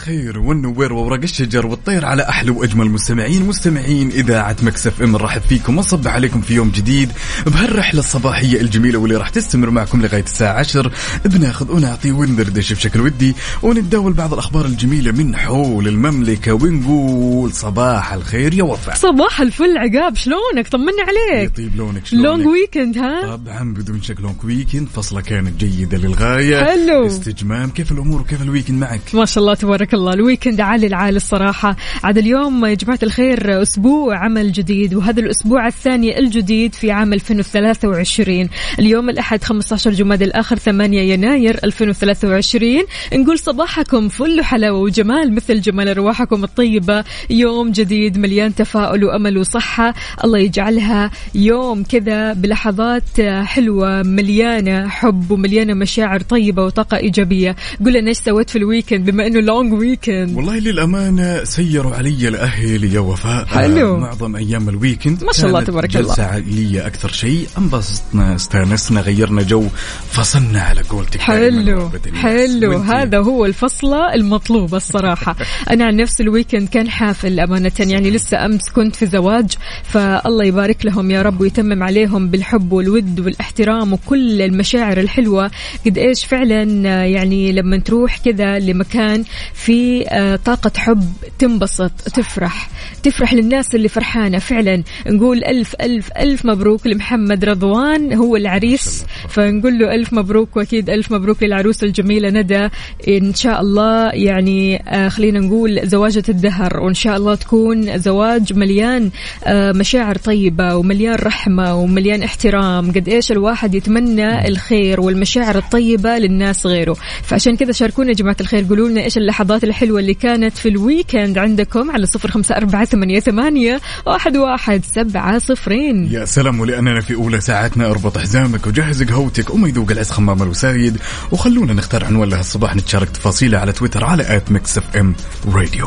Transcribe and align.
الخير 0.00 0.38
والنوير 0.38 0.92
وورق 0.92 1.22
الشجر 1.22 1.66
والطير 1.66 2.04
على 2.04 2.28
أحلى 2.28 2.50
وأجمل 2.50 2.90
مستمعين 2.90 3.46
مستمعين 3.46 4.10
إذاعة 4.10 4.56
Mix 4.62 5.02
FM. 5.02 5.12
نرحب 5.12 5.40
فيكم 5.40 5.76
ونصبح 5.76 6.14
عليكم 6.14 6.40
في 6.40 6.54
يوم 6.54 6.70
جديد 6.70 7.12
بهالرحلة 7.46 8.00
الصباحية 8.00 8.60
الجميلة 8.60 8.98
واللي 8.98 9.16
راح 9.16 9.28
تستمر 9.28 9.70
معكم 9.70 10.02
لغاية 10.02 10.22
الساعة 10.22 10.58
10 10.58 10.92
بناخذ 11.24 11.72
ونعطي 11.72 12.12
وندردش 12.12 12.72
بشكل 12.72 13.00
ودي 13.00 13.34
ونتداول 13.62 14.12
بعض 14.12 14.32
الأخبار 14.32 14.64
الجميلة 14.64 15.12
من 15.12 15.36
حول 15.36 15.88
المملكة 15.88 16.52
ونقول 16.52 17.52
صباح 17.52 18.12
الخير 18.12 18.54
يا 18.54 18.64
وفاء. 18.64 18.94
صباح 18.94 19.40
الفل 19.40 19.78
عقاب 19.78 20.16
شلونك؟ 20.16 20.68
طمنا 20.70 21.02
عليك. 21.02 21.50
يطيب 21.50 21.76
لونك 21.76 22.06
شلونك؟ 22.06 22.26
long 22.26 22.46
weekend 22.46 22.98
ها؟ 22.98 23.36
طبعا 23.36 23.74
بدون 23.74 24.02
شك 24.02 24.20
long 24.20 24.44
weekend 24.44 24.88
فصلة 24.88 25.20
كانت 25.20 25.64
جيدة 25.64 25.98
للغاية. 25.98 26.64
حلو. 26.64 27.06
استجمام 27.06 27.70
كيف 27.70 27.92
الأمور؟ 27.92 28.20
وكيف 28.20 28.42
ال 28.42 28.47
weekend 28.47 28.80
معك؟ 28.80 29.00
ما 29.14 29.24
شاء 29.24 29.42
الله 29.42 29.54
تبارك 29.54 29.89
الله. 29.94 30.12
الويكند 30.12 30.60
عالي 30.60 30.86
العال 30.86 31.16
الصراحة. 31.16 31.76
عاد 32.04 32.18
اليوم 32.18 32.64
يا 32.64 32.74
جماعة 32.74 32.98
الخير 33.02 33.62
أسبوع 33.62 34.24
عمل 34.24 34.52
جديد 34.52 34.94
وهذا 34.94 35.20
الأسبوع 35.20 35.66
الثاني 35.66 36.18
الجديد 36.18 36.74
في 36.74 36.90
عام 36.90 37.12
2023 37.12 38.48
اليوم 38.78 39.10
الأحد 39.10 39.44
15 39.44 39.90
جماد 39.90 40.22
الآخر 40.22 40.56
8 40.56 41.00
يناير 41.00 41.58
2023 41.64 42.84
نقول 43.12 43.38
صباحكم 43.38 44.08
فل 44.08 44.42
حلاوة 44.44 44.78
وجمال 44.78 45.34
مثل 45.34 45.60
جمال 45.60 45.88
أرواحكم 45.88 46.44
الطيبة. 46.44 47.04
يوم 47.30 47.70
جديد 47.70 48.18
مليان 48.18 48.54
تفاؤل 48.54 49.04
وأمل 49.04 49.38
وصحة. 49.38 49.94
الله 50.24 50.38
يجعلها 50.38 51.10
يوم 51.34 51.82
كذا 51.82 52.32
بلحظات 52.32 53.20
حلوة 53.20 54.02
مليانة 54.02 54.88
حب 54.88 55.30
ومليانة 55.30 55.74
مشاعر 55.74 56.20
طيبة 56.20 56.64
وطاقة 56.64 56.96
إيجابية. 56.96 57.56
قول 57.84 57.92
لنا 57.92 58.08
إيش 58.08 58.18
سويت 58.18 58.50
في 58.50 58.56
ال 58.56 58.63
weekend 58.63 59.10
بما 59.10 59.26
إنه 59.26 59.40
long 59.40 59.72
weekend 59.80 60.36
والله 60.36 60.58
للأمانة 60.58 61.44
سيروا 61.44 61.94
علي 61.94 62.28
الأهل 62.28 62.84
يا 62.84 63.00
وفاء 63.00 63.46
حلو. 63.46 63.96
معظم 63.96 64.36
أيام 64.36 64.68
ال 64.68 64.75
weekend 64.75 65.24
ما 65.24 65.32
شاء 65.32 65.46
الله 65.46 65.62
تبارك 65.62 65.96
الله. 65.96 66.08
جلسة 66.08 66.24
عائلية 66.24 66.86
أكثر 66.86 67.08
شيء 67.12 67.46
انبسطنا 67.58 68.34
استانسنا 68.34 69.00
غيرنا 69.00 69.42
جو 69.42 69.68
فصلنا 70.10 70.60
على 70.60 70.82
قولتك 70.82 71.20
حلو. 71.20 71.90
حلو؟ 72.14 72.78
هذا 72.78 73.18
هو 73.18 73.46
الفصلة 73.46 74.14
المطلوبة 74.14 74.76
الصراحة 74.76 75.36
أنا 75.72 75.84
عن 75.84 75.96
نفسي 75.96 76.20
ال 76.20 76.26
weekend 76.26 76.68
كان 76.68 76.88
حافل 76.90 77.40
أمانة 77.40 77.72
يعني 77.80 78.10
لسه 78.10 78.44
أمس 78.44 78.70
كنت 78.70 78.96
في 78.96 79.06
زواج 79.06 79.50
فالله 79.84 80.44
يبارك 80.44 80.86
لهم 80.86 81.10
يا 81.10 81.22
رب 81.22 81.40
ويتمم 81.40 81.82
عليهم 81.82 82.28
بالحب 82.28 82.72
والود 82.72 83.20
والاحترام 83.20 83.92
وكل 83.92 84.42
المشاعر 84.42 84.98
الحلوة 84.98 85.50
قد 85.86 85.98
إيش 85.98 86.24
فعلا 86.24 86.62
يعني 87.06 87.52
لما 87.52 87.78
تروح 87.78 88.18
كذا 88.18 88.58
لمكان 88.58 89.24
في 89.54 89.69
آه، 90.08 90.36
طاقة 90.36 90.72
حب 90.76 91.04
تنبسط 91.38 91.90
تفرح 91.90 92.70
تفرح 93.02 93.34
للناس 93.34 93.74
اللي 93.74 93.88
فرحانة. 93.88 94.38
فعلا 94.38 94.82
نقول 95.06 95.44
ألف 95.44 95.74
ألف 95.80 96.10
ألف 96.18 96.46
مبروك 96.46 96.86
لمحمد 96.86 97.44
رضوان 97.44 98.12
هو 98.12 98.36
العريس. 98.36 99.04
فنقول 99.28 99.78
له 99.78 99.94
ألف 99.94 100.12
مبروك 100.12 100.56
وأكيد 100.56 100.90
ألف 100.90 101.12
مبروك 101.12 101.42
للعروس 101.42 101.84
الجميلة 101.84 102.30
ندى. 102.30 102.68
إن 103.08 103.34
شاء 103.34 103.60
الله 103.60 104.08
يعني 104.08 104.82
آه 104.88 105.08
خلينا 105.08 105.40
نقول 105.40 105.80
زواجة 105.84 106.22
الدهر. 106.28 106.80
وإن 106.80 106.94
شاء 106.94 107.16
الله 107.16 107.34
تكون 107.34 107.98
زواج 107.98 108.52
مليان 108.52 109.10
آه 109.44 109.72
مشاعر 109.72 110.16
طيبة 110.16 110.76
ومليان 110.76 111.14
رحمة 111.14 111.74
ومليان 111.74 112.22
احترام. 112.22 112.92
قد 112.92 113.08
إيش 113.08 113.32
الواحد 113.32 113.74
يتمنى 113.74 114.48
الخير 114.48 115.00
والمشاعر 115.00 115.58
الطيبة 115.58 116.18
للناس 116.18 116.66
غيره. 116.66 116.96
فعشان 117.22 117.56
كذا 117.56 117.72
شاركونا 117.72 118.08
يا 118.08 118.14
جماعة 118.14 118.36
الخير 118.40 118.64
قولوا 118.68 118.88
لنا 118.88 119.04
إيش 119.04 119.16
اللحظات 119.18 119.59
الحلوة 119.64 120.00
اللي 120.00 120.14
كانت 120.14 120.58
في 120.58 120.68
ال 120.68 120.77
weekend 120.77 121.38
عندكم 121.38 121.90
على 121.90 122.06
صفر 122.06 122.30
خمسة 122.30 122.56
أربعة 122.56 122.84
ثمانية, 122.84 123.20
ثمانية 123.20 123.80
واحد, 124.06 124.36
واحد 124.36 124.84
سبعة 124.84 125.38
صفرين. 125.38 126.08
يا 126.12 126.24
سلام 126.24 126.60
ولأننا 126.60 127.00
في 127.00 127.14
أولى 127.14 127.40
ساعتنا 127.40 127.90
اربط 127.90 128.18
حزامك 128.18 128.66
وجهز 128.66 129.02
قهوتك 129.02 129.54
وما 129.54 129.68
يذوق 129.68 129.90
العز 129.90 130.10
خمام 130.10 130.42
الوسايد 130.42 130.96
وخلونا 131.32 131.72
نختار 131.72 132.04
عنوان 132.04 132.28
لها 132.28 132.40
الصباح 132.40 132.76
نتشارك 132.76 133.10
تفاصيله 133.10 133.58
على 133.58 133.72
تويتر 133.72 134.04
على 134.04 134.36
at 134.36 134.52
Mix 134.52 134.78
FM 134.78 135.14
Radio. 135.52 135.86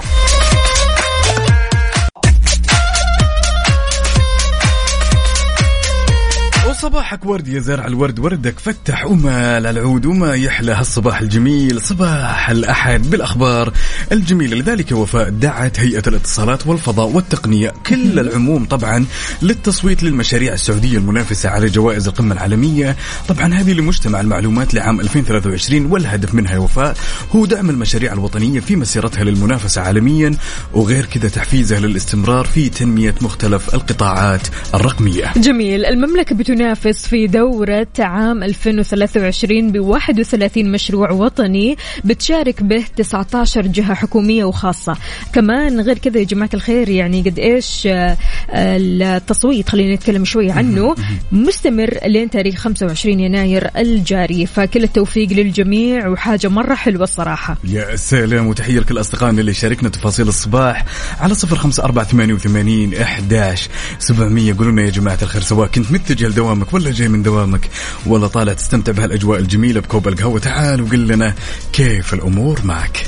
وصباحك 6.84 7.26
ورد 7.26 7.48
يا 7.48 7.60
زرع 7.60 7.88
الورد 7.88 8.20
وردك 8.20 8.60
فتح 8.60 9.06
ومال 9.06 9.68
العود 9.68 10.06
وما 10.06 10.34
يحلى. 10.36 10.72
هالصباح 10.72 11.22
الجميل 11.22 11.82
صباح 11.82 12.50
الأحد 12.50 13.10
بالأخبار 13.10 13.74
الجميلة. 14.12 14.56
لذلك 14.56 14.92
وفاء 14.92 15.30
دعت 15.30 15.80
هيئة 15.80 16.04
الاتصالات 16.08 16.68
والفضاء 16.68 17.08
والتقنية 17.08 17.74
كل 17.88 18.20
العموم 18.20 18.66
طبعا 18.66 19.06
للتصويت 19.42 20.04
للمشاريع 20.04 20.54
السعودية 20.54 20.98
المنافسة 20.98 21.50
على 21.50 21.68
جوائز 21.68 22.08
القمة 22.08 22.34
العالمية. 22.34 22.96
طبعا 23.28 23.54
هذه 23.54 23.74
لمجتمع 23.74 24.22
المعلومات 24.22 24.74
لعام 24.74 25.00
2023 25.00 25.86
والهدف 25.86 26.34
منها 26.36 26.54
يا 26.54 26.60
وفاء 26.60 26.98
هو 27.36 27.46
دعم 27.46 27.70
المشاريع 27.70 28.14
الوطنية 28.14 28.60
في 28.60 28.76
مسيرتها 28.76 29.24
للمنافسة 29.24 29.82
عالميا 29.82 30.36
وغير 30.74 31.06
كذا 31.06 31.30
تحفيزها 31.30 31.80
للاستمرار 31.80 32.46
في 32.46 32.70
تنمية 32.70 33.16
مختلف 33.22 33.76
القطاعات 33.76 34.48
الرقمية. 34.74 35.34
جميل. 35.38 35.86
المملكة 35.86 36.36
بتنافس 36.36 36.73
في 36.74 37.28
دورة 37.28 37.88
عام 38.00 38.44
2023 38.44 39.72
ب 39.72 39.80
31 39.80 40.72
مشروع 40.72 41.12
وطني 41.12 41.78
بتشارك 42.06 42.64
به 42.64 42.84
19 42.96 43.68
جهة 43.68 43.94
حكومية 43.94 44.44
وخاصة. 44.44 44.98
كمان 45.34 45.82
غير 45.82 45.98
كذا 45.98 46.20
يا 46.20 46.24
جماعة 46.24 46.50
الخير 46.54 46.90
يعني 46.90 47.22
قد 47.22 47.40
إيش 47.40 47.88
آه، 47.88 48.18
التصويت 48.54 49.70
خلينا 49.70 49.96
نتكلم 49.96 50.26
شوي 50.26 50.52
عنه 50.52 50.96
مستمر 51.32 51.98
لين 52.06 52.30
تاريخ 52.30 52.60
25 52.60 53.20
يناير 53.20 53.70
الجاري. 53.78 54.46
فكل 54.46 54.84
التوفيق 54.84 55.30
للجميع 55.34 56.08
وحاجة 56.08 56.48
مرة 56.48 56.76
حلوة 56.76 57.04
الصراحة. 57.04 57.58
يا 57.64 57.96
سلام 57.96 58.48
وتحية 58.48 58.80
لكل 58.80 59.00
أصدقائنا 59.00 59.42
اللي 59.42 59.54
شاركنا 59.54 59.90
تفاصيل 59.90 60.28
الصباح 60.28 60.86
على 61.20 61.36
صفر 61.36 61.56
خمسة 61.56 61.84
أربعة 61.84 62.06
ثمانية 62.06 62.34
وثمانين 62.34 62.94
إحداش 62.94 63.70
سبعمية. 64.00 64.56
قولوا 64.58 64.82
يا 64.82 64.90
جماعة 64.90 65.18
الخير 65.22 65.42
سواء 65.42 65.68
كنت 65.68 65.92
متجه 65.92 66.28
لدوامك 66.63 66.74
ولا 66.74 66.91
جاي 66.91 67.07
من 67.07 67.24
دوامك؟ 67.24 67.69
ولا 68.06 68.28
طالع 68.28 68.53
تستمتع 68.53 68.91
بهالأجواء 68.91 69.40
الجميلة 69.40 69.81
بكوب 69.81 70.07
القهوة. 70.07 70.40
تعال 70.40 70.81
وقل 70.81 71.07
لنا 71.07 71.34
كيف 71.74 72.13
الأمور 72.13 72.59
معك. 72.63 73.07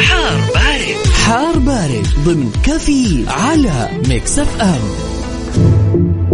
حار 0.00 0.40
بارد. 0.54 1.06
حار 1.26 1.58
بارد 1.58 2.06
ضمن 2.24 2.52
كافيين 2.62 3.24
على 3.28 3.88
Mix 4.08 4.38
FM. 4.38 6.33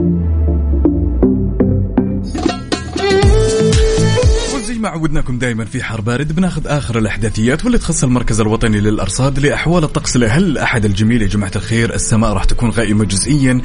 ما 4.81 4.89
عودناكم 4.89 5.39
دائما 5.39 5.65
في 5.65 5.83
حار 5.83 6.01
بارد 6.01 6.33
بناخذ 6.33 6.67
آخر 6.67 6.99
الأحداثيات 6.99 7.65
واللي 7.65 7.79
تخص 7.79 8.05
المركز 8.05 8.41
الوطني 8.41 8.81
للأرصاد 8.81 9.39
لأحوال 9.39 9.85
الطقس. 9.85 10.17
لهل 10.17 10.45
الاحد 10.45 10.85
الجميل 10.85 11.23
يا 11.23 11.27
جماعة 11.27 11.51
الخير؟ 11.57 11.95
السماء 11.95 12.33
راح 12.33 12.45
تكون 12.45 12.71
غائمة 12.71 13.05
جزئيا. 13.05 13.61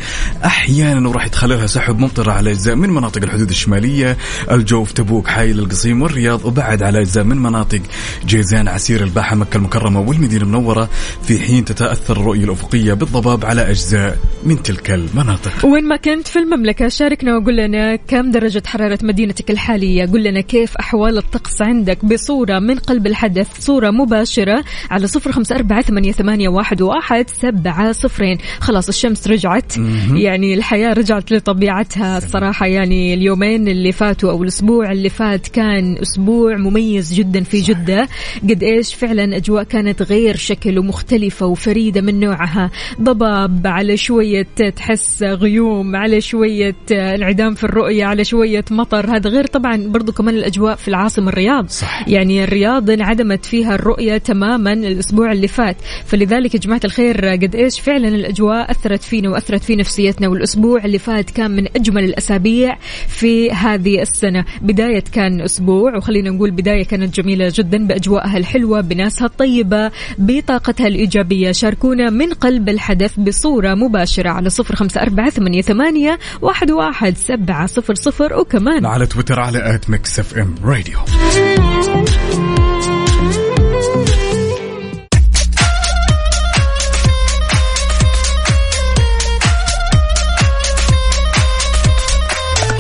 أحيانا 0.46 1.10
وراح 1.10 1.26
يتخللها 1.26 1.68
سحب 1.68 2.00
ممطرة 2.00 2.32
على 2.32 2.52
أجزاء 2.52 2.76
من 2.76 2.90
مناطق 2.90 3.24
الحدود 3.24 3.50
الشمالية. 3.50 4.18
الجوف 4.52 4.92
تبوك 4.92 5.28
حايل 5.28 5.60
القصيم 5.60 6.02
والرياض 6.02 6.46
وبعد 6.46 6.84
على 6.84 7.02
أجزاء 7.02 7.24
من 7.24 7.38
مناطق 7.38 7.82
جيزان 8.26 8.68
عسير 8.68 9.04
الباحة 9.04 9.36
مكة 9.36 9.58
المكرمة 9.58 10.00
والمدينة 10.00 10.44
المنورة. 10.44 10.90
في 11.24 11.40
حين 11.40 11.66
تتأثر 11.66 12.18
الرؤية 12.18 12.44
الأفقية 12.44 12.94
بالضباب 12.94 13.46
على 13.46 13.70
أجزاء 13.70 14.18
من 14.44 14.64
تلك 14.64 14.92
المناطق. 14.92 15.66
وين 15.66 15.88
ما 15.88 15.96
كنت 15.96 16.28
في 16.28 16.40
المملكة 16.40 16.88
شاركنا 16.88 17.38
وقول 17.38 17.58
لنا 17.58 17.96
كم 17.96 18.32
درجة 18.32 18.64
حرارة 18.66 19.00
مدينتك 19.04 19.52
الحالية. 19.52 20.06
قول 20.12 20.24
لنا 20.24 20.42
كيف 20.42 20.78
أحوال 20.78 21.05
أحوال 21.06 21.18
الطقس 21.18 21.62
عندك 21.62 22.06
بصورة 22.06 22.60
من 22.60 22.76
قلب 22.76 23.08
الحدث 23.08 23.48
صورة 23.60 23.92
مباشرة 23.92 24.64
على 24.92 25.08
صفر 25.08 25.32
خمسة 25.32 25.56
أربعة 25.56 25.82
ثمانية, 25.82 26.12
ثمانية 26.12 26.50
واحد, 26.50 26.82
واحد 26.82 27.30
سبعة 27.30 27.92
صفرين. 27.92 28.38
خلاص 28.60 28.88
الشمس 28.88 29.28
رجعت. 29.28 29.74
يعني 30.14 30.54
الحياة 30.54 30.94
رجعت 30.94 31.32
لطبيعتها 31.32 32.18
الصراحة. 32.18 32.66
يعني 32.66 33.14
اليومين 33.14 33.68
اللي 33.68 33.92
فاتوا 33.92 34.32
أو 34.32 34.44
الأسبوع 34.44 34.92
اللي 34.92 35.10
فات 35.10 35.48
كان 35.48 35.98
أسبوع 35.98 36.58
مميز 36.58 37.14
جدا 37.14 37.44
في 37.44 37.62
جدة. 37.62 38.08
قد 38.44 38.64
إيش؟ 38.64 38.94
فعلا 38.94 39.38
أجواء 39.38 39.64
كانت 39.64 40.02
غير 40.02 40.36
شكل 40.36 40.80
ومختلفة 40.80 41.46
وفريدة 41.46 42.02
من 42.02 42.20
نوعها. 42.20 42.72
ضباب 43.02 43.68
على 43.68 43.98
شوية 43.98 44.48
تحس 44.76 45.24
غيوم 45.24 45.96
على 45.96 46.22
شوية 46.22 46.76
انعدام 46.92 47.54
في 47.54 47.64
الرؤية 47.64 48.06
على 48.06 48.24
شوية 48.24 48.66
مطر. 48.72 49.16
هذا 49.16 49.30
غير 49.30 49.48
طبعا 49.48 49.88
برضو 49.88 50.12
كمان 50.12 50.36
الأجواء 50.36 50.76
في 50.76 50.88
العاصمة 50.96 51.30
الرياض. 51.30 51.70
صح. 51.70 52.08
يعني 52.08 52.44
الرياض 52.44 52.90
انعدمت 52.90 53.46
فيها 53.46 53.76
الرؤية 53.76 54.18
تماما 54.18 54.74
الأسبوع 54.74 55.32
اللي 55.32 55.48
فات. 55.48 55.78
فلذلك 56.06 56.56
يا 56.56 56.60
جماعة 56.60 56.82
الخير 56.86 57.26
قد 57.26 57.56
إيش 57.56 57.80
فعلا 57.80 58.08
الأجواء 58.08 58.72
أثرت 58.72 59.04
فينا 59.04 59.30
وأثرت 59.30 59.64
في 59.64 59.76
نفسيتنا. 59.76 60.28
والأسبوع 60.28 60.86
اللي 60.86 61.00
فات 61.00 61.30
كان 61.30 61.52
من 61.52 61.68
أجمل 61.76 62.04
الأسابيع 62.04 62.78
في 63.08 63.52
هذه 63.52 64.02
السنة. 64.02 64.46
بداية 64.62 65.04
كان 65.12 65.42
أسبوع 65.42 65.98
وخلينا 65.98 66.30
نقول 66.30 66.52
بداية 66.52 66.84
كانت 66.86 67.16
جميلة 67.16 67.52
جدا 67.56 67.88
بأجواءها 67.88 68.38
الحلوة 68.38 68.82
بناسها 68.82 69.26
الطيبة 69.26 69.92
بطاقتها 70.18 70.88
الإيجابية. 70.88 71.52
شاركونا 71.52 72.10
من 72.10 72.34
قلب 72.34 72.70
الحدث 72.70 73.20
بصورة 73.20 73.74
مباشرة 73.74 74.30
على 74.30 74.50
صفر 74.50 74.76
خمسة 74.76 75.02
أربعة 75.02 75.30
ثمانية, 75.30 75.62
ثمانية 75.62 76.20
واحد, 76.42 76.72
واحد 76.72 77.18
سبعة 77.18 77.66
صفر 77.66 77.96
صفر. 77.96 78.34
وكمان 78.40 78.86
على 78.86 79.06
تويتر 79.06 79.40
على 79.40 79.76
at 79.76 79.90
Mix 79.90 80.20
FM. 80.20 80.56
Radio 80.64 80.85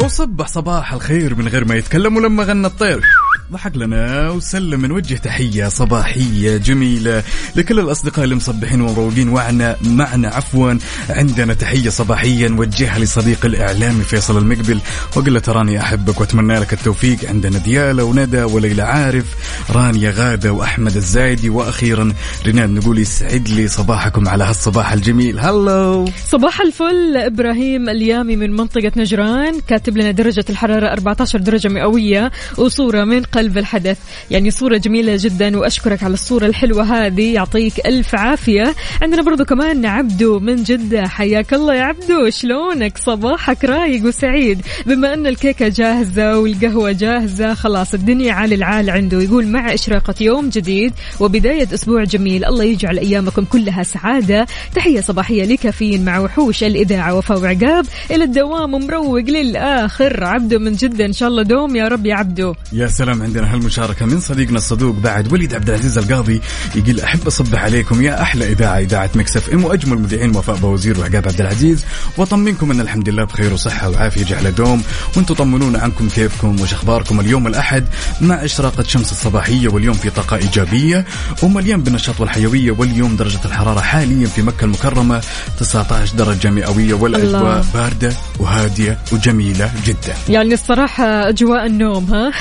وصبح 0.03 0.47
صباح 0.47 0.93
الخير 0.93 1.35
من 1.35 1.47
غير 1.47 1.65
ما 1.65 1.75
يتكلم 1.75 2.17
ولما 2.17 2.43
غنى 2.43 2.67
الطير. 2.67 3.01
ضحك 3.51 3.77
لنا 3.77 4.29
وسلم 4.29 4.85
نوجه 4.85 5.15
تحية 5.15 5.67
صباحية 5.67 6.57
جميلة 6.57 7.23
لكل 7.55 7.79
الأصدقاء 7.79 8.23
اللي 8.23 8.35
مصبحين 8.35 8.81
ومروقين 8.81 9.29
وعنا 9.29 9.75
معنا. 9.81 10.27
عفوا 10.27 10.73
عندنا 11.09 11.53
تحية 11.53 11.89
صباحية 11.89 12.47
نوجهها 12.47 12.99
لصديق 12.99 13.45
الإعلامي 13.45 14.03
فيصل 14.03 14.37
المقبل. 14.37 14.79
وأقول 15.15 15.33
له 15.33 15.39
تراني 15.39 15.79
أحبك 15.79 16.19
وأتمنى 16.19 16.59
لك 16.59 16.73
التوفيق. 16.73 17.29
عندنا 17.29 17.57
ديالة 17.57 18.03
وندى 18.03 18.43
وليلى 18.43 18.81
عارف 18.81 19.25
رانيا 19.69 20.11
غادة 20.11 20.53
وأحمد 20.53 20.95
الزايدي 20.95 21.49
وأخيرا 21.49 22.13
رناد 22.47 22.69
نقول 22.69 22.99
يسعد 22.99 23.49
لي 23.49 23.67
صباحكم 23.67 24.27
على 24.27 24.43
هالصباح 24.43 24.93
الجميل. 24.93 25.39
هلو 25.39 26.05
صباح 26.27 26.61
الفل. 26.61 27.17
إبراهيم 27.17 27.89
اليامي 27.89 28.35
من 28.35 28.51
منطقة 28.51 28.91
نجران 28.97 29.59
كاتب 29.67 29.97
لنا 29.97 30.11
درجة 30.11 30.45
الحرارة 30.49 30.87
14 30.87 31.39
درجة 31.39 31.67
مئوية 31.67 32.31
وصورة 32.57 33.03
من 33.03 33.23
قلب 33.37 33.57
الحدث. 33.57 33.97
يعني 34.31 34.51
صورة 34.51 34.77
جميلة 34.77 35.17
جدا 35.19 35.57
وأشكرك 35.57 36.03
على 36.03 36.13
الصورة 36.13 36.45
الحلوة 36.45 36.83
هذه. 36.83 37.33
يعطيك 37.33 37.85
ألف 37.85 38.15
عافية. 38.15 38.75
عندنا 39.01 39.21
برضو 39.21 39.45
كمان 39.45 39.85
عبدو 39.85 40.39
من 40.39 40.63
جدة. 40.63 41.07
حياك 41.07 41.53
الله 41.53 41.75
يا 41.75 41.83
عبدو. 41.83 42.29
شلونك؟ 42.29 42.97
صباحك 42.97 43.65
رايق 43.65 44.05
وسعيد. 44.05 44.61
بما 44.85 45.13
أن 45.13 45.27
الكيكة 45.27 45.67
جاهزة 45.67 46.39
والقهوة 46.39 46.91
جاهزة 46.91 47.53
خلاص 47.53 47.93
الدنيا 47.93 48.33
عال 48.33 48.53
العال 48.53 48.89
عنده. 48.89 49.21
يقول 49.21 49.47
مع 49.47 49.73
إشراقة 49.73 50.15
يوم 50.21 50.49
جديد 50.49 50.93
وبداية 51.19 51.67
أسبوع 51.73 52.03
جميل. 52.03 52.45
الله 52.45 52.63
يجعل 52.63 52.97
أيامكم 52.99 53.45
كلها 53.45 53.83
سعادة. 53.83 54.45
تحية 54.75 55.01
صباحية 55.01 55.45
لكافيين 55.45 56.05
مع 56.05 56.19
وحوش 56.19 56.63
الإذاعة 56.63 57.15
وفاء 57.15 57.39
وعقاب. 57.39 57.85
إلى 58.11 58.23
الدوام 58.23 58.71
مروق 58.71 59.19
للآخر. 59.19 60.23
عبدو 60.23 60.59
من 60.59 60.71
جدة 60.71 61.05
إن 61.05 61.13
شاء 61.13 61.29
الله 61.29 61.43
دوم 61.43 61.75
يا 61.75 61.87
رب 61.87 62.05
يا 62.05 62.15
عبدو. 62.15 62.53
يا 62.73 62.87
سلام 62.87 63.23
عندنا 63.25 63.53
هالمشاركة 63.53 64.05
من 64.05 64.19
صديقنا 64.19 64.57
الصدوق 64.57 64.95
بعد 64.95 65.33
وليد 65.33 65.53
عبد 65.53 65.69
العزيز 65.69 65.97
القاضي 65.97 66.41
يقول 66.75 66.99
أحب 66.99 67.27
أصبح 67.27 67.63
عليكم 67.63 68.01
يا 68.01 68.21
أحلى 68.21 68.51
إذاعة 68.51 68.79
إذاعة 68.79 69.09
Mix 69.15 69.49
FM 69.49 69.63
وأجمل 69.65 69.97
مذيعين 69.97 70.35
وفاء 70.35 70.55
باوزير 70.55 70.99
وعقاب 70.99 71.27
عبد 71.27 71.41
العزيز 71.41 71.85
وأطمنكم 72.17 72.71
أن 72.71 72.81
الحمد 72.81 73.09
لله 73.09 73.23
بخير 73.23 73.53
وصحة 73.53 73.89
وعافية 73.89 74.23
جعل 74.23 74.55
دوم 74.55 74.83
وأنتم 75.17 75.33
طمنونا 75.33 75.79
عنكم 75.79 76.09
كيفكم 76.09 76.61
وش 76.61 76.73
أخباركم 76.73 77.19
اليوم 77.19 77.47
الأحد 77.47 77.85
مع 78.21 78.35
إشراقة 78.45 78.83
شمس 78.83 79.11
الصباحية 79.11 79.67
واليوم 79.67 79.93
في 79.95 80.09
طاقة 80.09 80.37
إيجابية 80.37 81.05
ومليان 81.43 81.81
بالنشاط 81.81 82.21
والحيوية 82.21 82.71
واليوم 82.71 83.15
درجة 83.15 83.39
الحرارة 83.45 83.79
حاليا 83.79 84.27
في 84.27 84.41
مكة 84.41 84.65
المكرمة 84.65 85.21
19 85.59 86.15
درجة 86.15 86.49
مئوية 86.49 86.93
والأجواء. 86.93 87.65
باردة 87.73 88.13
وهادية 88.39 88.99
وجميلة 89.11 89.71
جدا 89.85 90.13
يعني 90.29 90.53
الصراحة 90.53 91.29
أجواء 91.29 91.65
النوم 91.65 92.05
ها 92.13 92.31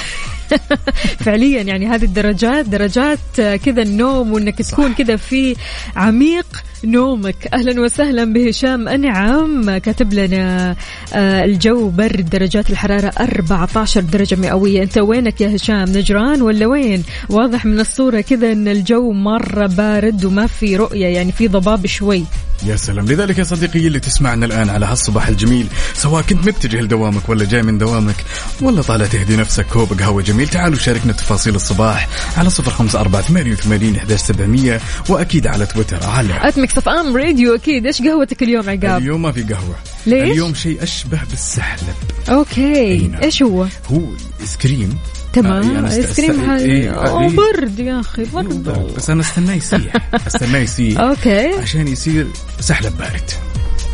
فعليا 1.24 1.62
يعني 1.62 1.86
هذه 1.86 2.04
الدرجات 2.04 2.66
درجات 2.66 3.18
كذا 3.36 3.82
النوم 3.82 4.32
وإنك 4.32 4.62
تكون 4.62 4.94
كذا 4.94 5.16
في 5.16 5.56
عميق. 5.96 6.46
نومك. 6.84 7.48
أهلا 7.54 7.80
وسهلا 7.80 8.32
بهشام 8.32 8.88
انعم 8.88 9.78
كاتب 9.78 10.12
لنا 10.14 10.76
آه، 11.14 11.44
الجو 11.44 11.88
برد 11.88 12.30
درجات 12.30 12.70
الحرارة 12.70 13.12
14 13.20 14.00
درجة 14.00 14.36
مئوية. 14.36 14.82
أنت 14.82 14.98
وينك 14.98 15.40
يا 15.40 15.56
هشام؟ 15.56 15.88
نجران 15.88 16.42
ولا 16.42 16.66
وين؟ 16.66 17.02
واضح 17.28 17.64
من 17.64 17.80
الصورة 17.80 18.20
كذا 18.20 18.52
إن 18.52 18.68
الجو 18.68 19.12
مرة 19.12 19.66
بارد 19.66 20.24
وما 20.24 20.46
في 20.46 20.76
رؤية 20.76 21.06
يعني 21.06 21.32
في 21.32 21.48
ضباب 21.48 21.86
شوي. 21.86 22.24
يا 22.66 22.76
سلام. 22.76 23.06
لذلك 23.06 23.38
يا 23.38 23.44
صديقي 23.44 23.86
اللي 23.86 24.00
تسمعنا 24.00 24.46
الآن 24.46 24.70
على 24.70 24.86
هالصباح 24.86 25.28
الجميل 25.28 25.66
سواء 25.94 26.22
كنت 26.22 26.46
متجه 26.48 26.80
لدوامك 26.80 27.28
ولا 27.28 27.44
جاي 27.44 27.62
من 27.62 27.78
دوامك 27.78 28.14
ولا 28.62 28.82
طالع 28.82 29.06
تهدي 29.06 29.36
نفسك. 29.36 29.66
كوب 29.66 30.00
قهوة 30.00 30.22
جميل. 30.22 30.48
تعالوا 30.48 30.78
شاركنا 30.78 31.12
تفاصيل 31.12 31.54
الصباح 31.54 32.08
على 32.36 32.50
صفر 32.50 32.70
خمسة 32.70 33.00
أربعة 33.00 33.22
ثمانية 33.22 33.52
وثمانين 33.52 33.96
إحداش 33.96 34.20
سبعمية 34.20 34.80
وأكيد 35.08 35.46
على 35.46 35.66
تويتر 35.66 36.06
على 36.06 36.34
at 36.78 36.88
Mix 36.88 37.06
FM 37.06 37.16
Radio 37.16 37.54
أكيد. 37.54 37.86
إيش 37.86 38.02
قهوتك 38.02 38.42
اليوم 38.42 38.70
عقاب؟ 38.70 39.02
اليوم 39.02 39.22
ما 39.22 39.32
في 39.32 39.42
قهوة. 39.42 39.76
ليش؟ 40.06 40.30
اليوم 40.30 40.54
شيء 40.54 40.82
أشبه 40.82 41.20
بالسحلب. 41.30 41.94
okay. 42.28 43.10
إيش 43.22 43.42
هو؟ 43.42 43.66
هو 43.92 44.00
ice 44.40 44.56
cream 44.56 44.98
تمام. 45.32 45.86
آه، 45.86 45.92
ice 45.96 46.20
cream 46.20 46.50
إيه. 46.50 46.90
برد 47.28 47.78
يا 47.78 48.00
أخي 48.00 48.24
برد. 48.24 48.94
بس 48.96 49.10
أنا 49.10 49.20
استناه 49.20 49.54
يسيح 49.54 49.96
استناه 50.26 50.58
يسيح 50.58 51.00
okay. 51.00 51.46
عشان 51.48 51.88
يصير 51.88 52.26
سحلب 52.60 52.98
بارد. 52.98 53.30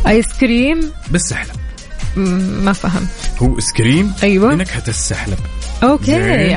ice 0.07 0.27
cream 0.39 0.91
بالسحلب. 1.11 1.55
ما 2.15 2.73
فهم 2.73 3.07
هو 3.41 3.55
ice 3.55 3.73
cream 3.73 4.13
أيوة. 4.23 4.55
بنكهة 4.55 4.83
السحلب. 4.87 5.37
okay 5.83 6.15
إيه، 6.15 6.55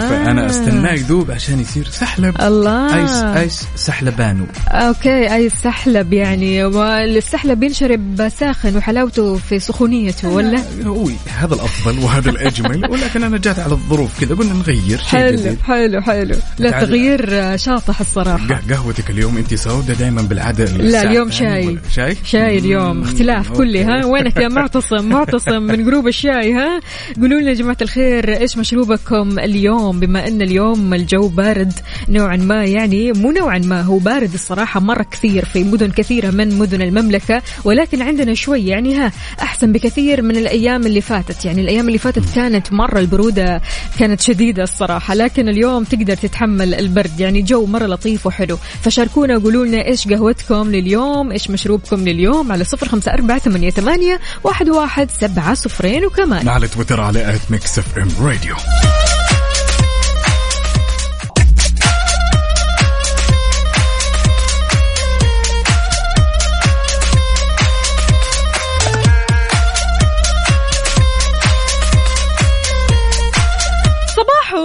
فانا 0.00 0.46
استناه 0.46 0.92
يذوب 0.92 1.30
عشان 1.30 1.60
يصير 1.60 1.88
سحلب. 1.90 2.40
الله. 2.42 3.00
ice 3.02 3.10
ice 3.22 3.66
سحلبانو. 3.76 4.44
okay 4.68 5.34
اي 5.34 5.46
السحلب 5.46 6.12
يعني 6.12 6.64
والسحلب 6.64 7.62
ينشرب 7.62 8.28
ساخن 8.38 8.76
وحلاوته 8.76 9.36
في 9.36 9.58
سخونيته 9.58 10.28
ولا؟ 10.28 10.62
هو 10.84 11.08
هذا 11.38 11.54
الأفضل 11.54 11.98
وهذا 12.04 12.30
الأجمل 12.30 12.90
ولكن 12.90 13.22
أنا 13.22 13.38
جات 13.38 13.58
على 13.58 13.72
الظروف 13.72 14.20
كذا 14.20 14.34
قلنا 14.34 14.54
نغير 14.54 14.98
شيء 14.98 15.20
حلو 15.20 15.36
جديد. 15.36 15.58
حلو 15.62 16.00
حلو. 16.02 16.36
لا. 16.58 16.70
تغيير 16.80 17.56
شاطح 17.56 18.00
الصراحة. 18.00 18.46
قه- 18.48 18.74
قهوتك 18.74 19.10
اليوم 19.10 19.36
أنت 19.36 19.54
سودة 19.54 19.94
دائما 19.94 20.22
بالعادة 20.22 20.64
لا 20.64 21.02
اليوم 21.02 21.30
شاي. 21.30 21.78
شاي؟ 21.94 22.16
شاي 22.24 22.58
اليوم 22.58 23.02
اختلاف 23.02 23.50
كلي 23.52 23.84
ها. 23.84 24.04
وينك 24.06 24.36
يا 24.36 24.48
معتصم 24.56 25.08
معتصم 25.08 25.62
من 25.62 25.84
جروب 25.84 26.08
الشاي 26.08 26.52
ها؟ 26.52 26.80
قولوا 27.20 27.40
لنا 27.40 27.50
يا 27.50 27.54
جماعة 27.54 27.76
الخير 27.82 28.36
إيش 28.40 28.56
مشروبكم 28.66 29.38
اليوم؟ 29.38 30.00
بما 30.00 30.28
أن 30.28 30.42
اليوم 30.42 30.94
الجو 30.94 31.28
بارد 31.28 31.72
نوعا 32.08 32.36
ما 32.36 32.64
يعني 32.64 33.12
مو 33.12 33.30
نوعا 33.30 33.58
ما 33.58 33.82
هو 33.82 33.98
بارد 33.98 34.34
الصراحة 34.34 34.80
مرة 34.80 35.02
كثير 35.02 35.44
في 35.44 35.64
مدن 35.64 35.90
كثيرة 35.90 36.30
من 36.30 36.58
مدن 36.58 36.82
المملكة 36.82 37.42
ولكن 37.64 38.02
عندنا 38.02 38.34
شوي 38.34 38.66
يعني 38.66 38.94
ها 38.94 39.12
أحسن 39.42 39.72
بكثير 39.72 40.22
من 40.22 40.36
الأيام 40.36 40.86
اللي 40.86 41.00
فاتت. 41.00 41.44
يعني 41.44 41.60
الأيام 41.60 41.88
اللي 41.88 41.98
فاتت 41.98 42.34
كانت 42.34 42.72
مرة 42.72 42.98
البرودة 42.98 43.62
كانت 43.98 44.20
شديدة 44.20 44.62
الصراحة 44.62 45.14
لكن 45.14 45.48
اليوم 45.48 45.84
تقدر 45.84 46.16
تتحمل 46.16 46.74
البرد. 46.74 47.20
يعني 47.20 47.42
جو 47.42 47.66
مرة 47.66 47.86
لطيف 47.86 48.26
وحلو. 48.26 48.58
فشاركونا 48.82 49.36
وقولوا 49.36 49.66
لنا 49.66 49.86
إيش 49.86 50.08
قهوتكم 50.08 50.70
لليوم 50.70 51.32
إيش 51.32 51.50
مشروبكم 51.50 52.08
لليوم 52.08 52.52
على 52.52 52.64
صفر 52.64 53.00
أربعة 53.08 53.38
ثمانية, 53.38 53.70
ثمانية 53.70 54.20
واحد, 54.44 54.68
واحد 54.68 55.10
سبعة 55.10 55.54
صفرين 55.54 56.04
وكمان. 56.04 56.48
على 56.48 56.68
تويتر 56.68 57.00
على 57.00 57.34
at 57.34 57.50
Mix 57.50 57.78
FM 57.78 58.08
Radio 58.20 58.55
Show. 58.58 59.05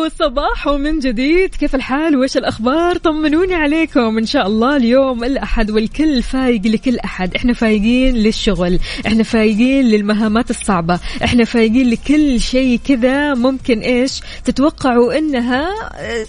صباح 0.10 0.42
صباح 0.42 0.68
من 0.68 1.00
جديد. 1.00 1.56
كيف 1.56 1.76
الحال؟ 1.76 2.18
وش 2.18 2.38
الأخبار؟ 2.38 2.98
طمنوني 2.98 3.54
عليكم. 3.54 4.18
إن 4.18 4.26
شاء 4.26 4.48
الله 4.48 4.78
اليوم 4.78 5.24
الأحد 5.24 5.72
والكل 5.72 6.24
فايق 6.24 6.62
لكل 6.66 7.00
أحد. 7.00 7.36
إحنا 7.36 7.54
فايقين 7.54 8.16
للشغل. 8.16 8.80
إحنا 9.08 9.24
فايقين 9.24 9.86
للمهامات 9.86 10.50
الصعبة. 10.50 11.00
إحنا 11.24 11.44
فايقين 11.44 11.90
لكل 11.90 12.40
شيء 12.40 12.80
كذا 12.88 13.34
ممكن 13.34 13.80
إيش 13.80 14.22
تتوقعوا 14.46 15.18
إنها 15.18 15.70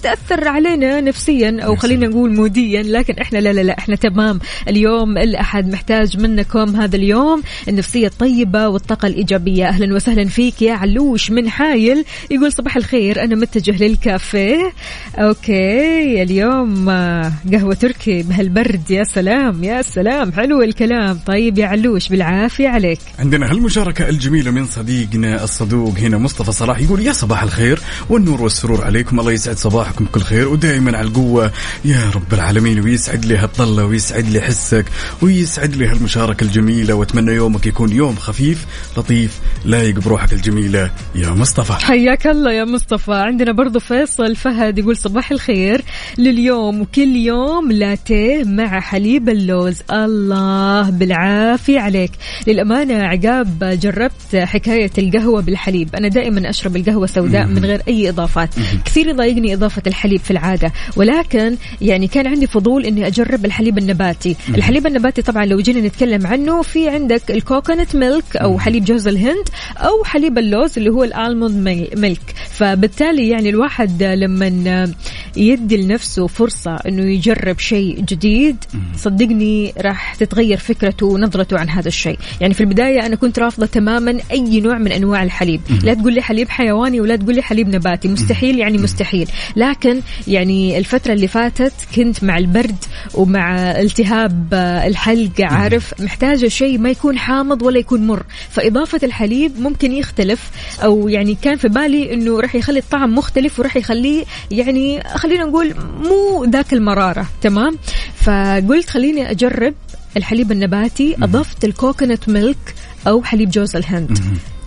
تأثر 0.02 0.48
علينا 0.48 1.00
نفسيا 1.00 1.60
أو 1.60 1.76
خلينا 1.76 2.08
نقول 2.08 2.34
موديا. 2.34 2.82
لكن 2.82 3.14
إحنا 3.14 3.38
لا 3.38 3.52
لا 3.52 3.60
لا. 3.60 3.78
إحنا 3.78 3.96
تمام. 3.96 4.40
اليوم 4.68 5.18
الأحد 5.18 5.72
محتاج 5.72 6.20
منكم 6.20 6.76
هذا 6.76 6.96
اليوم. 6.96 7.42
النفسية 7.68 8.06
الطيبة 8.06 8.68
والطاقة 8.68 9.06
الإيجابية. 9.08 9.68
أهلا 9.68 9.94
وسهلا 9.94 10.24
فيك 10.28 10.62
يا 10.62 10.72
علوش 10.72 11.30
من 11.30 11.48
حايل. 11.48 12.04
يقول 12.30 12.52
صباح 12.52 12.76
الخير. 12.76 13.24
أنا 13.24 13.34
متجه 13.34 13.61
للكافيه. 13.70 14.72
أوكي 15.16 16.22
اليوم 16.22 16.88
آه، 16.88 17.32
قهوة 17.52 17.74
تركي 17.74 18.22
بهالبرد. 18.22 18.90
يا 18.90 19.04
سلام 19.04 19.64
يا 19.64 19.82
سلام 19.82 20.32
حلو 20.32 20.62
الكلام. 20.62 21.18
طيب 21.26 21.58
يا 21.58 21.66
علوش 21.66 22.08
بالعافية 22.08 22.68
عليك. 22.68 23.00
عندنا 23.18 23.50
هالمشاركة 23.50 24.08
الجميلة 24.08 24.50
من 24.50 24.66
صديقنا 24.66 25.44
الصدوق 25.44 25.98
هنا 25.98 26.18
مصطفى 26.18 26.52
صلاح 26.52 26.80
يقول 26.80 27.00
يا 27.06 27.12
صباح 27.12 27.42
الخير 27.42 27.80
والنور 28.08 28.42
والسرور 28.42 28.84
عليكم. 28.84 29.20
الله 29.20 29.32
يسعد 29.32 29.56
صباحكم 29.56 30.04
بكل 30.04 30.20
خير 30.20 30.48
ودائما 30.48 30.98
على 30.98 31.08
القوة. 31.08 31.52
يا 31.84 32.10
رب 32.14 32.32
العالمين 32.32 32.80
ويسعد 32.80 33.24
لي 33.24 33.36
هالطلة 33.36 33.84
ويسعد 33.84 34.28
لي 34.28 34.40
حسك 34.40 34.84
ويسعد 35.22 35.76
لي 35.76 35.86
هالمشاركة 35.86 36.44
الجميلة. 36.44 36.94
وأتمنى 36.94 37.32
يومك 37.32 37.66
يكون 37.66 37.92
يوم 37.92 38.16
خفيف 38.16 38.66
لطيف 38.96 39.40
لايق 39.64 39.94
بروحك 39.94 40.32
الجميلة. 40.32 40.90
يا 41.14 41.30
مصطفى. 41.30 41.72
حياك 41.72 42.26
الله 42.26 42.52
يا 42.52 42.64
مصطفى. 42.64 43.12
عندنا 43.12 43.51
برضو 43.52 43.78
فيصل 43.78 44.36
فهد 44.36 44.78
يقول 44.78 44.96
صباح 44.96 45.30
الخير. 45.32 45.82
لليوم 46.18 46.80
وكل 46.80 47.16
يوم 47.16 47.72
لاتيه 47.72 48.44
مع 48.44 48.80
حليب 48.80 49.28
اللوز. 49.28 49.76
الله 49.92 50.90
بالعافية 50.90 51.80
عليك. 51.80 52.10
للأمانة 52.46 52.94
عقاب 52.94 53.78
جربت 53.82 54.36
حكاية 54.36 54.90
القهوة 54.98 55.42
بالحليب. 55.42 55.94
أنا 55.96 56.08
دائما 56.08 56.50
أشرب 56.50 56.76
القهوة 56.76 57.06
سوداء 57.06 57.46
من 57.46 57.64
غير 57.64 57.82
أي 57.88 58.08
إضافات. 58.08 58.48
كثير 58.84 59.08
يضايقني 59.08 59.54
إضافة 59.54 59.82
الحليب 59.86 60.20
في 60.20 60.30
العادة. 60.30 60.72
ولكن 60.96 61.56
يعني 61.80 62.06
كان 62.08 62.26
عندي 62.26 62.46
فضول 62.46 62.86
إني 62.86 63.06
أجرب 63.06 63.44
الحليب 63.44 63.78
النباتي. 63.78 64.36
الحليب 64.48 64.86
النباتي 64.86 65.22
طبعا 65.22 65.44
لو 65.44 65.60
جينا 65.60 65.80
نتكلم 65.80 66.26
عنه 66.26 66.62
في 66.62 66.88
عندك 66.88 67.30
الكوكونات 67.30 67.96
ميلك 67.96 68.36
أو 68.36 68.58
حليب 68.58 68.84
جوز 68.84 69.08
الهند 69.08 69.48
أو 69.76 70.04
حليب 70.04 70.38
اللوز 70.38 70.78
اللي 70.78 70.90
هو 70.90 71.04
الألموند 71.04 71.56
مي- 71.56 71.90
ميلك. 71.96 72.34
فبالتالي 72.50 73.28
يعني 73.28 73.41
الواحد 73.46 74.02
لما 74.02 74.92
يدي 75.36 75.76
لنفسه 75.76 76.26
فرصة 76.26 76.76
إنه 76.76 77.10
يجرب 77.10 77.58
شيء 77.58 78.00
جديد 78.00 78.56
صدقني 78.96 79.74
راح 79.78 80.14
تتغير 80.14 80.56
فكرته 80.56 81.06
ونظرته 81.06 81.58
عن 81.58 81.68
هذا 81.68 81.88
الشيء. 81.88 82.18
يعني 82.40 82.54
في 82.54 82.60
البداية 82.60 83.06
أنا 83.06 83.16
كنت 83.16 83.38
رافضة 83.38 83.66
تماما 83.66 84.18
أي 84.30 84.60
نوع 84.60 84.78
من 84.78 84.92
أنواع 84.92 85.22
الحليب. 85.22 85.60
لا 85.82 85.94
تقول 85.94 86.14
لي 86.14 86.22
حليب 86.22 86.48
حيواني 86.48 87.00
ولا 87.00 87.16
تقول 87.16 87.34
لي 87.34 87.42
حليب 87.42 87.68
نباتي 87.68 88.08
مستحيل 88.08 88.58
يعني 88.58 88.78
مستحيل. 88.78 89.28
لكن 89.56 90.00
يعني 90.28 90.78
الفترة 90.78 91.12
اللي 91.12 91.28
فاتت 91.28 91.72
كنت 91.96 92.24
مع 92.24 92.38
البرد 92.38 92.76
ومع 93.14 93.70
التهاب 93.80 94.54
الحلق 94.86 95.40
عارف؟ 95.40 96.00
محتاجة 96.00 96.48
شيء 96.48 96.78
ما 96.78 96.90
يكون 96.90 97.18
حامض 97.18 97.62
ولا 97.62 97.78
يكون 97.78 98.06
مر. 98.06 98.22
فإضافة 98.50 99.00
الحليب 99.02 99.60
ممكن 99.60 99.92
يختلف 99.92 100.50
أو 100.82 101.08
يعني 101.08 101.34
كان 101.42 101.56
في 101.56 101.68
بالي 101.68 102.14
أنه 102.14 102.40
راح 102.40 102.54
يخلي 102.54 102.78
الطعم 102.78 103.14
مختلف. 103.14 103.31
وراح 103.58 103.76
يخليه 103.76 104.24
يعني 104.50 105.02
خلينا 105.16 105.44
نقول 105.44 105.74
مو 106.02 106.44
ذاك 106.44 106.72
المرارة 106.72 107.26
تمام؟ 107.42 107.78
فقلت 108.16 108.90
خليني 108.90 109.30
أجرب 109.30 109.74
الحليب 110.16 110.52
النباتي 110.52 111.16
أضفت 111.22 111.64
الكوكونات 111.64 112.28
ميلك 112.28 112.74
أو 113.06 113.22
حليب 113.22 113.50
جوز 113.50 113.76
الهند. 113.76 114.18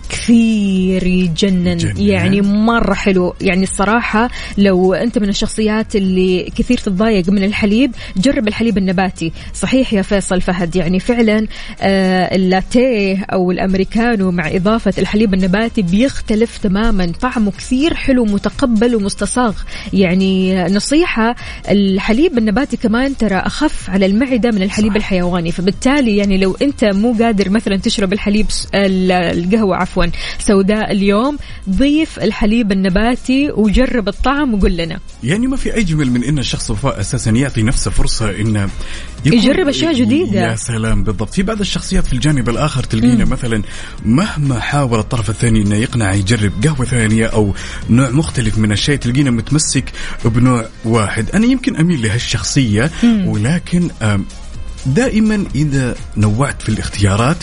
كثير 0.08 1.06
يجنن 1.06 1.66
يجنن. 1.66 2.00
يعني 2.02 2.40
مرة 2.40 2.94
حلو. 2.94 3.34
يعني 3.40 3.62
الصراحة 3.62 4.30
لو 4.58 4.94
أنت 4.94 5.18
من 5.18 5.28
الشخصيات 5.28 5.96
اللي 5.96 6.52
كثير 6.56 6.76
تتضايق 6.78 7.28
من 7.28 7.44
الحليب 7.44 7.94
جرب 8.16 8.48
الحليب 8.48 8.78
النباتي. 8.78 9.32
صحيح 9.54 9.92
يا 9.92 10.02
فيصل 10.02 10.40
فهد 10.40 10.76
يعني 10.76 11.00
فعلا 11.00 11.46
آه 11.80 12.34
اللاتيه 12.36 13.24
أو 13.32 13.50
الأمريكانو 13.50 14.30
مع 14.30 14.48
إضافة 14.56 14.92
الحليب 14.98 15.34
النباتي 15.34 15.82
بيختلف 15.82 16.58
تماما. 16.58 17.12
طعمه 17.20 17.50
كثير 17.50 17.94
حلو 17.94 18.24
متقبل 18.24 18.94
ومستصاغ. 18.96 19.54
يعني 19.92 20.64
نصيحة 20.64 21.34
الحليب 21.70 22.38
النباتي 22.38 22.76
كمان 22.76 23.16
ترى 23.16 23.34
أخف 23.36 23.90
على 23.90 24.06
المعدة 24.06 24.50
من 24.50 24.62
الحليب 24.62 24.90
صح. 24.90 24.96
الحيواني. 24.96 25.52
فبالتالي 25.52 26.16
يعني 26.16 26.38
لو 26.38 26.56
أنت 26.62 26.84
مو 26.84 27.12
قادر 27.20 27.50
مثلا 27.50 27.76
تشرب 27.76 28.12
الحليب 28.12 28.50
س- 28.50 28.68
ال- 28.74 29.12
القهوة 29.12 29.76
عفوا. 29.96 30.06
سوداء 30.38 30.92
اليوم 30.92 31.38
ضيف 31.70 32.18
الحليب 32.18 32.72
النباتي 32.72 33.50
وجرب 33.50 34.08
الطعم 34.08 34.54
وقول 34.54 34.76
لنا. 34.76 35.00
يعني 35.24 35.46
ما 35.46 35.56
في 35.56 35.78
اجمل 35.78 36.10
من 36.10 36.24
إن 36.24 36.38
الشخص 36.38 36.70
وفاء 36.70 37.00
أساسا 37.00 37.30
يعطي 37.30 37.62
نفسه 37.62 37.90
فرصة 37.90 38.30
انه 38.30 38.68
يجرب 39.24 39.68
أشياء 39.68 39.92
جديدة. 39.92 40.40
يا 40.40 40.56
سلام 40.56 41.04
بالضبط. 41.04 41.34
في 41.34 41.42
بعض 41.42 41.60
الشخصيات 41.60 42.06
في 42.06 42.12
الجانب 42.12 42.48
الآخر 42.48 42.82
تلقينا 42.84 43.24
مثلا 43.24 43.62
مهما 44.04 44.60
حاول 44.60 44.98
الطرف 44.98 45.30
الثاني 45.30 45.62
إنه 45.62 45.74
يقنع 45.76 46.14
يجرب 46.14 46.52
قهوة 46.64 46.86
ثانية 46.86 47.26
أو 47.26 47.54
نوع 47.90 48.10
مختلف 48.10 48.58
من 48.58 48.72
الشيء 48.72 48.96
تلقينا 48.96 49.30
متمسك 49.30 49.92
بنوع 50.24 50.66
واحد. 50.84 51.30
أنا 51.30 51.46
يمكن 51.46 51.76
أميل 51.76 52.02
لهالشخصية 52.02 52.90
ولكن 53.04 53.90
دائما 54.86 55.44
إذا 55.54 55.94
نوعت 56.16 56.62
في 56.62 56.68
الاختيارات 56.68 57.36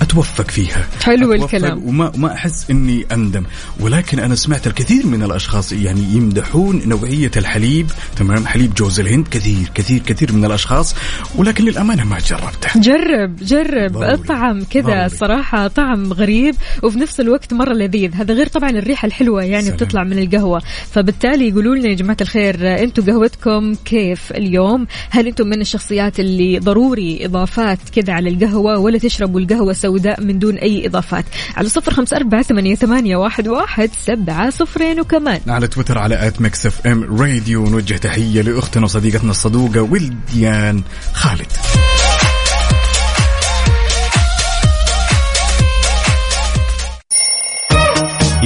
أتوفق 0.00 0.50
فيها. 0.50 0.86
حلو 1.02 1.32
أتوفق 1.32 1.54
الكلام. 1.54 1.88
وما 1.88 2.12
ما 2.16 2.32
أحس 2.32 2.70
إني 2.70 3.06
أندم. 3.12 3.44
ولكن 3.80 4.18
أنا 4.18 4.34
سمعت 4.34 4.66
الكثير 4.66 5.06
من 5.06 5.22
الأشخاص 5.22 5.72
يعني 5.72 6.00
يمدحون 6.00 6.82
نوعية 6.88 7.30
الحليب. 7.36 7.86
تمام؟ 8.16 8.46
حليب 8.46 8.74
جوز 8.74 9.00
الهند. 9.00 9.28
كثير 9.28 9.70
كثير 9.74 9.98
كثير 9.98 10.32
من 10.32 10.44
الأشخاص. 10.44 10.94
ولكن 11.36 11.64
للأمانة 11.64 12.04
ما 12.04 12.18
جربته. 12.18 12.80
جرب 12.80 13.36
جرب. 13.36 13.92
ضروري. 13.92 14.14
الطعم 14.14 14.64
كذا. 14.70 15.08
صراحة 15.08 15.66
طعم 15.68 16.12
غريب. 16.12 16.54
وفي 16.82 16.98
نفس 16.98 17.20
الوقت 17.20 17.54
مرة 17.54 17.72
لذيذ. 17.72 18.14
هذا 18.14 18.34
غير 18.34 18.46
طبعا 18.46 18.70
الريحة 18.70 19.06
الحلوة 19.06 19.42
يعني 19.44 19.64
سلام. 19.64 19.76
بتطلع 19.76 20.04
من 20.04 20.18
القهوة. 20.18 20.62
فبالتالي 20.92 21.48
يقولوا 21.48 21.76
لنا 21.76 21.88
يا 21.88 21.94
جماعة 21.94 22.16
الخير 22.20 22.82
أنتم 22.82 23.02
قهوتكم 23.02 23.74
كيف 23.84 24.32
اليوم؟ 24.32 24.86
هل 25.10 25.26
أنتم 25.26 25.46
من 25.46 25.60
الشخصيات 25.60 26.20
اللي 26.20 26.58
ضروري 26.58 26.83
إضافات 26.92 27.78
كذا 27.94 28.12
على 28.12 28.30
القهوة 28.30 28.78
ولا 28.78 28.98
تشربوا 28.98 29.40
القهوة 29.40 29.72
سوداء 29.72 30.20
من 30.20 30.38
دون 30.38 30.54
أي 30.54 30.86
إضافات. 30.86 31.24
على 31.56 31.68
صفر 31.68 31.92
خمسة 31.92 32.16
أربعة 32.16 32.42
ثمانية, 32.42 32.74
ثمانية 32.74 33.16
واحد, 33.16 33.48
واحد 33.48 33.90
سبعة 34.06 34.50
صفرين 34.50 35.00
وكمان. 35.00 35.40
على 35.48 35.66
تويتر 35.66 35.98
على 35.98 36.26
at 36.26 36.40
Mix 36.40 36.66
FM 36.66 37.20
Radio 37.20 37.66
نوجه 37.66 37.94
تحية 37.94 38.42
لأختنا 38.42 38.84
وصديقتنا 38.84 39.30
الصدوقة 39.30 39.82
ولديان 39.82 40.82
خالد. 41.12 41.52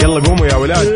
يلا 0.02 0.21
قوموا 0.21 0.47
يا 0.47 0.54
ولاد. 0.57 0.87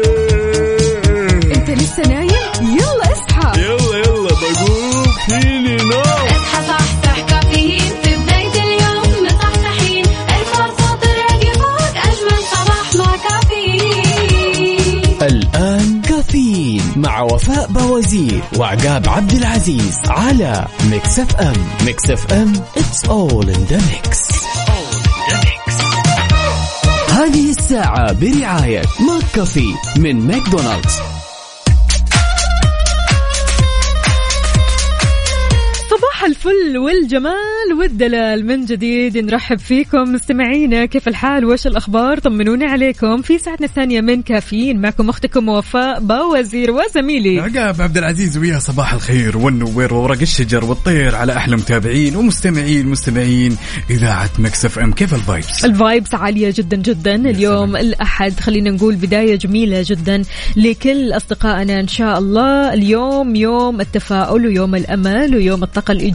أنت 1.56 1.70
لسه 1.70 2.02
نايم؟ 2.02 2.30
يلا 2.62 3.12
اصحى. 3.12 3.60
يلا 3.60 3.98
يلا 3.98 4.28
بقوم. 4.28 4.81
مع 16.96 17.22
وفاء 17.22 17.66
باوزير 17.66 18.42
وعقاب 18.58 19.08
عبد 19.08 19.32
العزيز 19.32 19.98
على 20.08 20.66
Mix 20.90 21.18
FM 21.18 21.56
Mix 21.86 22.10
FM 22.10 22.52
it's 22.54 23.08
all 23.08 23.48
in 23.48 23.72
the 23.72 23.76
mix. 23.76 24.32
هذه 27.10 27.50
الساعة 27.50 28.12
برعاية 28.12 28.82
McCafé 29.00 29.74
من 29.98 30.26
ماكدونالدز. 30.26 31.21
صباح 36.22 36.30
الفل 36.30 36.78
والجمال 36.78 37.72
والدلال 37.78 38.46
من 38.46 38.64
جديد 38.64 39.18
نرحب 39.18 39.58
فيكم 39.58 40.12
مستمعينا. 40.12 40.84
كيف 40.84 41.08
الحال؟ 41.08 41.44
وش 41.44 41.66
الأخبار؟ 41.66 42.18
طمنونا 42.18 42.66
عليكم. 42.66 43.22
في 43.22 43.38
ساعتنا 43.38 43.66
الثانية 43.66 44.00
من 44.00 44.22
كافيين 44.22 44.80
معكم 44.80 45.08
أختكم 45.08 45.48
وفاء 45.48 46.00
باوزير 46.00 46.70
وزميلي. 46.70 47.40
عقاب 47.40 47.82
عبد 47.82 47.98
العزيز 47.98 48.38
ويا 48.38 48.58
صباح 48.58 48.94
الخير 48.94 49.38
والنوير 49.38 49.94
وورق 49.94 50.20
الشجر 50.20 50.64
والطير 50.64 51.14
على 51.14 51.36
أحلى 51.36 51.56
متابعين 51.56 52.16
ومستمعين 52.16 52.86
مستمعين 52.86 53.56
إذاعة 53.90 54.30
Mix 54.38 54.78
FM. 54.78 54.92
كيف 54.92 55.14
ال 55.14 55.22
vibes؟ 55.22 55.64
ال 55.64 55.73
vibes 55.73 56.14
عالية 56.14 56.54
جدا 56.56 56.76
جدا. 56.76 57.14
اليوم 57.14 57.76
الأحد 57.76 58.40
خلينا 58.40 58.70
نقول 58.70 58.94
بداية 58.94 59.36
جميلة 59.36 59.84
جدا 59.86 60.22
لكل 60.56 61.12
أصدقائنا 61.12 61.80
إن 61.80 61.88
شاء 61.88 62.18
الله. 62.18 62.74
اليوم 62.74 63.36
يوم 63.36 63.80
التفاؤل 63.80 64.46
ويوم 64.46 64.74
الأمل 64.74 65.36
ويوم 65.36 65.62
الطاقة 65.62 65.92
الإيجابية. 65.92 66.11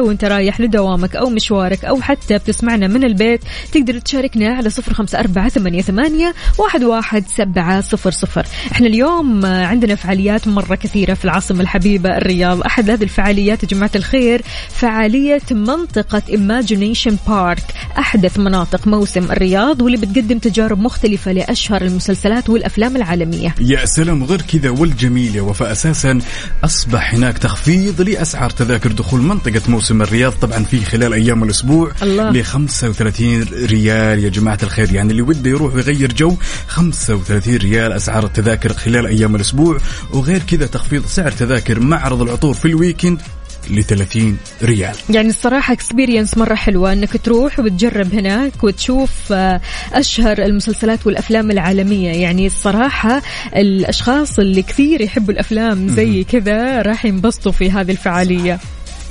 وأنت 0.00 0.24
رايح 0.24 0.60
لدوامك 0.60 1.16
أو 1.16 1.30
مشوارك 1.30 1.84
أو 1.84 2.00
حتى 2.00 2.38
بتسمعنا 2.38 2.86
من 2.86 3.04
البيت 3.04 3.40
تقدر 3.72 3.98
تشاركنا 3.98 4.54
على 4.54 4.70
صفر 4.70 4.94
خمسة 4.94 5.20
أربعة 5.20 5.48
ثمانية, 5.48 5.82
ثمانية 5.82 6.34
واحد, 6.58 6.84
واحد 6.84 7.24
سبعة 7.36 7.80
صفر 7.80 8.10
صفر. 8.10 8.46
إحنا 8.72 8.86
اليوم 8.86 9.46
عندنا 9.46 9.94
فعاليات 9.94 10.48
مرة 10.48 10.74
كثيرة 10.74 11.14
في 11.14 11.24
العاصمة 11.24 11.60
الحبيبة 11.60 12.16
الرياض. 12.16 12.60
أحد 12.60 12.90
هذه 12.90 13.02
الفعاليات 13.02 13.62
يا 13.62 13.68
جماعة 13.68 13.90
الخير 13.96 14.42
فعالية 14.68 15.42
منطقة 15.50 16.22
Imagination 16.28 17.14
بارك 17.28 17.62
أحدث 17.98 18.38
مناطق 18.38 18.86
موسم 18.86 19.24
الرياض 19.24 19.82
واللي 19.82 19.98
بتقدم 19.98 20.38
تجارب 20.38 20.78
مختلفة 20.78 21.32
لأشهر 21.32 21.82
المسلسلات 21.82 22.50
والأفلام 22.50 22.96
العالمية. 22.96 23.54
يا 23.60 23.84
سلام 23.84 24.24
غير 24.24 24.42
كذا 24.42 24.70
والجميل 24.70 25.36
يا 25.36 25.42
وفاء 25.42 25.72
أساسا 25.72 26.18
أصبح 26.64 27.14
هناك 27.14 27.38
تخفيض 27.38 28.00
لأسعار 28.00 28.50
تذاكر 28.50 28.92
دخول 28.92 29.20
منطقة 29.36 29.70
موسم 29.70 30.02
الرياض 30.02 30.32
طبعا 30.32 30.64
في 30.64 30.84
خلال 30.84 31.12
أيام 31.12 31.42
الأسبوع 31.42 31.92
الله. 32.02 32.30
ل 32.30 32.44
35 32.44 33.42
ريال 33.42 34.24
يا 34.24 34.28
جماعة 34.28 34.58
الخير. 34.62 34.94
يعني 34.94 35.10
اللي 35.10 35.22
وده 35.22 35.50
يروح 35.50 35.74
ويغير 35.74 36.12
جو 36.12 36.36
35 36.68 37.56
ريال 37.56 37.92
أسعار 37.92 38.24
التذاكر 38.24 38.72
خلال 38.72 39.06
أيام 39.06 39.36
الأسبوع. 39.36 39.78
وغير 40.12 40.42
كذا 40.42 40.66
تخفيض 40.66 41.06
سعر 41.06 41.30
تذاكر 41.30 41.80
معرض 41.80 42.22
العطور 42.22 42.54
في 42.54 42.64
ال 42.64 42.71
weekend 42.71 43.20
ل 43.70 43.82
30 43.82 44.38
ريال. 44.62 44.94
يعني 45.10 45.28
الصراحة 45.28 45.72
experience 45.72 46.38
مرة 46.38 46.54
حلوة 46.54 46.92
إنك 46.92 47.16
تروح 47.24 47.58
وتجرب 47.58 48.14
هناك 48.14 48.64
وتشوف 48.64 49.10
آه، 49.32 49.60
أشهر 49.92 50.38
المسلسلات 50.38 51.06
والأفلام 51.06 51.50
العالمية. 51.50 52.10
يعني 52.10 52.46
الصراحة 52.46 53.22
الأشخاص 53.56 54.38
اللي 54.38 54.62
كثير 54.62 55.00
يحبوا 55.00 55.34
الأفلام 55.34 55.88
زي 55.88 56.24
كذا 56.24 56.82
راح 56.82 57.04
ينبسطوا 57.04 57.52
في 57.52 57.70
هذه 57.70 57.90
الفعالية. 57.90 58.60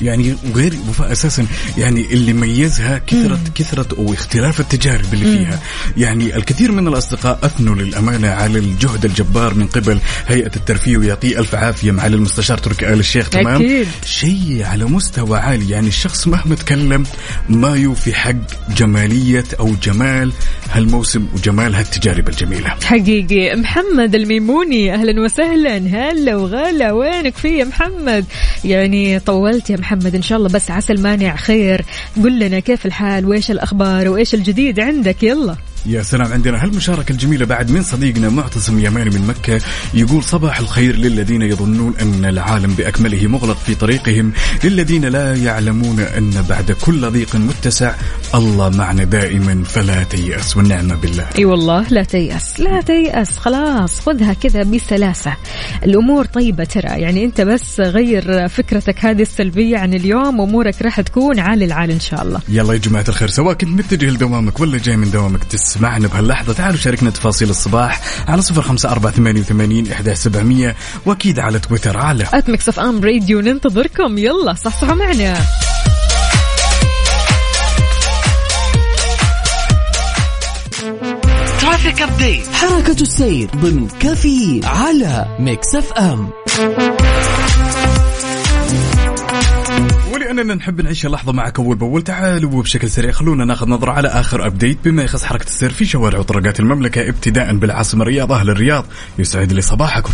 يعني 0.01 0.35
غير 0.55 0.73
وفاء 0.89 1.11
أساسا 1.11 1.45
يعني 1.77 2.05
اللي 2.13 2.33
ميزها 2.33 2.97
كثرة 3.07 3.39
كثرة 3.55 3.87
واختلاف 3.97 4.59
التجارب 4.59 5.13
اللي 5.13 5.37
فيها. 5.37 5.59
يعني 5.97 6.35
الكثير 6.35 6.71
من 6.71 6.87
الأصدقاء 6.87 7.39
أثنوا 7.43 7.75
للأمانة 7.75 8.27
على 8.27 8.59
الجهد 8.59 9.05
الجبار 9.05 9.53
من 9.53 9.67
قبل 9.67 9.99
هيئة 10.27 10.51
الترفيه 10.55 10.97
ويعطيه 10.97 11.39
ألف 11.39 11.55
عافية 11.55 11.91
مع 11.91 12.05
المستشار 12.05 12.57
تركي 12.57 12.93
آل 12.93 12.99
الشيخ 12.99 13.29
تمام؟ 13.29 13.61
أكيد. 13.61 13.87
شيء 14.05 14.63
على 14.63 14.85
مستوى 14.85 15.39
عالي. 15.39 15.69
يعني 15.69 15.87
الشخص 15.87 16.27
مهما 16.27 16.55
تكلم 16.55 17.03
ما 17.49 17.75
يوفي 17.75 18.13
حق 18.13 18.35
جمالية 18.77 19.43
أو 19.59 19.75
جمال 19.83 20.31
هالموسم 20.71 21.27
وجمال 21.33 21.75
هالتجارب 21.75 22.29
الجميلة. 22.29 22.69
حقيقي. 22.83 23.55
محمد 23.55 24.15
الميموني 24.15 24.93
أهلا 24.93 25.21
وسهلا. 25.21 25.77
هلا 25.77 26.35
وغلا. 26.35 26.91
وينك 26.91 27.37
في 27.37 27.57
يا 27.57 27.65
محمد؟ 27.65 28.25
يعني 28.65 29.19
طولت 29.19 29.69
يا 29.69 29.75
محمد 29.77 29.84
إن 29.93 30.21
شاء 30.21 30.37
الله 30.37 30.49
بس 30.49 30.71
عسى 30.71 30.93
المانع 30.93 31.35
خير. 31.35 31.85
قل 32.23 32.39
لنا 32.39 32.59
كيف 32.59 32.85
الحال؟ 32.85 33.25
وإيش 33.25 33.51
الأخبار؟ 33.51 34.09
وإيش 34.09 34.33
الجديد 34.33 34.79
عندك؟ 34.79 35.23
يلا. 35.23 35.55
يا 35.85 36.03
سلام 36.03 36.33
عندنا 36.33 36.63
هالمشاركة 36.63 37.11
الجميلة 37.11 37.45
بعد 37.45 37.71
من 37.71 37.83
صديقنا 37.83 38.29
معتصم 38.29 38.79
يماني 38.79 39.09
من 39.09 39.27
مكة 39.27 39.61
يقول 39.93 40.23
صباح 40.23 40.59
الخير 40.59 40.95
للذين 40.95 41.41
يظنون 41.41 41.93
أن 42.01 42.25
العالم 42.25 42.73
بأكمله 42.73 43.27
مغلق 43.27 43.57
في 43.57 43.75
طريقهم 43.75 44.31
للذين 44.63 45.05
لا 45.05 45.35
يعلمون 45.35 45.99
أن 45.99 46.45
بعد 46.49 46.71
كل 46.71 47.09
ضيق 47.11 47.35
متسع 47.35 47.95
الله 48.37 48.69
معنا 48.69 49.03
دائما 49.03 49.63
فلا 49.63 50.03
تيأس 50.03 50.57
والنعمة 50.57 50.95
بالله. 50.95 51.27
أي 51.37 51.45
والله 51.45 51.85
لا 51.89 52.03
تيأس 52.03 52.59
لا 52.59 52.81
تيأس 52.81 53.37
خلاص 53.37 53.99
خذها 53.99 54.33
كذا 54.33 54.63
بسلاسة. 54.63 55.33
الأمور 55.83 56.25
طيبة 56.25 56.63
ترى 56.63 57.01
يعني 57.01 57.25
أنت 57.25 57.41
بس 57.41 57.79
غير 57.79 58.47
فكرتك 58.47 59.05
هذه 59.05 59.21
السلبية 59.21 59.77
عن 59.77 59.93
اليوم 59.93 60.41
أمورك 60.41 60.81
راح 60.81 61.01
تكون 61.01 61.39
عال 61.39 61.63
العال 61.63 61.91
إن 61.91 61.99
شاء 61.99 62.23
الله. 62.23 62.39
يلا 62.49 62.73
يا 62.73 62.79
جماعة 62.79 63.05
الخير 63.09 63.27
سواء 63.29 63.53
كنت 63.53 63.69
متجه 63.69 64.09
لدوامك 64.09 64.59
ولا 64.59 64.77
جاي 64.77 64.97
من 64.97 65.11
دوامك 65.11 65.43
تسمعنا 65.43 66.07
بهاللحظة. 66.07 66.53
تعالوا 66.53 66.77
شاركنا 66.77 67.09
تفاصيل 67.09 67.49
الصباح 67.49 68.01
على 68.27 68.41
صفر 68.41 68.61
خمسة 68.61 68.91
أربعة 68.91 69.11
ثمانية 69.11 69.41
وثمانين 69.41 69.91
إحداش 69.91 70.15
سبعمية 70.15 70.75
وأكيد 71.05 71.39
على 71.39 71.59
تويتر 71.59 71.97
على 71.97 72.25
at 72.33 72.49
Mix 72.49 72.69
FM 72.69 73.03
Radio 73.03 73.41
ننتظركم 73.41 74.17
يلا 74.17 74.53
صحصحوا 74.53 74.95
معنا. 74.95 75.37
traffic 81.75 82.01
update 82.01 82.47
حركة 82.47 83.01
السير 83.01 83.49
ضمن 83.55 83.87
كافيين 83.87 84.65
على 84.65 85.37
Mix 85.39 85.75
F 85.75 85.93
M 85.93 86.29
ولأننا 90.13 90.55
نحب 90.55 90.81
نعيش 90.81 91.05
اللحظة 91.05 91.31
معك 91.31 91.59
أول 91.59 91.75
بأول. 91.75 92.01
تعالوا 92.01 92.53
وبشكل 92.53 92.89
سريع 92.89 93.11
خلونا 93.11 93.45
ناخذ 93.45 93.69
نظرة 93.69 93.91
على 93.91 94.07
آخر 94.07 94.47
ابديت 94.47 94.77
بما 94.85 95.03
يخص 95.03 95.23
حركة 95.23 95.43
السير 95.43 95.69
في 95.69 95.85
شوارع 95.85 96.19
وطرقات 96.19 96.59
المملكة 96.59 97.09
ابتداء 97.09 97.55
بالعاصمة 97.55 98.01
الرياض 98.01 98.31
أهل 98.31 98.49
الرياض. 98.49 98.85
يسعد 99.19 99.53
لي 99.53 99.61
صباحكم. 99.61 100.13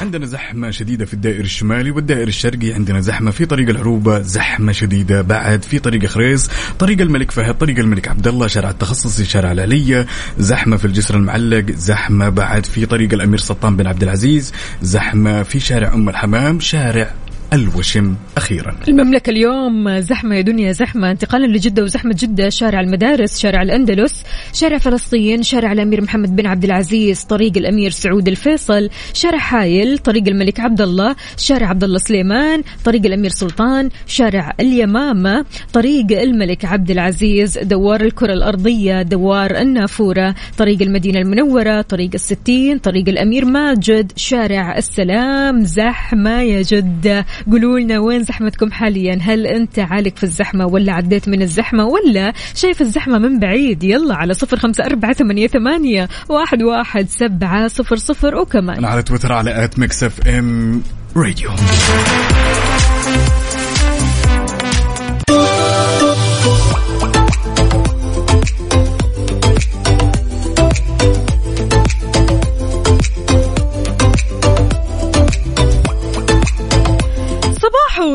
عندنا 0.00 0.26
زحمة 0.26 0.70
شديدة 0.70 1.04
في 1.04 1.14
الدائر 1.14 1.40
الشمالي 1.40 1.90
والدائر 1.90 2.28
الشرقي. 2.28 2.72
عندنا 2.72 3.00
زحمة 3.00 3.30
في 3.30 3.46
طريق 3.46 3.68
العروبة 3.68 4.20
زحمة 4.20 4.72
شديدة 4.72 5.22
بعد 5.22 5.62
في 5.62 5.78
طريق 5.78 6.06
خريص 6.06 6.50
طريق 6.78 7.00
الملك 7.00 7.30
فهد 7.30 7.58
طريق 7.58 7.78
الملك 7.78 8.08
عبد 8.08 8.28
الله 8.28 8.46
شارع 8.46 8.70
التخصصي 8.70 9.24
شارع 9.24 9.52
العلية 9.52 10.06
زحمة 10.38 10.76
في 10.76 10.84
الجسر 10.84 11.16
المعلق 11.16 11.70
زحمة 11.70 12.28
بعد 12.28 12.66
في 12.66 12.86
طريق 12.86 13.12
الأمير 13.12 13.38
سلطان 13.38 13.76
بن 13.76 13.86
عبد 13.86 14.02
العزيز 14.02 14.52
زحمة 14.82 15.42
في 15.42 15.60
شارع 15.60 15.94
أم 15.94 16.08
الحمام 16.08 16.60
شارع 16.60 17.14
الوشم 17.52 18.14
أخيرا. 18.36 18.76
المملكة 18.88 19.30
اليوم 19.30 20.00
زحمة 20.00 20.36
يا 20.36 20.40
دنيا 20.40 20.72
زحمة. 20.72 21.10
انتقالا 21.10 21.46
لجدة 21.46 21.82
وزحمة 21.82 22.14
جدة 22.18 22.48
شارع 22.48 22.80
المدارس 22.80 23.38
شارع 23.38 23.62
الأندلس 23.62 24.24
شارع 24.52 24.78
فلسطين 24.78 25.42
شارع 25.42 25.72
الأمير 25.72 26.00
محمد 26.00 26.36
بن 26.36 26.46
عبد 26.46 26.64
العزيز 26.64 27.22
طريق 27.22 27.56
الأمير 27.56 27.90
سعود 27.90 28.28
الفيصل 28.28 28.90
شارع 29.12 29.38
حايل 29.38 29.98
طريق 29.98 30.28
الملك 30.28 30.60
عبد 30.60 30.80
الله 30.80 31.16
شارع 31.36 31.68
عبد 31.68 31.84
الله 31.84 31.98
سليمان 31.98 32.62
طريق 32.84 33.06
الأمير 33.06 33.30
سلطان 33.30 33.88
شارع 34.06 34.54
اليمامة 34.60 35.44
طريق 35.72 36.20
الملك 36.20 36.64
عبد 36.64 36.90
العزيز 36.90 37.58
دوار 37.58 38.00
الكرة 38.00 38.32
الأرضية 38.32 39.02
دوار 39.02 39.58
النافورة 39.60 40.34
طريق 40.58 40.82
المدينة 40.82 41.18
المنورة 41.18 41.80
طريق 41.80 42.10
الستين 42.14 42.78
طريق 42.78 43.08
الأمير 43.08 43.44
ماجد 43.44 44.12
شارع 44.16 44.78
السلام. 44.78 45.64
زحمة 45.64 46.40
يا 46.42 46.62
جدة. 46.62 47.26
قولوا 47.50 47.78
لنا 47.78 47.98
وين 47.98 48.22
زحمتكم 48.22 48.72
حاليا؟ 48.72 49.18
هل 49.22 49.46
أنت 49.46 49.78
عالق 49.78 50.16
في 50.16 50.24
الزحمة 50.24 50.66
ولا 50.66 50.92
عديت 50.92 51.28
من 51.28 51.42
الزحمة 51.42 51.84
ولا 51.86 52.32
شايف 52.54 52.80
الزحمة 52.80 53.18
من 53.18 53.38
بعيد؟ 53.38 53.84
يلا 53.84 54.14
على 54.14 54.34
صفر 54.34 54.56
خمسة 54.56 54.84
أربعة 54.84 55.12
ثمانية, 55.12 55.46
ثمانية 55.46 56.08
واحد, 56.28 56.62
واحد 56.62 57.08
سبعة 57.08 57.68
صفر 57.68 57.96
صفر 57.96 58.34
وكمان. 58.34 58.84
على 58.84 59.02
تويتر 59.02 59.32
على 59.32 59.64
at 59.64 59.78
Mix 59.78 60.04
FM 60.04 60.82
Radio 61.16 61.50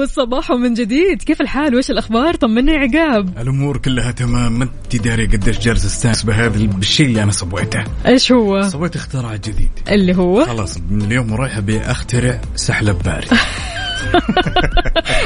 صباحو 0.06 0.42
صباحو 0.42 0.58
من 0.58 0.74
جديد. 0.74 1.24
كيف 1.24 1.42
الحال؟ 1.42 1.76
وش 1.76 1.92
الأخبار؟ 1.92 2.36
طمني 2.36 2.72
عقاب. 2.72 3.38
الأمور 3.38 3.78
كلها 3.78 4.12
تمام. 4.12 4.60
ما 4.60 4.64
أنت 4.64 4.96
داري 4.96 5.26
قديش 5.26 5.60
جالس 5.60 5.86
استانس 5.86 6.24
بهذا 6.24 6.48
بالشيء 6.48 7.06
اللي 7.06 7.24
أنا 7.24 7.32
سويته. 7.32 7.84
إيش 8.06 8.32
هو؟ 8.32 8.62
سويت 8.62 8.96
اختراع 8.96 9.36
جديد. 9.36 9.70
اللي 9.90 10.16
هو؟ 10.16 10.46
خلاص 10.46 10.78
من 10.90 11.02
اليوم 11.02 11.32
ورايح 11.32 11.58
ابي 11.58 11.82
اخترع 11.82 12.42
سحلب 12.56 12.98
بارد. 13.06 13.28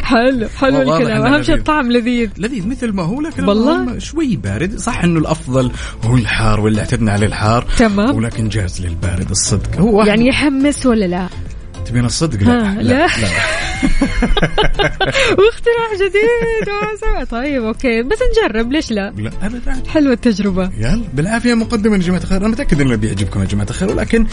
حلو 0.03 0.47
حلو 0.47 0.81
الكلام. 0.81 1.25
أهم 1.25 1.43
شيء. 1.43 1.55
الطعم 1.55 1.91
لذيذ. 1.91 2.29
لذيذ 2.37 2.67
مثل 2.67 2.91
ما 2.91 3.03
هو 3.03 3.21
لكن 3.21 3.43
والله؟ 3.43 3.99
شوي 3.99 4.35
بارد. 4.35 4.77
صح 4.77 5.03
إنه 5.03 5.19
الأفضل 5.19 5.71
هو 6.03 6.15
الحار 6.15 6.59
واللي 6.59 6.79
اعتدنا 6.79 7.11
عليه 7.11 7.27
الحار. 7.27 7.65
تمام. 7.77 8.15
ولكن 8.15 8.49
جاز 8.49 8.81
للبارد 8.81 9.29
الصدق. 9.29 9.79
هو 9.79 10.03
يعني 10.03 10.27
يحمس 10.27 10.85
ولا 10.85 11.05
لا؟ 11.05 11.29
تبين 11.85 12.05
الصدق؟ 12.05 12.43
لا. 12.43 12.73
لا. 12.73 12.81
لا. 12.83 13.07
واختراع 15.39 15.93
جديد. 15.95 17.29
طيب 17.29 17.63
أوكي. 17.63 18.03
بس 18.03 18.17
نجرب 18.31 18.71
ليش 18.71 18.91
لا؟ 18.91 19.13
لا 19.17 19.31
ابدا. 19.41 19.83
حلوة 19.87 20.13
التجربة. 20.13 20.69
يلا. 20.77 21.01
بالعافية 21.13 21.53
مقدما 21.53 21.95
يا 21.95 22.01
جماعة 22.01 22.21
الخير. 22.21 22.37
أنا 22.37 22.47
متأكد 22.47 22.81
انه 22.81 22.95
بيعجبكم 22.95 23.41
يا 23.41 23.45
جماعة 23.45 23.67
الخير 23.69 23.89
ولكن 23.89 24.25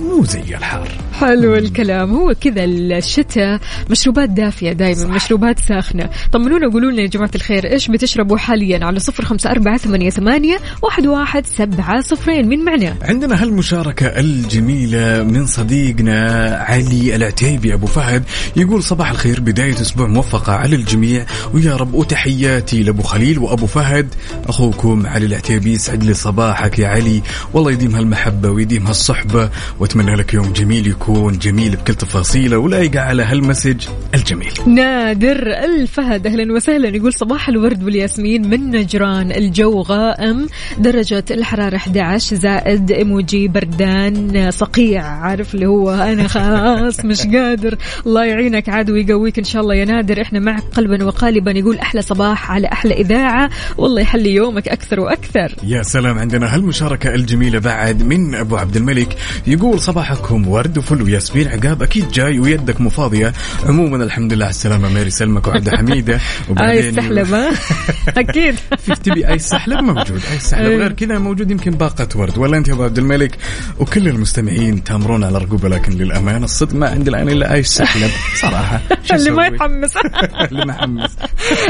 مو 0.00 0.24
زي 0.24 0.40
الحار 0.40 0.88
حلو 1.20 1.54
الكلام. 1.54 2.14
هو 2.14 2.34
كذا 2.40 2.64
الشتاء 2.64 3.60
مشروبات 3.90 4.28
دافية 4.28 4.72
دائما 4.72 5.06
مشروبات 5.06 5.58
ساخنة. 5.58 6.10
طمنونا 6.32 6.72
قولوا 6.72 6.90
لنا 6.90 7.02
يا 7.02 7.06
جماعة 7.06 7.30
الخير 7.34 7.72
إيش 7.72 7.88
بتشربوا 7.88 8.36
حاليا 8.36 8.84
على 8.84 8.98
صفر 8.98 9.24
خمسة 9.24 9.50
أربعة 9.50 9.76
ثمانية, 9.76 10.10
ثمانية 10.10 10.58
واحد, 10.82 11.06
واحد 11.06 11.46
سبعة 11.46 12.00
صفرين. 12.00 12.48
من 12.48 12.64
معنا 12.64 12.94
عندنا 13.02 13.42
هالمشاركة 13.42 14.06
الجميلة 14.06 15.22
من 15.22 15.46
صديقنا 15.46 16.20
علي 16.68 16.99
العتيبي 17.00 17.74
أبو 17.74 17.86
فهد 17.86 18.22
يقول 18.56 18.82
صباح 18.82 19.10
الخير 19.10 19.40
بداية 19.40 19.80
أسبوع 19.80 20.06
موفقة 20.06 20.52
على 20.52 20.76
الجميع. 20.76 21.26
ويا 21.54 21.76
رب 21.76 21.94
وتحياتي 21.94 22.82
لأبو 22.82 23.02
خليل 23.02 23.38
وأبو 23.38 23.66
فهد. 23.66 24.14
أخوكم 24.48 25.06
علي 25.06 25.26
العتيبي 25.26 25.72
يسعد 25.72 26.04
لي 26.04 26.14
صباحك 26.14 26.78
يا 26.78 26.88
علي. 26.88 27.22
والله 27.54 27.72
يديم 27.72 27.94
هالمحبة 27.96 28.50
ويديم 28.50 28.86
هالصحبة. 28.86 29.50
وأتمنى 29.78 30.14
لك 30.14 30.34
يوم 30.34 30.52
جميل 30.52 30.86
يكون 30.86 31.38
جميل 31.38 31.76
بكل 31.76 31.94
تفاصيله 31.94 32.58
ولايقة 32.58 33.00
على 33.00 33.22
هالمسج 33.22 33.86
الجميل. 34.14 34.52
نادر 34.66 35.46
الفهد 35.64 36.26
أهلا 36.26 36.52
وسهلا. 36.52 36.96
يقول 36.96 37.12
صباح 37.12 37.48
الورد 37.48 37.84
والياسمين 37.84 38.50
من 38.50 38.70
نجران 38.70 39.32
الجو 39.32 39.80
غائم. 39.80 40.46
درجة 40.78 41.24
الحرارة 41.30 41.76
11 41.76 42.36
زائد 42.36 42.90
إيموجي 42.90 43.48
بردان 43.48 44.50
صقيع. 44.50 45.02
عارف 45.02 45.54
اللي 45.54 45.66
هو 45.66 45.90
أنا 45.90 46.28
خلاص 46.28 46.89
مش 47.04 47.26
قادر. 47.26 47.76
الله 48.06 48.24
يعينك 48.24 48.68
عاد 48.68 48.90
ويقويك 48.90 49.38
إن 49.38 49.44
شاء 49.44 49.62
الله 49.62 49.74
يا 49.74 49.84
نادر. 49.84 50.22
إحنا 50.22 50.40
معك 50.40 50.62
قلبا 50.76 51.04
وقالبا 51.04 51.50
يقول 51.50 51.78
أحلى 51.78 52.02
صباح 52.02 52.50
على 52.50 52.68
أحلى 52.72 52.94
إذاعة. 52.94 53.50
والله 53.78 54.00
يحلي 54.00 54.34
يومك 54.34 54.68
أكثر 54.68 55.00
وأكثر. 55.00 55.54
يا 55.62 55.82
سلام 55.82 56.18
عندنا 56.18 56.54
هالمشاركة 56.54 57.14
الجميلة 57.14 57.58
بعد 57.58 58.02
من 58.02 58.34
أبو 58.34 58.56
عبد 58.56 58.76
الملك. 58.76 59.16
يقول 59.46 59.80
صباحكم 59.80 60.48
ورد 60.48 60.78
وفل 60.78 61.02
وياسمين 61.02 61.48
عقاب 61.48 61.82
أكيد 61.82 62.08
جاي 62.08 62.38
ويدك 62.38 62.80
مو 62.80 62.90
فاضية 62.90 63.32
عموما 63.66 64.04
الحمد 64.04 64.32
لله 64.32 64.44
على 64.44 64.50
السلامة 64.50 64.88
ميري 64.88 65.10
سلمك 65.10 65.46
وعبد 65.46 65.68
حميدة. 65.68 66.20
آي 66.60 66.88
السحلب 66.88 67.34
ها؟ 67.34 67.50
أكيد. 68.20 68.54
فيك 68.78 68.98
تبي 68.98 69.28
أي 69.28 69.38
سحلب 69.38 69.84
موجود. 69.84 70.20
أي 70.32 70.38
سحلب 70.38 70.70
أي. 70.70 70.76
غير 70.76 70.92
كذا 70.92 71.18
موجود 71.18 71.50
يمكن 71.50 71.70
باقة 71.70 72.08
ورد. 72.16 72.38
ولا 72.38 72.56
أنت 72.56 72.68
يا 72.68 72.74
أبو 72.74 72.84
عبد 72.84 72.98
الملك؟ 72.98 73.38
وكل 73.78 74.08
المستمعين 74.08 74.84
تامرون 74.84 75.24
على 75.24 75.38
رقوبة 75.38 75.68
لكن 75.68 75.92
للأمانة 75.92 76.44
الصدق 76.44 76.74
ما 76.80 76.88
عندي 76.88 77.10
الآن 77.10 77.28
إلا 77.28 77.54
اي 77.54 77.62
سحلب 77.62 78.10
صراحة 78.34 78.80
شو 79.04 79.14
اللي 79.14 79.30
ما؟ 79.30 79.46
يحمس 79.46 79.96
اللي 80.50 80.64
ما 80.64 80.72
حمس 80.72 81.16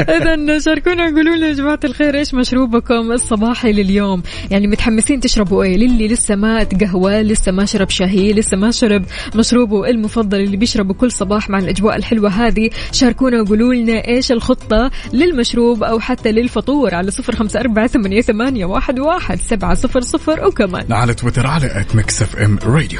اذا 0.09 0.59
شاركونا 0.59 1.05
قولوا 1.05 1.35
لنا 1.35 1.47
يا 1.47 1.53
جماعة 1.53 1.79
الخير 1.83 2.15
إيش 2.15 2.33
مشروبكم 2.33 3.11
الصباحي 3.11 3.71
لليوم؟ 3.71 4.23
يعني 4.51 4.67
متحمسين 4.67 5.19
تشربوا 5.19 5.63
إيه؟ 5.63 5.77
للي 5.77 6.07
لسه 6.07 6.35
ما 6.35 6.63
تقهوى 6.63 7.23
لسه 7.23 7.51
ما 7.51 7.65
شرب 7.65 7.89
شاهي 7.89 8.33
لسه 8.33 8.57
ما 8.57 8.71
شرب 8.71 9.05
مشروبه 9.35 9.89
المفضل 9.89 10.39
اللي 10.39 10.57
بيشربه 10.57 10.93
كل 10.93 11.11
صباح 11.11 11.49
مع 11.49 11.59
الأجواء 11.59 11.95
الحلوة 11.95 12.29
هذه. 12.29 12.69
شاركونا 12.91 13.41
وقولوا 13.41 13.73
لنا 13.73 14.07
إيش 14.07 14.31
الخطة 14.31 14.91
للمشروب 15.13 15.83
أو 15.83 15.99
حتى 15.99 16.31
للفطور 16.31 16.95
على 16.95 17.11
صفر 17.11 17.35
خمسة 17.35 17.59
أربعة 17.59 17.87
ثمانية, 17.87 18.21
ثمانية 18.21 18.65
واحد, 18.65 18.99
واحد 18.99 19.39
سبعة 19.41 19.73
صفر 19.73 20.01
صفر 20.01 20.47
وكمان. 20.47 20.93
على 20.93 21.13
تويتر 21.13 21.47
على 21.47 21.81
at 21.81 21.95
Mix 21.95 22.21
FM 22.21 22.59
Radio 22.65 22.99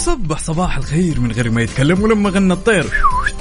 وصبح 0.00 0.38
صباح 0.38 0.76
الخير 0.76 1.20
من 1.20 1.32
غير 1.32 1.50
ما 1.50 1.62
يتكلم 1.62 2.02
ولما 2.02 2.30
غنى 2.30 2.52
الطير. 2.52 2.86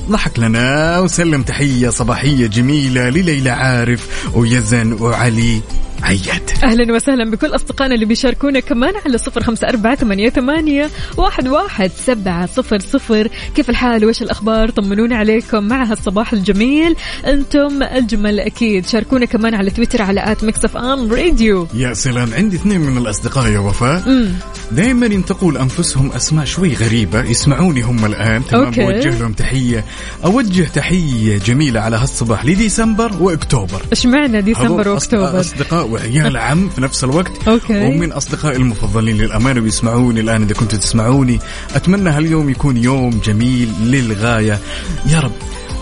ضحك 0.10 0.40
لنا 0.40 1.00
وسلم 1.00 1.44
تحية 1.44 1.90
صباحية 1.90 2.48
جميلة 2.48 3.10
لليلى 3.10 3.50
عارف 3.50 4.30
ويزن 4.36 4.94
وعلي. 4.94 5.62
عياد. 6.04 6.50
أهلا 6.64 6.94
وسهلا 6.94 7.32
بكل 7.32 7.56
أصدقائنا 7.56 7.96
اللي 7.96 8.06
بيشاركونا 8.06 8.60
كمان 8.60 8.94
على 9.06 9.18
صفر 9.18 9.44
خمسة 9.44 9.70
أربعة 9.70 9.96
ثمانية, 9.96 10.30
ثمانية 10.30 10.90
واحد, 11.18 11.48
واحد 11.48 11.92
سبعة 12.06 12.46
صفر 12.46 12.80
صفر. 12.80 13.28
كيف 13.56 13.70
الحال؟ 13.70 14.06
وإيش 14.06 14.22
الأخبار؟ 14.22 14.70
طمنونا 14.70 15.18
عليكم. 15.18 15.64
مع 15.64 15.84
هالصباح 15.84 16.34
الجميل 16.34 16.96
أنتم 17.26 17.84
الجمل 17.84 18.40
أكيد. 18.40 18.86
شاركونا 18.86 19.26
كمان 19.26 19.56
على 19.56 19.72
تويتر 19.72 20.02
على 20.02 20.32
at 20.32 20.44
Mix 20.44 20.66
FM 20.66 21.14
Radio. 21.14 21.68
يا 21.74 21.94
سلام 21.94 22.34
عندي 22.34 22.56
اثنين 22.56 22.80
من 22.80 22.98
الأصدقاء 22.98 23.52
يا 23.52 23.60
وفاء. 23.60 24.28
دائما 24.72 25.06
ينتقوا 25.06 25.52
لأنفسهم 25.52 26.12
أسماء 26.12 26.46
شوي 26.46 26.74
غريبة 26.74 27.24
يسمعوني 27.24 27.82
هم 27.82 28.06
الآن 28.06 28.46
تمام؟ 28.46 28.66
Okay. 28.66 28.82
بوجه 28.82 29.20
لهم 29.20 29.34
تحية. 29.34 29.86
أوجه 30.26 30.64
تحية 30.74 31.38
جميلة 31.38 31.80
على 31.80 31.98
هالصباح 31.98 32.46
لديسمبر 32.46 33.12
وأكتوبر. 33.20 33.82
إيش 33.92 34.06
معنى 34.06 34.42
ديسمبر 34.42 34.88
وأكتوبر؟ 34.88 35.40
أصدقاء 35.40 35.89
وعيال 35.92 36.38
عم 36.38 36.70
في 36.70 36.82
نفس 36.82 37.04
الوقت. 37.04 37.48
Okay. 37.48 37.86
ومن 37.86 38.12
أصدقائي 38.12 38.58
المفضلين 38.58 39.18
للأمانة 39.18 39.62
بيسمعوني 39.62 40.20
الآن 40.20 40.44
إذا 40.44 40.54
كنتوا 40.54 40.80
تسمعوني. 40.80 41.40
أتمنى 41.76 42.10
هاليوم 42.10 42.50
يكون 42.50 42.78
يوم 42.78 43.22
جميل 43.26 43.70
للغاية. 43.84 44.60
يا 45.06 45.20
رب. 45.20 45.32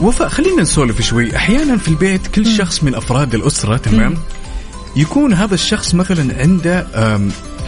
وفاء 0.01 0.29
خلينا 0.29 0.61
نسولف 0.61 1.01
شوي. 1.01 1.35
أحيانا 1.35 1.77
في 1.77 1.87
البيت 1.87 2.27
كل 2.27 2.45
شخص 2.45 2.83
من 2.83 2.95
أفراد 2.95 3.35
الأسرة 3.35 3.77
تمام؟ 3.77 4.15
يكون 4.95 5.33
هذا 5.33 5.53
الشخص 5.53 5.95
مثلا 5.95 6.39
عنده 6.39 6.87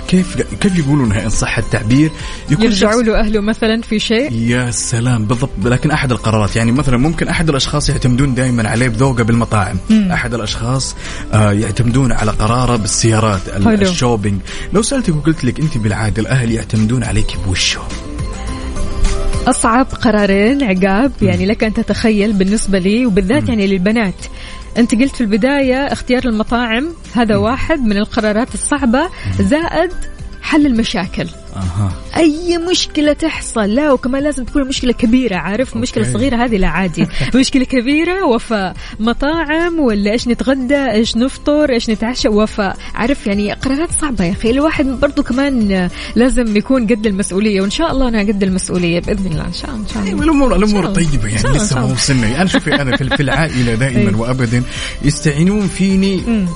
كيف 0.09 0.41
كيف 0.41 0.77
يقولونها 0.77 1.25
إن 1.25 1.29
صح 1.29 1.57
التعبير؟ 1.57 2.11
يكون 2.51 2.65
يرجعوا 2.65 3.03
له 3.03 3.19
أهله 3.19 3.41
مثلا 3.41 3.81
في 3.81 3.99
شيء؟ 3.99 4.31
يا 4.31 4.71
سلام 4.71 5.25
بالضبط. 5.25 5.49
لكن 5.63 5.91
أحد 5.91 6.11
القرارات 6.11 6.55
يعني 6.55 6.71
مثلا 6.71 6.97
ممكن 6.97 7.27
أحد 7.27 7.49
الأشخاص 7.49 7.89
يعتمدون 7.89 8.33
دائما 8.33 8.69
عليه 8.69 8.87
بذوقه 8.87 9.23
بالمطاعم. 9.23 9.77
مم. 9.89 10.11
أحد 10.11 10.33
الأشخاص 10.33 10.95
آه 11.33 11.51
يعتمدون 11.51 12.11
على 12.11 12.31
قراره 12.31 12.75
بالسيارات. 12.75 13.41
الشوبينج. 13.57 14.41
لو 14.73 14.81
سألتك 14.81 15.15
وقلت 15.15 15.43
لك 15.43 15.59
أنت 15.59 15.77
بالعادة 15.77 16.21
الأهل 16.21 16.51
يعتمدون 16.51 17.03
عليك 17.03 17.37
بوشه 17.47 17.81
أصعب 19.47 19.87
قرارين 20.01 20.63
عقاب 20.63 21.11
يعني 21.21 21.45
لك 21.45 21.63
أن 21.63 21.73
تتخيل 21.73 22.33
بالنسبة 22.33 22.79
لي 22.79 23.05
وبالذات 23.05 23.49
يعني 23.49 23.67
للبنات. 23.67 24.15
أنت 24.77 24.95
قلت 24.95 25.15
في 25.15 25.21
البداية 25.21 25.75
اختيار 25.75 26.23
المطاعم 26.25 26.93
هذا 27.13 27.35
واحد 27.35 27.79
من 27.79 27.97
القرارات 27.97 28.53
الصعبة. 28.53 29.09
زائد 29.39 29.91
حل 30.49 30.65
المشاكل 30.65 31.27
أها 31.55 31.91
أي 32.17 32.57
مشكلة 32.57 33.13
تحصل 33.13 33.75
لا 33.75 33.91
وكمان 33.91 34.23
لازم 34.23 34.43
تكون 34.43 34.61
المشكلة 34.61 34.91
كبيرة 34.93 35.35
عارف 35.35 35.77
أوكي. 35.77 35.99
الصغيره 35.99 36.35
هذه 36.35 36.57
لا 36.57 36.67
عادي 36.67 37.07
مشكلة 37.35 37.63
كبيرة 37.63 38.25
وفاء 38.25 38.75
مطاعم 38.99 39.79
ولا 39.79 40.11
إيش 40.11 40.27
نتغدى 40.27 40.91
إيش 40.91 41.17
نفطر 41.17 41.69
إيش 41.69 41.89
نتعشى 41.89 42.27
وفاء 42.27 42.77
عارف 42.95 43.27
يعني 43.27 43.53
قرارات 43.53 43.91
صعبة 43.91 44.25
يا 44.25 44.31
أخي 44.31 44.49
الواحد 44.49 44.85
برضو 44.85 45.23
كمان 45.23 45.89
لازم 46.15 46.57
يكون 46.57 46.87
قد 46.87 47.07
المسؤولية 47.07 47.61
وإن 47.61 47.69
شاء 47.71 47.91
الله 47.91 48.07
أنا 48.07 48.19
قد 48.19 48.43
المسؤولية 48.43 48.99
بإذن 48.99 49.31
الله 49.31 49.45
إن 49.47 49.53
شاء 49.53 49.71
الله 49.71 49.81
إن 49.81 49.87
شاء 49.93 50.03
أيوه 50.03 50.13
الله 50.13 50.23
الأمور 50.23 50.55
الأمور. 50.55 50.85
طيبة 50.85 51.27
يعني 51.27 51.39
شاء 51.39 51.51
لسه 51.51 51.75
ما. 51.79 51.93
وصلنا 51.93 52.41
أنا 52.41 52.45
شوفي 52.49 52.75
أنا 52.75 52.97
في 52.97 53.21
العائلة 53.23 53.75
دائما 53.75 54.09
إيه. 54.09 54.15
وابدا 54.15 54.63
يستعينون 55.03 55.67
فيني. 55.67 56.47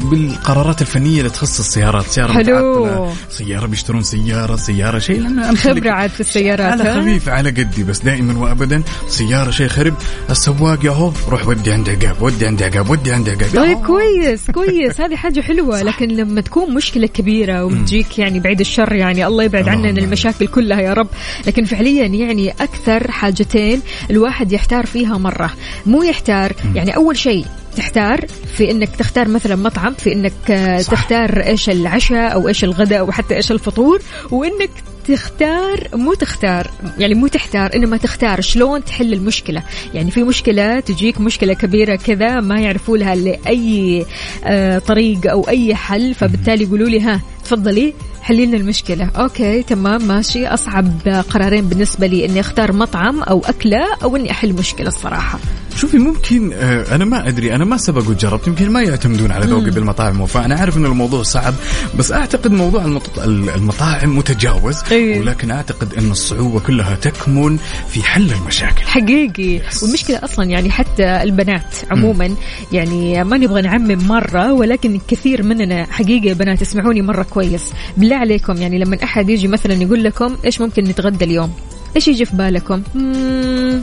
بالقرارات 0.00 0.80
الفنية 0.80 1.18
اللي 1.18 1.30
تخص 1.30 1.58
السيارات 1.58 2.06
سيارة 2.06 2.32
حلو. 2.32 2.84
متعطله 2.84 3.14
سيارة 3.30 3.66
بيشترون 3.66 4.02
سيارة 4.02 4.56
سيارة 4.56 4.98
شيء. 4.98 5.20
لأن 5.20 5.38
أنا 5.38 5.56
خبرة 5.56 5.90
عاد 5.90 6.10
في 6.10 6.20
السيارات 6.20 6.80
على؟ 6.80 7.00
خفيف 7.02 7.28
على 7.28 7.50
قدي 7.50 7.84
بس 7.84 7.98
دائما 7.98 8.38
وابدا. 8.38 8.82
سيارة 9.08 9.50
شيء 9.50 9.68
خرب. 9.68 9.94
السواق 10.30 10.84
ياهو 10.84 11.12
روح 11.28 11.48
ودي 11.48 11.72
عند 11.72 11.88
عقاب 11.88 12.22
ودي 12.22 12.46
عند 12.46 12.62
عقاب 12.62 12.90
ودي 12.90 13.12
عند 13.12 13.28
عقاب. 13.28 13.56
طيب. 13.56 13.78
كويس 13.78 14.50
كويس. 14.50 15.00
هذه 15.00 15.16
حاجة 15.16 15.40
حلوة. 15.40 15.82
لكن 15.82 16.08
لما 16.08 16.40
تكون 16.40 16.74
مشكلة 16.74 17.06
كبيرة 17.06 17.64
وتجيك 17.64 18.18
يعني 18.18 18.40
بعيد 18.40 18.60
الشر 18.60 18.92
يعني 18.92 19.26
الله 19.26 19.44
يبعد 19.44 19.68
عننا 19.68 19.90
آمين. 19.90 20.04
المشاكل 20.04 20.46
كلها 20.46 20.80
يا 20.80 20.92
رب. 20.92 21.08
لكن 21.46 21.64
فعليا 21.64 22.06
يعني 22.06 22.50
أكثر 22.50 23.10
حاجتين 23.10 23.80
الواحد 24.10 24.52
يحتار 24.52 24.86
فيها 24.86 25.18
مرة. 25.18 25.50
مو 25.86 26.02
يحتار 26.02 26.52
يعني 26.74 26.96
أول 26.96 27.16
شيء 27.16 27.46
تحتار 27.76 28.26
في 28.56 28.70
إنك 28.70 28.96
تختار 28.96 29.28
مثلا 29.28 29.56
مطعم 29.56 29.94
في 29.94 30.12
إنك 30.12 30.50
آه، 30.50 30.78
صح. 30.78 30.92
تختار 30.92 31.40
إيش 31.40 31.70
العشاء 31.70 32.32
أو 32.32 32.48
إيش 32.48 32.64
الغداء 32.64 32.98
أو 32.98 33.12
حتى 33.12 33.36
إيش 33.36 33.52
الفطور 33.52 34.00
وإنك 34.30 34.70
تختار 35.08 35.88
مو 35.94 36.14
تختار 36.14 36.70
يعني 36.98 37.14
مو 37.14 37.26
تحتار 37.26 37.74
إنما 37.74 37.96
تختار 37.96 38.40
شلون 38.40 38.84
تحل 38.84 39.12
المشكلة. 39.12 39.62
يعني 39.94 40.10
في 40.10 40.22
مشكلة 40.22 40.80
تجيك 40.80 41.20
مشكلة 41.20 41.54
كبيرة 41.54 41.96
كذا 41.96 42.40
ما 42.40 42.60
يعرفوا 42.60 42.98
لها 42.98 43.14
لأي 43.14 44.06
آه، 44.44 44.78
طريق 44.78 45.30
أو 45.30 45.48
أي 45.48 45.74
حل 45.74 46.14
فبالتالي 46.14 46.64
يقولوا 46.64 46.88
لي 46.88 47.00
ها 47.00 47.20
تفضلي 47.44 47.94
حلي 48.22 48.46
لنا 48.46 48.56
المشكلة. 48.56 49.10
أوكي 49.16 49.62
تمام 49.62 50.02
ماشي. 50.08 50.46
أصعب 50.46 51.08
قرارين 51.30 51.68
بالنسبة 51.68 52.06
لي 52.06 52.24
إني 52.26 52.40
أختار 52.40 52.72
مطعم 52.72 53.22
أو 53.22 53.42
أكلة 53.44 53.84
أو 54.02 54.16
إني 54.16 54.30
أحل 54.30 54.52
مشكلة 54.52 54.88
الصراحة. 54.88 55.38
شوفي 55.76 55.98
ممكن 55.98 56.52
آه، 56.52 56.94
أنا 56.94 57.04
ما 57.04 57.28
أدري 57.28 57.54
أنا 57.54 57.64
ما 57.64 57.76
سبق 57.76 58.08
وجربت 58.08 58.46
يمكن 58.46 58.70
ما 58.70 58.82
يعتمدون 58.82 59.30
على 59.30 59.46
ذوقي 59.46 59.70
بالمطاعم 59.70 60.20
وفاء 60.20 60.44
أنا 60.44 60.54
عارف 60.54 60.76
إن 60.76 60.84
الموضوع 60.86 61.22
صعب 61.22 61.54
بس 61.98 62.12
أعتقد 62.12 62.52
موضوع 62.52 62.84
المط- 62.84 63.18
المطاعم 63.56 64.16
متجاوز. 64.18 64.76
إيه. 64.96 65.20
ولكن 65.20 65.50
أعتقد 65.50 65.94
أن 65.94 66.10
الصعوبة 66.10 66.60
كلها 66.60 66.94
تكمن 66.94 67.58
في 67.88 68.02
حل 68.02 68.32
المشاكل. 68.32 68.82
حقيقي. 68.86 69.60
والمشكلة 69.82 70.20
أصلا 70.24 70.44
يعني 70.44 70.70
حتى 70.70 71.04
البنات 71.22 71.76
عموما 71.90 72.34
يعني 72.72 73.24
ما 73.24 73.36
نبغى 73.38 73.62
نعمم 73.62 74.08
مرة 74.08 74.52
ولكن 74.52 75.00
كثير 75.08 75.42
مننا 75.42 75.86
حقيقة 75.90 76.28
يا 76.28 76.34
بنات 76.34 76.62
اسمعوني 76.62 77.02
مرة 77.02 77.22
كويس. 77.22 77.62
بالله 77.96 78.16
عليكم 78.16 78.56
يعني 78.56 78.78
لما 78.78 78.98
أحد 79.04 79.28
يجي 79.30 79.48
مثلا 79.48 79.74
يقول 79.74 80.04
لكم 80.04 80.36
إيش 80.44 80.60
ممكن 80.60 80.84
نتغدى 80.84 81.24
اليوم؟ 81.24 81.52
إيش 81.96 82.08
يجي 82.08 82.24
في 82.24 82.36
بالكم؟ 82.36 82.82
مم، 82.94 83.82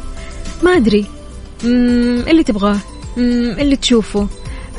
ما 0.64 0.72
أدري. 0.76 1.06
مم، 1.64 2.24
اللي 2.28 2.44
تبغاه. 2.44 2.78
مم، 3.18 3.56
اللي 3.60 3.76
تشوفه. 3.76 4.28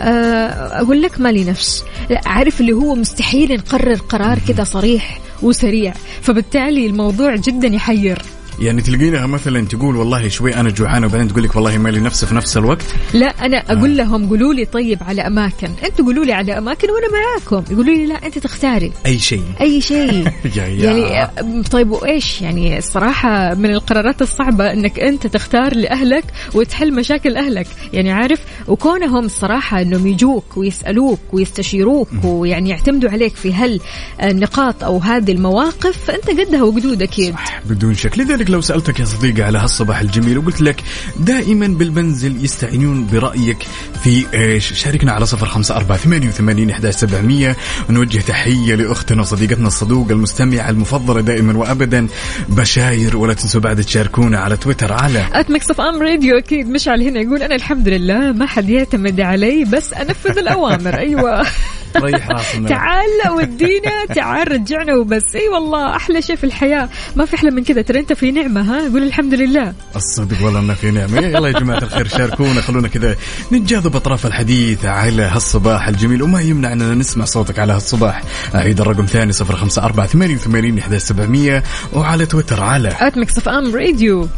آه، 0.02 0.80
أقول 0.80 1.02
لك 1.02 1.20
مالي 1.20 1.44
نفس. 1.44 1.84
لا 2.10 2.20
عارف 2.26 2.60
اللي 2.60 2.72
هو 2.72 2.94
مستحيل 2.94 3.52
نقرر 3.52 3.94
قرار 3.94 4.38
كذا 4.48 4.64
صريح. 4.64 5.20
وسريع. 5.44 5.92
فبالتالي 6.22 6.86
الموضوع 6.86 7.36
جدا 7.36 7.68
يحير. 7.68 8.22
يعني 8.58 8.82
تلقينها 8.82 9.26
مثلا 9.26 9.66
تقول 9.66 9.96
والله 9.96 10.28
شوي 10.28 10.54
أنا 10.54 10.70
جوعانه 10.70 11.06
وبعدين 11.06 11.28
تقول 11.28 11.42
لك 11.44 11.54
والله 11.56 11.78
مالي 11.78 12.00
نفسي 12.00 12.26
في 12.26 12.34
نفس 12.34 12.56
الوقت. 12.56 12.84
لا 13.14 13.26
أنا 13.26 13.56
أقول 13.56 13.96
لهم 13.96 14.28
قولوا 14.28 14.54
لي 14.54 14.64
طيب 14.64 14.98
على 15.02 15.22
أماكن. 15.22 15.68
أنتوا 15.84 16.04
قولوا 16.04 16.24
لي 16.24 16.32
على 16.32 16.58
أماكن 16.58 16.88
وأنا 16.90 17.06
معاكم. 17.12 17.72
يقولوا 17.72 17.94
لي 17.94 18.06
لا 18.06 18.26
أنت 18.26 18.38
تختاري. 18.38 18.92
أي 19.06 19.18
شيء. 19.18 19.42
أي 19.60 19.80
شيء. 19.90 20.32
يعني 20.56 21.28
طيب 21.70 21.90
وإيش؟ 21.90 22.42
يعني 22.42 22.78
الصراحة 22.78 23.54
من 23.54 23.70
القرارات 23.70 24.22
الصعبة 24.22 24.72
إنك 24.72 25.00
أنت 25.00 25.26
تختار 25.26 25.76
لأهلك 25.76 26.24
وتحل 26.54 26.94
مشاكل 26.94 27.36
أهلك. 27.36 27.66
يعني 27.92 28.12
عارف 28.12 28.40
وكونهم 28.68 29.24
الصراحة 29.24 29.80
إنهم 29.82 30.06
يجوك 30.06 30.56
ويسألوك 30.56 31.20
ويستشيروك 31.32 32.08
ويعني 32.24 32.70
يعتمدوا 32.70 33.10
عليك 33.10 33.34
في 33.34 33.54
هل 33.54 33.80
النقاط 34.22 34.84
أو 34.84 34.98
هذه 34.98 35.32
المواقف 35.32 36.04
فأنت 36.06 36.40
قدها 36.40 36.62
وقدود 36.62 37.02
أكيد. 37.02 37.34
بدون 37.66 37.94
شك. 37.94 38.18
لذلك 38.18 38.43
لو 38.50 38.60
سألتك 38.60 39.00
يا 39.00 39.04
صديقي 39.04 39.42
على 39.42 39.58
هالصباح 39.58 40.00
الجميل 40.00 40.38
وقلت 40.38 40.60
لك 40.60 40.82
دائما 41.16 41.66
بالمنزل 41.66 42.44
يستعينون 42.44 43.06
برأيك 43.06 43.66
في 44.02 44.26
إيش؟ 44.34 44.72
شاركنا 44.72 45.12
على 45.12 45.26
صفر 45.26 45.46
خمسة 45.46 45.76
أربعة 45.76 45.98
ثمانية 45.98 46.28
وثمانين 46.28 46.70
إحداش 46.70 46.94
سبعمية. 46.94 47.56
ونوجه 47.88 48.18
تحية 48.18 48.74
لأختنا 48.74 49.22
وصديقتنا 49.22 49.66
الصدوقة 49.66 50.12
المستمعة 50.12 50.70
المفضلة 50.70 51.20
دائما 51.20 51.58
وأبدا 51.58 52.06
بشاير 52.48 53.16
ولا 53.16 53.34
تنسوا 53.34 53.60
بعد 53.60 53.82
تشاركونا 53.82 54.38
على 54.38 54.56
تويتر 54.56 54.92
على 54.92 55.26
at 55.32 55.50
Mix 55.50 55.68
FM 55.68 56.02
Radio 56.02 56.38
أكيد 56.38 56.70
مشعل 56.70 57.02
هنا 57.02 57.20
يقول 57.20 57.42
أنا 57.42 57.54
الحمد 57.54 57.88
لله 57.88 58.32
ما 58.32 58.46
حد 58.46 58.68
يعتمد 58.68 59.20
علي 59.20 59.64
بس 59.64 59.92
أنفذ 59.92 60.38
الأوامر. 60.38 60.98
أيوه. 61.04 61.46
ريح 61.96 62.30
راسنا. 62.30 62.68
تعال 62.74 63.30
ودينا 63.36 64.06
تعال 64.14 64.52
رجعنا 64.52 64.94
وبس. 64.94 65.34
أي 65.34 65.48
والله 65.48 65.96
أحلى 65.96 66.22
شيء 66.22 66.36
في 66.36 66.44
الحياة. 66.44 66.88
ما 67.16 67.24
في 67.24 67.34
أحلى 67.34 67.50
من 67.50 67.64
كذا. 67.64 67.82
ترى 67.82 68.00
أنت 68.00 68.12
في 68.12 68.30
نعمة 68.34 68.60
ها؟ 68.60 68.80
قول 68.92 69.02
الحمد 69.02 69.34
لله. 69.34 69.72
الصدق 69.96 70.44
والله 70.44 70.60
إنه 70.60 70.74
في 70.74 70.90
نعمة. 70.90 71.18
يلا 71.20 71.48
يا 71.48 71.52
جماعة 71.60 71.78
الخير 71.82 72.08
شاركونا 72.08 72.60
خلونا 72.60 72.88
كذا 72.88 73.16
نتجاذب 73.52 73.96
أطراف 73.96 74.26
الحديث 74.26 74.84
على 74.84 75.22
هالصباح 75.22 75.88
الجميل 75.88 76.22
وما 76.22 76.40
يمنع 76.40 76.72
أننا 76.72 76.94
نسمع 76.94 77.24
صوتك 77.24 77.58
على 77.58 77.72
هالصباح. 77.72 78.22
أعيد 78.54 78.80
الرقم 78.80 79.04
ثاني 79.06 79.32
صفر 79.32 79.56
خمسة 79.56 79.82
أربعة 79.84 80.06
ثمانية 80.06 80.34
وثمانين 80.34 80.78
إحداش 80.78 81.02
سبعمية 81.02 81.62
وعلى 81.92 82.26
تويتر 82.26 82.62
على 82.62 82.88
at 83.00 83.18
FM 83.18 83.74
Radio 83.76 84.28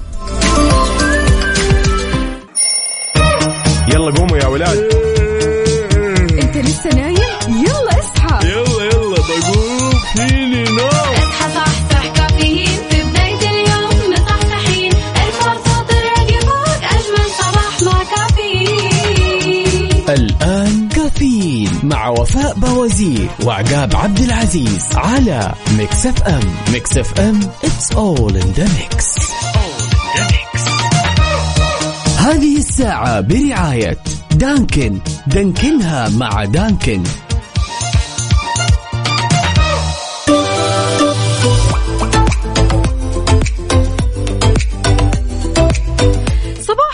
يلا 3.88 4.10
قوموا 4.10 4.36
يا 4.38 4.46
ولاد. 4.46 4.78
إنت 6.42 6.56
لسه 6.56 6.90
نايم؟ 6.90 7.15
الآن 20.08 20.88
كافيين 20.88 21.70
مع 21.82 22.08
وفاء 22.08 22.54
بوازير 22.54 23.28
وعقاب 23.44 23.96
عبد 23.96 24.18
العزيز 24.18 24.84
على 24.94 25.52
Mix 25.78 26.06
FM. 26.06 26.40
Mix 26.72 26.98
FM 26.98 27.40
it's 27.40 27.90
all 27.96 28.32
in 28.32 28.58
the 28.58 28.64
mix. 28.64 29.04
هذه 32.18 32.56
الساعة 32.56 33.20
برعاية 33.20 33.98
دانكن. 34.32 34.98
دانكنها 35.26 36.08
مع 36.08 36.44
دانكن. 36.44 37.02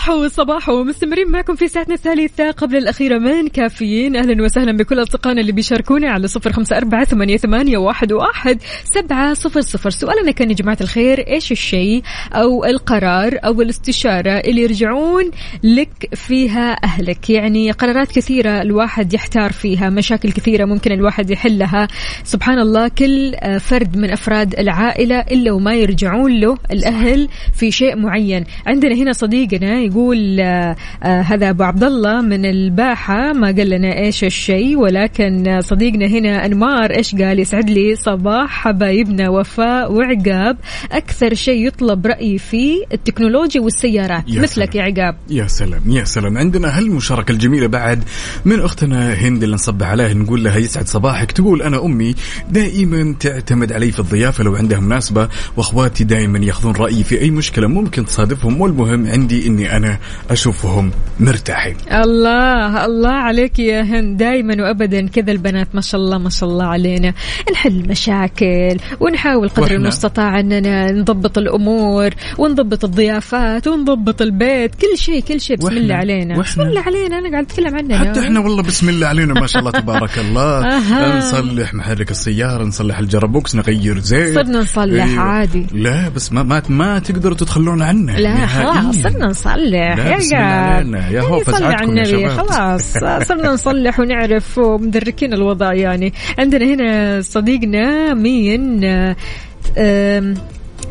صباحو 0.03 0.27
صباحو 0.27 0.83
مستمرين 0.83 1.31
معكم 1.31 1.55
في 1.55 1.67
ساعتنا 1.67 1.95
الثالثة 1.95 2.51
قبل 2.51 2.75
الأخيرة 2.75 3.17
من 3.17 3.47
كافيين. 3.47 4.15
أهلا 4.15 4.43
وسهلا 4.43 4.77
بكل 4.77 5.01
أصدقائنا 5.01 5.41
اللي 5.41 5.51
بيشاركونا 5.51 6.09
على 6.11 6.27
صفر 6.27 6.51
خمسة 6.51 6.77
أربعة 6.77 7.03
ثمانية, 7.03 7.37
ثمانية 7.37 7.77
واحد, 7.77 8.11
واحد. 8.11 8.61
سبعة 8.83 9.33
صفر 9.33 9.61
صفر. 9.61 9.89
سؤالنا 9.89 10.31
كان 10.31 10.49
يا 10.49 10.55
جماعة 10.55 10.77
الخير 10.81 11.27
إيش 11.27 11.51
الشيء 11.51 12.03
أو 12.33 12.65
القرار 12.65 13.39
أو 13.45 13.61
الاستشارة 13.61 14.31
اللي 14.31 14.61
يرجعون 14.61 15.31
لك 15.63 16.09
فيها 16.13 16.71
أهلك؟ 16.83 17.29
يعني 17.29 17.71
قرارات 17.71 18.11
كثيرة 18.11 18.61
الواحد 18.61 19.13
يحتار 19.13 19.51
فيها 19.51 19.89
مشاكل 19.89 20.31
كثيرة 20.31 20.65
ممكن 20.65 20.91
الواحد 20.91 21.29
يحلها. 21.29 21.87
سبحان 22.23 22.59
الله 22.59 22.87
كل 22.87 23.35
آه، 23.35 23.57
فرد 23.57 23.97
من 23.97 24.09
أفراد 24.09 24.59
العائلة 24.59 25.19
إلا 25.19 25.51
وما 25.51 25.73
يرجعون 25.73 26.39
له 26.39 26.57
الأهل 26.71 27.29
في 27.53 27.71
شيء 27.71 27.95
معين. 27.95 28.45
عندنا 28.67 28.95
هنا 28.95 29.13
صديقنا 29.13 29.92
يقول 29.93 30.39
آه، 30.39 30.75
آه، 31.03 31.21
هذا 31.21 31.49
أبو 31.49 31.63
عبد 31.63 31.83
الله 31.83 32.21
من 32.21 32.45
الباحة 32.45 33.33
ما 33.33 33.47
قال 33.47 33.69
لنا 33.69 33.97
إيش 33.97 34.23
الشيء 34.23 34.77
ولكن 34.77 35.59
صديقنا 35.61 36.05
هنا 36.05 36.45
أنمار 36.45 36.91
إيش 36.91 37.15
قال؟ 37.15 37.39
يسعد 37.39 37.69
لي 37.69 37.95
صباح 37.95 38.49
حبايبنا 38.49 39.29
وفاء 39.29 39.91
وعقاب. 39.91 40.57
أكثر 40.91 41.33
شيء 41.33 41.67
يطلب 41.67 42.07
رأيي 42.07 42.37
فيه 42.37 42.83
التكنولوجيا 42.93 43.61
والسيارات. 43.61 44.23
يا 44.27 44.41
مثلك 44.41 44.75
يا 44.75 44.81
سلام. 44.81 44.99
عقاب. 44.99 45.15
يا 45.29 45.47
سلام 45.47 45.81
يا 45.87 46.03
سلام. 46.03 46.37
عندنا 46.37 46.77
هالمشاركة 46.77 47.31
الجميلة 47.31 47.67
بعد 47.67 48.03
من 48.45 48.59
أختنا 48.59 49.13
هند 49.13 49.43
اللي 49.43 49.55
نصبح 49.55 49.87
عليها 49.87 50.13
نقول 50.13 50.43
لها 50.43 50.57
يسعد 50.57 50.87
صباحك. 50.87 51.31
تقول 51.31 51.61
أنا 51.61 51.85
أمي 51.85 52.15
دائما 52.49 53.15
تعتمد 53.19 53.73
علي 53.73 53.91
في 53.91 53.99
الضيافة 53.99 54.43
لو 54.43 54.55
عندها 54.55 54.79
مناسبة 54.79 55.27
وأخواتي 55.57 56.03
دائما 56.03 56.39
ياخذون 56.39 56.75
رأيي 56.75 57.03
في 57.03 57.21
أي 57.21 57.31
مشكلة 57.31 57.67
ممكن 57.67 58.05
تصادفهم 58.05 58.61
والمهم 58.61 59.07
عندي 59.07 59.47
إني 59.47 59.75
أنا 59.83 59.97
أشوفهم 60.29 60.91
مرتاحين. 61.19 61.75
الله 61.91 62.85
الله 62.85 63.09
عليك 63.09 63.59
يا 63.59 63.81
هند. 63.81 64.17
دائما 64.17 64.63
وابدا 64.63 65.07
كذا 65.07 65.31
البنات 65.31 65.67
ما 65.73 65.81
شاء 65.81 66.01
الله 66.01 66.17
ما 66.17 66.29
شاء 66.29 66.49
الله 66.49 66.65
علينا. 66.65 67.13
نحل 67.53 67.89
مشاكل 67.89 68.77
ونحاول 68.99 69.49
قدر 69.49 69.71
المستطاع 69.71 70.39
أننا 70.39 70.91
نضبط 70.91 71.37
الأمور 71.37 72.09
ونضبط 72.37 72.83
الضيافات 72.85 73.67
ونضبط 73.67 74.21
البيت. 74.21 74.75
كل 74.75 74.97
شيء 74.97 75.19
كل 75.21 75.41
شيء. 75.41 75.57
بسم 75.57 75.67
وإحنا- 75.69 75.71
الله 75.71 75.95
علينا. 75.95 76.39
بسم 76.39 76.61
الله 76.61 76.81
علينا. 76.81 77.17
أنا 77.17 77.31
قاعد 77.31 77.43
أتكلم 77.43 77.75
عننا. 77.75 77.99
حتى 77.99 78.19
إحنا 78.19 78.39
والله 78.39 78.63
بسم 78.63 78.89
الله 78.89 79.07
علينا 79.07 79.33
ما 79.33 79.47
شاء 79.47 79.59
الله 79.59 79.71
تبارك 79.71 80.17
الله. 80.19 80.63
نصلح 81.17 81.73
محرك 81.73 82.11
السيارة 82.11 82.63
نصلح 82.63 82.99
الجرابوكس 82.99 83.55
نغير 83.55 83.99
زيت. 83.99 84.35
صرنا 84.35 84.59
نصلح 84.59 85.03
أيوة. 85.03 85.19
عادي. 85.19 85.65
لا 85.73 86.09
بس 86.09 86.33
ما 86.33 86.43
ما, 86.43 86.61
ما 86.69 86.99
تقدروا 86.99 87.37
تتخلون 87.37 87.81
عنه 87.81 88.17
لا. 88.17 88.45
خلاص 88.45 88.95
صرنا 88.95 89.25
نصلح. 89.25 89.72
لا، 89.77 90.15
يا. 90.31 91.09
يا 91.11 91.21
هو 91.21 91.33
على 91.35 91.43
فزعتكم 91.43 91.97
يا 91.97 92.03
النبي 92.03 92.05
شباب. 92.29 92.47
خلاص 92.47 92.97
صرنا 93.27 93.49
نصلح 93.53 93.99
ونعرف 93.99 94.57
ومدركين 94.57 95.33
الوضع 95.33 95.73
يعني 95.73 96.13
عندنا 96.39 96.65
هنا 96.65 97.21
صديقنا 97.21 98.13
مين 98.13 98.79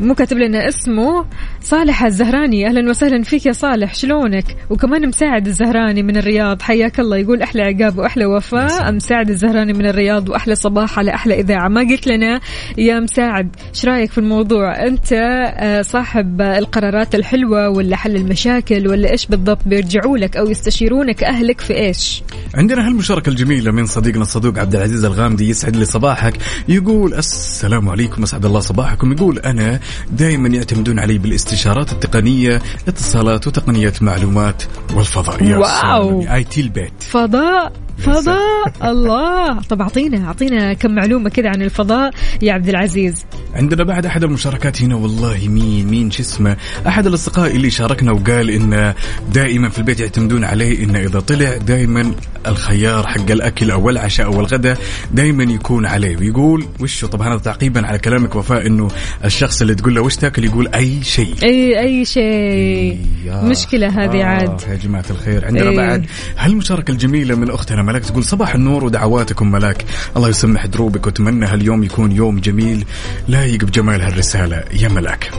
مو 0.01 0.15
كاتب 0.15 0.37
لنا 0.37 0.67
اسمه. 0.67 1.25
صالح 1.61 2.03
الزهراني 2.03 2.67
أهلا 2.67 2.89
وسهلا 2.89 3.23
فيك 3.23 3.45
يا 3.45 3.51
صالح 3.51 3.95
شلونك؟ 3.95 4.45
وكمان 4.69 5.07
مساعد 5.07 5.47
الزهراني 5.47 6.03
من 6.03 6.17
الرياض 6.17 6.61
حياك 6.61 6.99
الله. 6.99 7.17
يقول 7.17 7.41
أحلى 7.41 7.61
عقاب 7.61 7.97
وأحلى 7.97 8.25
وفاء. 8.25 8.91
مساعد. 8.91 9.29
الزهراني 9.29 9.73
من 9.73 9.85
الرياض 9.85 10.29
وأحلى 10.29 10.55
صباح 10.55 10.99
على 10.99 11.13
أحلى 11.13 11.39
إذاعة. 11.39 11.67
ما 11.67 11.81
قلت 11.81 12.07
لنا 12.07 12.39
يا 12.77 12.99
مساعد 12.99 13.55
إيش 13.69 13.85
رأيك 13.85 14.11
في 14.11 14.17
الموضوع؟ 14.17 14.85
أنت 14.87 15.13
آه، 15.13 15.81
صاحب 15.81 16.41
القرارات 16.41 17.15
الحلوة 17.15 17.69
ولا 17.69 17.95
حل 17.95 18.15
المشاكل 18.15 18.87
ولا 18.87 19.11
إيش 19.11 19.25
بالضبط؟ 19.25 19.59
بيرجعوا 19.65 20.17
لك 20.17 20.37
أو 20.37 20.49
يستشيرونك 20.49 21.23
أهلك 21.23 21.61
في 21.61 21.77
إيش؟ 21.77 22.23
عندنا 22.55 22.87
هالمشاركة 22.87 23.29
الجميلة 23.29 23.71
من 23.71 23.85
صديقنا 23.85 24.21
الصدوق 24.21 24.59
عبد 24.59 24.75
العزيز 24.75 25.05
الغامدي 25.05 25.49
يسعد 25.49 25.75
لي 25.75 25.85
صباحك. 25.85 26.33
يقول 26.67 27.13
السلام 27.13 27.89
عليكم 27.89 28.23
أسعد 28.23 28.45
الله 28.45 28.59
صباحكم. 28.59 29.11
يقول 29.11 29.39
أنا 29.39 29.79
دائما 30.11 30.49
يعتمدون 30.49 30.99
علي 30.99 31.17
بالاستشارات 31.17 31.91
التقنية 31.91 32.61
اتصالات 32.87 33.47
وتقنية 33.47 33.93
معلومات 34.01 34.63
والفضاء. 34.93 35.43
يا 35.43 35.57
واو. 35.57 36.21
اي 36.21 36.43
تي 36.43 36.61
البيت 36.61 36.93
فضاء. 36.99 37.82
فضاء 37.97 38.73
الله. 38.83 39.61
طب 39.61 39.81
أعطينا 39.81 40.27
أعطينا 40.27 40.73
كم 40.73 40.91
معلومة 40.95 41.29
كذا 41.29 41.49
عن 41.49 41.61
الفضاء 41.61 42.11
يا 42.41 42.53
عبد 42.53 42.69
العزيز. 42.69 43.25
عندنا 43.55 43.83
بعد 43.83 44.05
أحد 44.05 44.23
المشاركات 44.23 44.81
هنا 44.81 44.95
والله 44.95 45.47
مين 45.47 45.87
مين 45.87 46.11
شو 46.11 46.23
اسمه 46.23 46.57
أحد 46.87 47.07
الأصدقاء 47.07 47.55
اللي 47.55 47.69
شاركنا 47.69 48.11
وقال 48.11 48.49
انه 48.49 48.95
دائما 49.33 49.69
في 49.69 49.79
البيت 49.79 49.99
يعتمدون 49.99 50.43
عليه 50.43 50.83
إنه 50.83 50.99
إذا 50.99 51.19
طلع 51.19 51.57
دائما 51.57 52.11
الخيار 52.47 53.07
حق 53.07 53.31
الأكل 53.31 53.71
أو 53.71 53.89
العشاء 53.89 54.27
أو 54.27 54.39
الغداء 54.39 54.77
دائما 55.13 55.43
يكون 55.43 55.85
عليه. 55.85 56.17
ويقول 56.17 56.65
وشو 56.79 57.07
طبعا 57.07 57.33
هذا 57.33 57.37
تعقيبا 57.37 57.87
على 57.87 57.99
كلامك 57.99 58.35
وفاء 58.35 58.67
إنه 58.67 58.87
الشخص 59.25 59.61
اللي 59.61 59.75
تقول 59.75 59.95
له 59.95 60.01
وش 60.01 60.15
تاكل؟ 60.15 60.43
يقول 60.43 60.67
أي 60.67 61.03
شيء. 61.03 61.35
أي 61.43 61.79
أي 61.79 62.05
شيء. 62.05 62.99
مشكلة 63.27 63.87
هذه 63.87 64.21
آه 64.21 64.25
عاد. 64.25 64.61
يا 64.69 64.75
جماعة 64.75 65.05
الخير. 65.09 65.45
عندنا 65.45 65.69
إيه. 65.69 65.77
بعد 65.77 66.05
هالمشاركة 66.37 66.91
الجميلة 66.91 67.35
من 67.35 67.49
ملاك 67.85 68.05
تقول 68.05 68.23
صباح 68.23 68.55
النور 68.55 68.83
ودعواتكم 68.85 69.51
ملاك 69.51 69.85
الله 70.17 70.29
يسمح 70.29 70.65
دروبك 70.65 71.05
وأتمنى 71.05 71.45
هاليوم 71.45 71.83
يكون 71.83 72.11
يوم 72.11 72.39
جميل. 72.39 72.85
لايق 73.27 73.63
بجمال 73.65 74.01
هالرسالة 74.01 74.63
يا 74.73 74.87
ملاك 74.87 75.31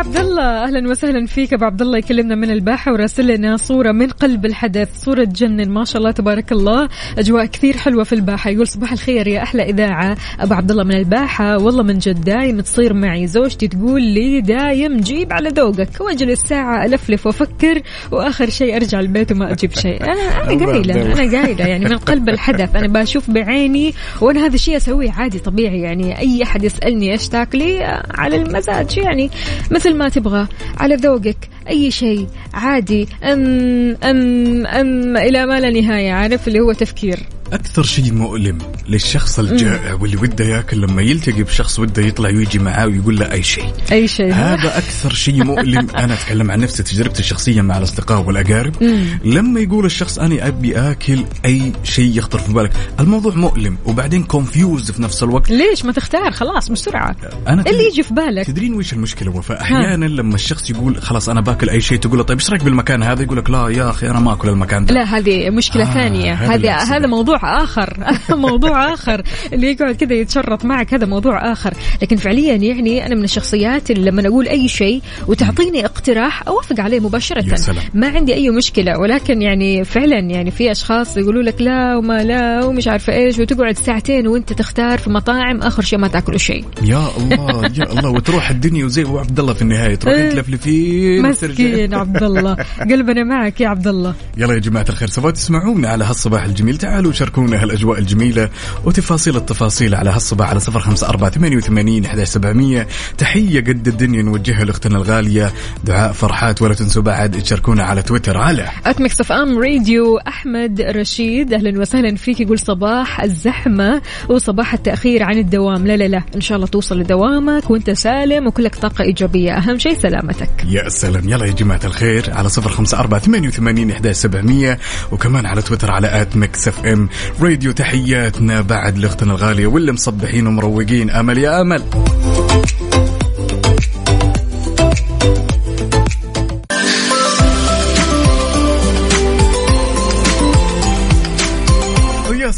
عبد 0.00 0.16
الله 0.16 0.64
أهلا 0.64 0.90
وسهلا 0.90 1.26
فيك. 1.26 1.52
أبو 1.52 1.64
عبد 1.64 1.82
الله 1.82 1.98
يكلمنا 1.98 2.34
من 2.34 2.50
الباحة 2.50 2.92
وراسل 2.92 3.26
لنا 3.26 3.56
صورة 3.56 3.92
من 3.92 4.08
قلب 4.08 4.46
الحدث 4.46 4.88
صورة 5.04 5.24
تجنن 5.24 5.68
ما 5.68 5.84
شاء 5.84 5.96
الله 5.98 6.10
تبارك 6.10 6.52
الله. 6.52 6.88
أجواء 7.18 7.46
كثير 7.46 7.76
حلوة 7.76 8.04
في 8.04 8.12
الباحة. 8.14 8.50
يقول 8.50 8.66
صباح 8.66 8.92
الخير 8.92 9.26
يا 9.26 9.42
أحلى 9.42 9.62
إذاعة. 9.62 10.16
أبو 10.40 10.54
عبد 10.54 10.70
الله 10.70 10.84
من 10.84 10.94
الباحة. 10.94 11.58
والله 11.58 11.82
من 11.82 11.98
جد 11.98 12.20
دايم 12.24 12.60
تصير 12.60 12.94
معي. 12.94 13.26
زوجتي 13.26 13.68
تقول 13.68 14.02
لي 14.02 14.40
دايم 14.40 14.96
جيب 15.00 15.32
على 15.32 15.48
ذوقك. 15.48 16.00
واجلس 16.00 16.40
ساعه 16.40 16.84
ألفلف 16.84 17.26
وأفكر 17.26 17.82
وآخر 18.12 18.50
شيء 18.50 18.76
أرجع 18.76 19.00
البيت 19.00 19.32
وما 19.32 19.52
أجيب 19.52 19.72
شيء. 19.72 20.04
أنا 20.04 20.52
أنا 20.52 20.66
قايله. 20.72 21.02
أنا 21.02 21.14
قايله 21.42 21.66
يعني 21.66 21.84
من 21.84 21.98
قلب 21.98 22.28
الحدث. 22.28 22.76
أنا 22.76 23.00
بشوف 23.00 23.30
بعيني 23.30 23.94
وأنا 24.20 24.46
هذا 24.46 24.54
الشيء 24.54 24.76
أسويه 24.76 25.10
عادي 25.12 25.38
طبيعي. 25.38 25.80
يعني 25.80 26.18
أي 26.18 26.42
أحد 26.42 26.64
يسألني 26.64 27.12
إيش 27.12 27.28
تاكلي 27.28 28.02
على 28.10 28.36
المزاج 28.36 28.98
يعني. 28.98 29.30
مثل 29.70 29.89
ما 29.94 30.08
تبغى 30.08 30.46
على 30.76 30.94
ذوقك. 30.94 31.48
أي 31.68 31.90
شيء. 31.90 32.26
عادي. 32.54 33.08
أم 33.24 33.96
أم 34.04 34.66
أم 34.66 35.16
إلى 35.16 35.46
ما 35.46 35.60
لا 35.60 35.70
نهاية 35.70 36.12
عارف؟ 36.12 36.48
اللي 36.48 36.60
هو 36.60 36.72
تفكير. 36.72 37.18
أكثر 37.52 37.82
شيء 37.82 38.12
مؤلم 38.12 38.58
للشخص 38.88 39.38
الجائع 39.38 39.94
واللي 39.94 40.16
وده 40.16 40.44
ياكل 40.44 40.80
لما 40.80 41.02
يلتقي 41.02 41.42
بشخص 41.42 41.78
ودة 41.78 42.02
يطلع 42.02 42.28
ويجي 42.28 42.58
معاه 42.58 42.86
ويقول 42.86 43.18
له 43.18 43.32
أي 43.32 43.42
شيء. 43.42 43.72
أي 43.92 44.08
شيء. 44.08 44.32
هذا 44.32 44.68
أكثر 44.78 45.14
شيء 45.14 45.44
مؤلم. 45.44 45.86
أنا 45.96 46.14
أتكلم 46.14 46.50
عن 46.50 46.60
نفسي 46.60 46.82
تجربتي 46.82 47.20
الشخصية 47.20 47.62
مع 47.62 47.78
الأصدقاء 47.78 48.22
والأقارب. 48.22 48.82
لما 49.24 49.60
يقول 49.60 49.86
الشخص 49.86 50.18
أنا 50.18 50.46
أبي 50.46 50.76
آكل 50.76 51.24
أي 51.44 51.72
شيء 51.84 52.18
يخطر 52.18 52.38
في 52.38 52.52
بالك. 52.52 52.72
الموضوع 53.00 53.34
مؤلم 53.34 53.78
وبعدين 53.86 54.22
كونفيوز 54.22 54.90
في 54.90 55.02
نفس 55.02 55.22
الوقت. 55.22 55.50
ليش؟ 55.50 55.84
ما 55.84 55.92
تختار 55.92 56.32
خلاص 56.32 56.68
بسرعة. 56.68 57.16
أنا 57.48 57.64
اللي 57.66 57.86
يجي 57.86 58.02
في 58.02 58.14
بالك. 58.14 58.46
تدرين 58.46 58.74
وش 58.74 58.92
المشكلة؟ 58.92 59.30
وفاء 59.30 59.60
أحيانا 59.60 60.04
لما 60.04 60.34
الشخص 60.34 60.70
يقول 60.70 61.02
خلاص 61.02 61.28
أنا 61.28 61.40
باكل 61.40 61.70
أي 61.70 61.80
شيء 61.80 61.98
تقول 61.98 62.18
له 62.18 62.24
طيب 62.24 62.38
إيش 62.38 62.50
رأيك 62.50 62.64
بالمكان 62.64 63.02
هذا؟ 63.02 63.22
يقول 63.22 63.38
لك 63.38 63.50
لا 63.50 63.68
يا 63.68 63.90
أخي 63.90 64.10
أنا 64.10 64.20
ما 64.20 64.32
أكل 64.32 64.48
المكان 64.48 64.84
ده. 64.84 64.94
لا 64.94 65.04
هذه 65.04 65.50
مشكلة 65.50 65.82
آه، 65.82 65.94
ثانية. 65.94 66.34
هذا 66.34 66.76
هذا 66.76 67.06
أقصده. 67.06 67.39
هذا 67.44 68.36
موضوع 68.48 68.94
آخر. 68.94 69.22
اللي 69.52 69.70
يقعد 69.70 69.94
كذا 69.94 70.14
يتشرط 70.14 70.64
معك 70.64 70.94
هذا 70.94 71.06
موضوع 71.06 71.52
آخر. 71.52 71.74
لكن 72.02 72.16
فعليا 72.16 72.56
يعني 72.56 73.06
أنا 73.06 73.14
من 73.14 73.24
الشخصيات 73.24 73.90
اللي 73.90 74.10
لما 74.10 74.28
أقول 74.28 74.48
أي 74.48 74.68
شيء 74.68 75.02
وتعطيني 75.26 75.84
اقتراح 75.84 76.48
أوافق 76.48 76.80
عليه 76.80 77.00
مباشرة. 77.00 77.44
يا 77.50 77.56
سلام. 77.56 77.84
ما 77.94 78.08
عندي 78.08 78.34
أي 78.34 78.50
مشكلة. 78.50 78.98
ولكن 78.98 79.42
يعني 79.42 79.84
فعلا 79.84 80.18
يعني 80.18 80.50
في 80.50 80.70
أشخاص 80.70 81.16
يقولوا 81.16 81.42
لك 81.42 81.62
لا 81.62 81.96
وما 81.96 82.24
لا 82.24 82.64
ومش 82.64 82.88
عارفة 82.88 83.12
إيش 83.12 83.38
وتقعد 83.38 83.78
ساعتين 83.78 84.26
وأنت 84.26 84.52
تختار 84.52 84.98
في 84.98 85.10
مطاعم 85.10 85.62
آخر 85.62 85.82
شيء 85.82 85.98
ما 85.98 86.08
تاكلوا 86.08 86.38
شيء. 86.38 86.64
يا 86.82 87.08
الله 87.16 87.62
يا 87.64 87.92
الله. 87.92 88.10
وتروح 88.10 88.50
الدنيا 88.50 88.84
وزي 88.84 89.02
أبو 89.02 89.18
عبد 89.18 89.40
الله 89.40 89.52
في 89.52 89.62
النهاية 89.62 89.94
تروحين 89.94 90.22
إيه. 90.22 90.30
تلفلفين. 90.30 91.22
مسكين 91.22 91.94
عبد 91.94 92.22
الله. 92.22 92.56
قلبنا 92.90 93.24
معك 93.24 93.60
يا 93.60 93.68
عبد 93.68 93.86
الله. 93.86 94.14
يلا 94.36 94.54
يا 94.54 94.58
جماعة 94.58 94.86
الخير 94.88 95.08
سوف 95.08 95.26
تسمعونا 95.26 95.88
على 95.88 96.04
هالصباح 96.04 96.44
الجميل. 96.44 96.78
تعالوا 96.78 97.12
شاركونا 97.30 97.62
هالأجواء 97.62 97.98
الجميلة 97.98 98.48
وتفاصيل 98.84 99.36
التفاصيل 99.36 99.94
على 99.94 100.10
هالصباح 100.10 100.50
على 100.50 100.60
صفر 100.60 100.80
خمسة 100.80 101.08
أربعة 101.08 101.30
ثمانية 101.30 101.56
وثمانين 101.56 102.24
سبعمية. 102.24 102.88
تحية 103.18 103.60
قد 103.60 103.88
الدنيا 103.88 104.22
نوجهها 104.22 104.64
لأختنا 104.64 104.96
الغالية. 104.96 105.52
دعاء 105.84 106.12
فرحات 106.12 106.62
ولا 106.62 106.74
تنسوا 106.74 107.02
بعد. 107.02 107.42
تشاركونا 107.42 107.84
على 107.84 108.02
تويتر. 108.02 108.36
على 108.36 108.68
at 108.86 109.00
Mix 109.00 109.20
FM 109.20 109.58
Radio 109.58 110.18
أحمد 110.18 110.80
رشيد. 110.80 111.52
أهلا 111.52 111.80
وسهلا 111.80 112.16
فيك. 112.16 112.40
يقول 112.40 112.58
صباح 112.58 113.20
الزحمة 113.20 114.02
وصباح 114.28 114.74
التأخير 114.74 115.22
عن 115.22 115.38
الدوام. 115.38 115.86
لا 115.86 115.96
لا 115.96 116.08
لا. 116.08 116.22
إن 116.34 116.40
شاء 116.40 116.56
الله 116.56 116.66
توصل 116.66 117.00
لدوامك 117.00 117.70
وأنت 117.70 117.90
سالم 117.90 118.46
وكلك 118.46 118.74
طاقة 118.74 119.02
إيجابية. 119.02 119.56
أهم 119.56 119.78
شيء 119.78 119.98
سلامتك. 119.98 120.50
يا 120.68 120.88
سلام. 120.88 121.28
يلا 121.28 121.46
يا 121.46 121.52
جماعة 121.52 121.80
الخير. 121.84 122.30
على 122.32 122.48
صفر 122.48 122.70
خمسة 122.70 122.98
أربعة 122.98 123.20
ثمانية 123.20 123.48
وثمانين 123.48 124.12
سبعمية. 124.12 124.78
وكمان 125.12 125.46
على 125.46 125.62
تويتر 125.62 125.90
على 125.90 126.22
at 126.22 126.36
Mix 126.36 126.68
FM 126.68 127.08
Radio 127.40 127.72
تحياتنا 127.72 128.60
بعد 128.60 128.98
لأختنا 128.98 129.32
الغالية 129.32 129.66
واللي 129.66 129.92
مصبحين 129.92 130.46
ومروقين. 130.46 131.10
أمل 131.10 131.38
يا 131.38 131.60
أمل. 131.60 131.82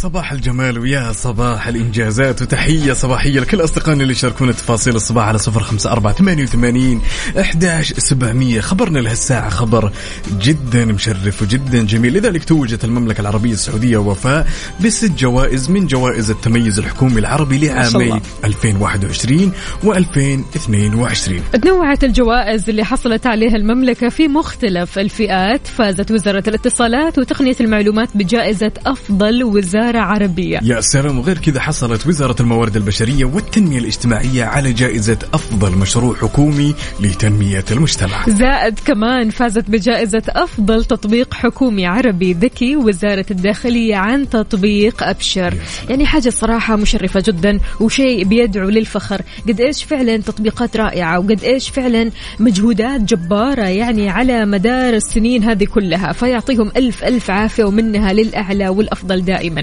صباح 0.03 0.33
الجمال 0.33 0.79
ويا 0.79 1.13
صباح 1.13 1.69
الإنجازات 1.69 2.43
وتحية 2.43 2.93
صباحية 2.93 3.41
لكل 3.41 3.65
أصدقائنا 3.65 4.03
اللي 4.03 4.13
يشاركونا 4.13 4.53
تفاصيل 4.53 4.97
الصباح 4.97 5.25
على 5.29 5.39
صفر 5.39 5.63
خمسة 5.63 5.93
أربعة 5.93 6.13
ثمانية 6.13 6.43
وثمانين 6.43 7.01
إحداش 7.41 7.93
سبعمية. 7.93 8.61
خبرنا 8.61 8.99
لهالساعة 8.99 9.49
خبر 9.49 9.93
جدا 10.41 10.85
مشرف 10.85 11.43
وجدا 11.43 11.83
جميل. 11.83 12.13
لذلك 12.13 12.45
توجت 12.45 12.85
المملكة 12.85 13.21
العربية 13.21 13.53
السعودية 13.53 13.97
وفاء 13.97 14.47
بست 14.85 15.11
جوائز 15.19 15.71
من 15.71 15.87
جوائز 15.87 16.31
التميز 16.31 16.79
الحكومي 16.79 17.21
العربي 17.21 17.59
لعامي 17.67 18.05
الله. 18.05 18.21
2021 18.45 19.53
و2022 19.85 21.59
تنوعت 21.63 22.05
الجوائز 22.05 22.71
اللي 22.71 22.85
حصلت 22.85 23.27
عليها 23.27 23.57
المملكة 23.57 24.09
في 24.09 24.29
مختلف 24.29 24.99
الفئات. 24.99 25.67
فازت 25.67 26.11
وزارة 26.11 26.45
الاتصالات 26.49 27.19
وتقنية 27.19 27.57
المعلومات 27.61 28.09
بجائزة 28.15 28.73
أفضل 28.87 29.45
وزارة 29.45 29.92
عربية. 30.01 30.59
يا 30.63 30.81
سلام 30.81 31.19
وغير 31.19 31.39
كذا 31.39 31.61
حصلت 31.61 32.07
وزارة 32.07 32.37
الموارد 32.41 32.77
البشرية 32.77 33.25
والتنمية 33.25 33.79
الاجتماعية 33.79 34.45
على 34.45 34.73
جائزة 34.73 35.19
أفضل 35.35 35.79
مشروع 35.79 36.15
حكومي 36.15 36.75
لتنمية 37.01 37.65
المجتمع. 37.71 38.25
زائد 38.29 38.79
كمان 38.85 39.31
فازت 39.31 39.71
بجائزة 39.71 40.23
أفضل 40.29 40.85
تطبيق 40.85 41.35
حكومي 41.35 41.87
عربي 41.87 42.33
ذكي 42.33 42.77
وزارة 42.77 43.27
الداخلية 43.31 43.97
عن 43.97 44.29
تطبيق 44.29 45.03
أبشر. 45.03 45.55
يعني 45.91 46.07
حاجة 46.07 46.31
صراحة 46.31 46.77
مشرفة 46.77 47.23
جدا 47.27 47.61
وشيء 47.81 48.25
بيدعو 48.25 48.69
للفخر. 48.69 49.23
قد 49.49 49.61
إيش 49.61 49.85
فعلا 49.85 50.17
تطبيقات 50.17 50.77
رائعة 50.77 51.19
وقد 51.19 51.45
إيش 51.45 51.69
فعلا 51.69 52.11
مجهودات 52.39 53.01
جبارة 53.01 53.67
يعني 53.67 54.09
على 54.09 54.47
مدار 54.47 54.95
السنين 54.95 55.45
هذه 55.45 55.65
كلها. 55.65 56.13
فيعطيهم 56.13 56.73
ألف 56.77 57.05
ألف 57.05 57.31
عافية 57.31 57.65
ومنها 57.65 58.13
للأعلى 58.13 58.69
والأفضل 58.69 59.25
دائما. 59.25 59.63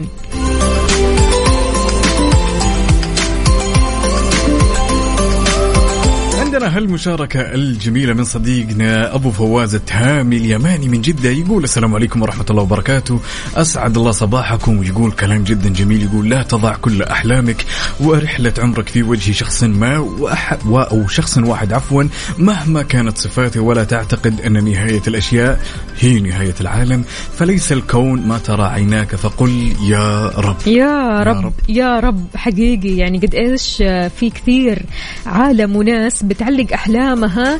عندنا 6.60 6.78
هالمشاركة 6.78 7.41
الجميلة 7.41 8.13
من 8.13 8.24
صديقنا 8.24 9.15
أبو 9.15 9.32
فواز 9.32 9.76
التهامي 9.76 10.38
اليماني 10.38 10.88
من 10.88 11.02
جدة 11.02 11.30
يقول 11.30 11.63
السلام 11.63 11.95
عليكم 11.95 12.22
ورحمة 12.22 12.45
الله 12.50 12.62
وبركاته. 12.62 13.19
أسعد 13.56 13.98
الله 13.98 14.12
صباحكم 14.12 14.78
ويقول 14.78 15.12
كلام 15.12 15.43
جدا 15.43 15.69
جميل 15.69 16.04
يقول 16.04 16.30
لا 16.30 16.43
تضع 16.43 16.76
كل 16.76 17.04
أحلامك 17.04 17.65
ورحلة 18.00 18.54
عمرك 18.60 18.89
في 18.89 19.04
وجه 19.04 19.32
شخص 19.32 19.63
ما 19.63 19.98
وأح... 19.98 20.58
أو 20.65 21.08
شخص 21.08 21.38
واحد 21.38 21.74
عفوا 21.74 22.04
مهما 22.38 22.82
كانت 22.82 23.17
صفاته 23.17 23.62
ولا 23.62 23.84
تعتقد 23.84 24.41
أن 24.41 24.63
نهاية 24.65 25.02
الأشياء 25.08 25.60
هي 26.00 26.19
نهاية 26.19 26.56
العالم. 26.62 27.04
فليس 27.38 27.72
الكون 27.72 28.28
ما 28.28 28.38
ترى 28.38 28.63
عيناك 28.63 29.15
فقل 29.15 29.74
يا 29.84 30.28
رب. 30.28 30.67
يا 30.67 31.19
رب 31.24 31.45
رب. 31.45 31.54
يا 31.69 32.00
رب 32.00 32.26
حقيقي. 32.36 32.98
يعني 32.98 33.17
قد 33.17 33.36
إيش 33.36 33.76
في 34.20 34.30
كثير 34.36 34.82
عالم 35.26 35.76
وناس 35.76 36.24
بتعلم 36.24 36.49
تعلق 36.50 36.74
أحلامها 36.74 37.60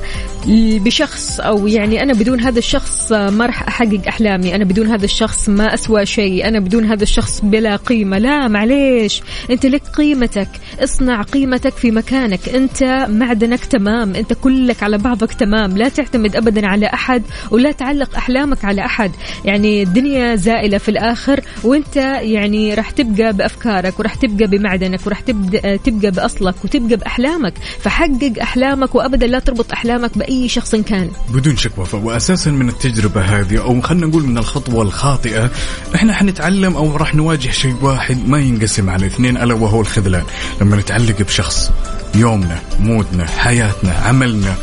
بشخص 0.86 1.40
أو 1.40 1.68
يعني 1.68 2.04
أنا 2.04 2.14
بدون 2.14 2.40
هذا 2.40 2.60
الشخص 2.60 3.12
ما 3.12 3.46
راح 3.46 3.68
أحقق 3.68 4.02
أحلامي. 4.08 4.56
أنا 4.56 4.66
بدون 4.66 4.88
هذا 4.88 5.06
الشخص 5.06 5.50
ما 5.50 5.74
أسوى 5.74 6.06
شيء. 6.06 6.48
أنا 6.48 6.60
بدون 6.60 6.86
هذا 6.86 7.04
الشخص 7.04 7.42
بلا 7.44 7.76
قيمة. 7.76 8.18
لا 8.18 8.48
معليش. 8.48 9.22
أنت 9.52 9.66
لك 9.66 9.82
قيمتك. 9.98 10.48
اصنع 10.84 11.22
قيمتك 11.22 11.74
في 11.74 11.92
مكانك. 11.92 12.50
أنت 12.50 13.08
معدنك 13.10 13.66
تمام. 13.66 14.16
أنت 14.16 14.34
كلك 14.34 14.84
على 14.84 14.98
بعضك 14.98 15.34
تمام. 15.34 15.78
لا 15.78 15.90
تعتمد 15.90 16.36
ابدا 16.36 16.68
على 16.68 16.86
أحد 16.86 17.24
ولا 17.52 17.72
تعلق 17.72 18.16
أحلامك 18.16 18.66
على 18.66 18.86
أحد. 18.86 19.12
يعني 19.46 19.84
الدنيا 19.84 20.36
زائلة 20.36 20.78
في 20.78 20.90
الآخر 20.90 21.42
وأنت 21.64 21.96
يعني 22.22 22.74
راح 22.74 22.92
تبقى 22.92 23.34
بأفكارك 23.34 24.00
وراح 24.00 24.16
تبقى 24.16 24.48
بمعدنك 24.48 25.08
وراح 25.08 25.20
تبقى 25.20 26.12
بأصلك 26.12 26.56
وتبقى 26.64 26.98
بأحلامك. 26.98 27.54
فحقق 27.80 28.34
أحلامك 28.42 28.79
وابدا 28.96 29.28
لا 29.28 29.40
تربط 29.40 29.72
أحلامك 29.72 30.18
بأي 30.18 30.50
شخص 30.50 30.76
كان. 30.76 31.12
بدون 31.30 31.58
شك 31.58 31.78
وفاء 31.78 32.02
واساسا 32.02 32.52
من 32.52 32.70
التجربة 32.70 33.22
هذه 33.22 33.62
أو 33.62 33.82
خلينا 33.82 34.08
نقول 34.08 34.24
من 34.24 34.38
الخطوة 34.38 34.82
الخاطئة. 34.82 35.50
إحنا 35.96 36.14
حنتعلم 36.14 36.76
أو 36.76 36.96
راح 36.96 37.16
نواجه 37.16 37.50
شيء 37.50 37.76
واحد 37.82 38.28
ما 38.28 38.40
ينقسم 38.40 38.90
على 38.90 39.06
اثنين 39.06 39.38
ألا 39.38 39.54
وهو 39.54 39.82
الخذلان. 39.82 40.24
لما 40.62 40.76
نتعلق 40.76 41.22
بشخص 41.22 41.72
يومنا 42.16 42.60
مودنا 42.80 43.26
حياتنا 43.26 43.92
عملنا 43.92 44.56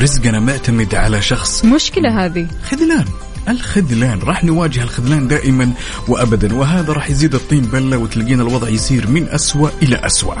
رزقنا 0.00 0.40
معتمد 0.40 0.94
على 0.94 1.22
شخص. 1.22 1.64
مشكلة 1.64 2.24
هذه. 2.24 2.46
خذلان. 2.70 3.04
الخذلان. 3.48 4.18
راح 4.18 4.44
نواجه 4.44 4.82
الخذلان 4.82 5.28
دائما 5.28 5.72
وابدا 6.08 6.54
وهذا 6.54 6.92
راح 6.92 7.10
يزيد 7.10 7.34
الطين 7.34 7.60
بلة 7.60 7.96
وتلاقينا 7.96 8.42
الوضع 8.42 8.68
يصير 8.68 9.06
من 9.06 9.28
أسوأ 9.28 9.68
إلى 9.82 9.96
أسوأ. 9.96 10.34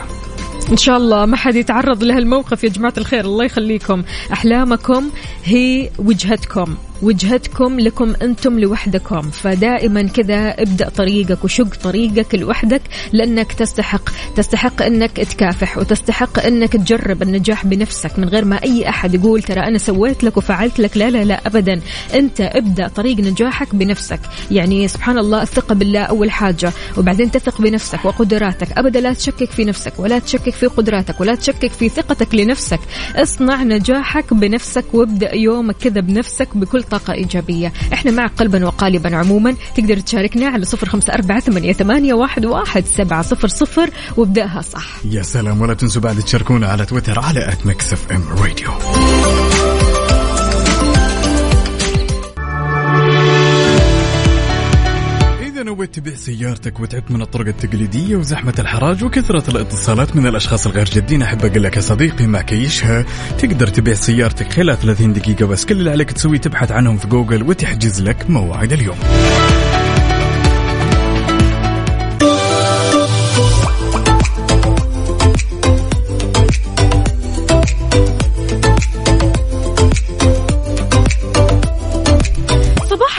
إن 0.70 0.76
شاء 0.76 0.96
الله 0.96 1.26
ما 1.26 1.36
حد 1.36 1.54
يتعرض 1.54 2.04
لهالموقف. 2.04 2.64
يا 2.64 2.68
جماعة 2.68 2.94
الخير 2.98 3.24
الله 3.24 3.44
يخليكم. 3.44 4.02
أحلامكم 4.32 5.10
هي 5.44 5.90
وجهتكم. 5.98 6.76
وجهتكم 7.02 7.80
لكم 7.80 8.14
أنتم 8.22 8.58
لوحدكم. 8.58 9.20
فدائما 9.20 10.02
كذا 10.02 10.62
ابدأ 10.62 10.88
طريقك 10.88 11.44
وشق 11.44 11.74
طريقك 11.82 12.34
لوحدك 12.34 12.82
لأنك 13.12 13.52
تستحق 13.52 14.10
تستحق 14.36 14.82
أنك 14.82 15.16
تكافح 15.16 15.78
وتستحق 15.78 16.46
أنك 16.46 16.72
تجرب 16.72 17.22
النجاح 17.22 17.66
بنفسك 17.66 18.18
من 18.18 18.28
غير 18.28 18.44
ما 18.44 18.56
أي 18.62 18.88
أحد 18.88 19.14
يقول 19.14 19.42
ترى 19.42 19.60
أنا 19.60 19.78
سويت 19.78 20.24
لك 20.24 20.36
وفعلت 20.36 20.78
لك. 20.78 20.96
لا 20.96 21.10
لا 21.10 21.24
لا 21.24 21.46
ابدا. 21.46 21.80
أنت 22.14 22.40
ابدأ 22.40 22.88
طريق 22.88 23.16
نجاحك 23.20 23.74
بنفسك. 23.74 24.20
يعني 24.50 24.88
سبحان 24.88 25.18
الله 25.18 25.42
الثقة 25.42 25.74
بالله 25.74 26.02
أول 26.02 26.30
حاجة 26.30 26.72
وبعدين 26.96 27.30
تثق 27.30 27.60
بنفسك 27.60 28.04
وقدراتك. 28.04 28.78
ابدا 28.78 29.00
لا 29.00 29.12
تشكك 29.12 29.50
في 29.50 29.64
نفسك 29.64 29.92
ولا 29.98 30.18
تشكك 30.18 30.54
في 30.54 30.66
قدراتك 30.66 31.20
ولا 31.20 31.34
تشكك 31.34 31.70
في 31.70 31.88
ثقتك 31.88 32.34
لنفسك. 32.34 32.80
اصنع 33.16 33.62
نجاحك 33.62 34.34
بنفسك 34.34 34.84
وابدأ 34.94 35.34
يومك 35.34 35.76
كذا 35.76 36.00
بنفسك 36.00 36.56
بكل 36.56 36.82
طاقة 36.92 37.12
إيجابية. 37.12 37.72
إحنا 37.92 38.10
معك 38.10 38.32
قلبا 38.36 38.66
وقالبا 38.66 39.16
عموما. 39.16 39.54
تقدر 39.76 40.00
تشاركنا 40.00 40.46
على 40.46 40.64
صفر 40.64 40.88
خمسة 40.88 41.12
أربعة 41.12 41.40
ثمانية, 41.40 42.14
واحد 42.14 42.84
سبعة 42.84 43.22
صفر 43.22 43.48
صفر. 43.48 43.90
وابدأها 44.16 44.60
صح. 44.62 44.86
يا 45.04 45.22
سلام 45.22 45.60
ولا 45.60 45.74
تنسوا 45.74 46.02
بعد 46.02 46.18
تشاركونا 46.18 46.66
على 46.68 46.86
تويتر 46.86 47.20
على 47.20 47.48
at 47.48 47.66
Mix 47.66 47.92
FM 47.92 48.24
Radio 48.28 48.70
نويت 55.72 55.94
تبيع 55.94 56.14
سيارتك 56.14 56.80
وتعبت 56.80 57.10
من 57.10 57.22
الطرق 57.22 57.46
التقليدية 57.46 58.16
وزحمة 58.16 58.54
الحراج 58.58 59.04
وكثرة 59.04 59.50
الاتصالات 59.50 60.16
من 60.16 60.26
الأشخاص 60.26 60.66
الغير 60.66 60.84
جادين 60.84 61.22
أحب 61.22 61.44
أقول 61.44 61.62
لك 61.62 61.76
يا 61.76 61.80
صديقي 61.80 62.26
مع 62.26 62.42
كيشها. 62.42 63.04
تقدر 63.38 63.66
تبيع 63.66 63.94
سيارتك 63.94 64.52
خلال 64.52 64.78
30 64.78 65.12
دقيقة 65.12 65.46
بس 65.46 65.64
كل 65.64 65.78
اللي 65.78 65.90
عليك 65.90 66.12
تسويه 66.12 66.38
تبحث 66.38 66.72
عنهم 66.72 66.96
في 66.96 67.06
جوجل 67.06 67.42
وتحجز 67.42 68.02
لك 68.02 68.30
موعد 68.30 68.72
اليوم. 68.72 68.96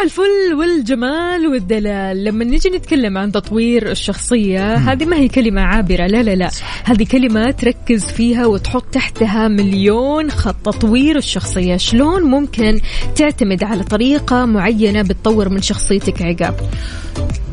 صباح 0.03 0.19
الفل 0.19 0.53
والجمال 0.53 1.47
والدلال. 1.47 2.23
لما 2.23 2.45
نيجي 2.45 2.69
نتكلم 2.69 3.17
عن 3.17 3.31
تطوير 3.31 3.91
الشخصية 3.91 4.75
هذه 4.75 5.05
ما 5.05 5.17
هي 5.17 5.27
كلمة 5.27 5.61
عابرة 5.61 6.07
لا 6.07 6.23
لا 6.23 6.35
لا. 6.35 6.49
هذه 6.83 7.03
كلمة 7.03 7.51
تركز 7.51 8.05
فيها 8.05 8.45
وتحط 8.45 8.85
تحتها 8.85 9.47
مليون 9.47 10.31
خط 10.31 10.55
تطوير 10.65 11.17
الشخصية. 11.17 11.77
شلون 11.77 12.23
ممكن 12.23 12.79
تعتمد 13.15 13.63
على 13.63 13.83
طريقة 13.83 14.45
معينة 14.45 15.01
بتطور 15.01 15.49
من 15.49 15.61
شخصيتك 15.61 16.21
عقاب 16.21 16.55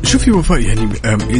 شوفي 0.04 0.30
وفاء 0.30 0.60
يعني 0.60 0.88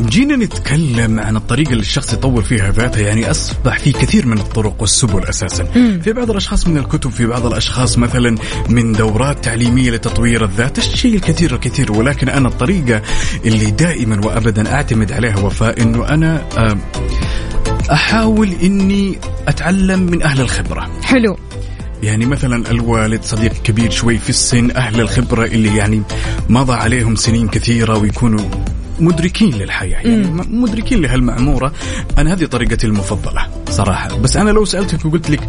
جينا 0.01 0.37
نتكلم 0.37 1.21
عن 1.21 1.37
الطريقة 1.37 1.71
اللي 1.71 1.81
الشخص 1.81 2.13
يطور 2.13 2.43
فيها 2.43 2.71
ذاته 2.71 3.01
يعني 3.01 3.31
أصبح 3.31 3.79
في 3.79 3.93
كثير 3.93 4.27
من 4.27 4.39
الطرق 4.39 4.75
والسبل 4.81 5.25
أساسا. 5.25 5.65
في 6.05 6.13
بعض 6.13 6.31
الأشخاص 6.31 6.67
من 6.69 6.77
الكتب 6.79 7.11
في 7.11 7.27
بعض 7.27 7.47
الأشخاص 7.47 7.99
مثلا 7.99 8.37
من 8.69 8.93
دورات 8.93 9.45
تعليمية 9.45 9.91
لتطوير 9.91 10.45
الذات 10.45 10.79
الشيء 10.79 11.15
الكثير 11.15 11.55
الكثير 11.55 11.93
ولكن 11.93 12.29
أنا 12.29 12.49
الطريقة 12.49 13.03
اللي 13.45 13.71
دائما 13.71 14.27
وأبدا 14.27 14.73
أعتمد 14.75 15.13
عليها 15.13 15.39
وفاء 15.39 15.83
أنه 15.83 16.09
أنا 16.09 16.43
أم، 16.59 16.81
أحاول 17.93 18.49
أني 18.63 19.19
أتعلم 19.49 20.01
من 20.01 20.23
أهل 20.23 20.41
الخبرة. 20.41 20.91
حلو. 21.03 21.37
يعني 22.03 22.27
مثلا 22.27 22.71
الوالد 22.71 23.23
صديق 23.25 23.53
كبير 23.53 23.91
شوي 23.91 24.19
في 24.19 24.31
السن 24.31 24.71
أهل 24.71 25.01
الخبرة 25.01 25.45
اللي 25.45 25.77
يعني 25.77 26.03
مضى 26.49 26.73
عليهم 26.73 27.17
سنين 27.17 27.49
كثيرة 27.49 27.99
ويكونوا 27.99 28.45
مدركين 29.01 29.55
للحياة 29.55 29.91
يعني 29.91 30.17
مدركين 30.51 31.03
لهالمعمورة 31.03 31.73
أنا 32.19 32.33
هذه 32.33 32.45
طريقتي 32.45 32.87
المفضلة 32.87 33.47
صراحة. 33.71 34.17
بس 34.19 34.37
أنا 34.37 34.51
لو 34.51 34.65
سألتك 34.65 35.05
وقلت 35.05 35.31
لك 35.31 35.49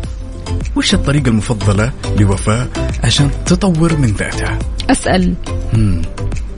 وش 0.76 0.94
الطريقة 0.94 1.30
المفضلة 1.30 1.92
لوفاء 2.20 2.70
عشان 3.04 3.30
تطور 3.46 3.98
من 3.98 4.08
ذاتها؟ 4.08 4.60
أسأل. 4.90 5.34
مم. 5.74 6.02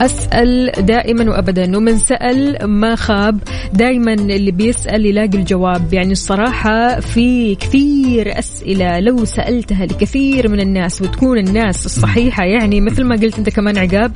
أسأل 0.00 0.72
دائما 0.78 1.30
وأبدا 1.30 1.76
ومن 1.76 1.98
سأل 1.98 2.66
ما 2.66 2.96
خاب 2.96 3.38
دائما 3.72 4.12
اللي 4.12 4.50
بيسأل 4.50 5.06
يلاقي 5.06 5.38
الجواب. 5.38 5.94
يعني 5.94 6.12
الصراحة 6.12 7.00
في 7.00 7.54
كثير 7.54 8.38
أسئلة 8.38 9.00
لو 9.00 9.24
سألتها 9.24 9.86
لكثير 9.86 10.48
من 10.48 10.60
الناس 10.60 11.02
وتكون 11.02 11.38
الناس 11.38 11.86
الصحيحة 11.86 12.44
يعني 12.44 12.80
مثل 12.80 13.04
ما 13.04 13.16
قلت 13.16 13.38
أنت 13.38 13.48
كمان 13.48 13.78
عقاب 13.78 14.12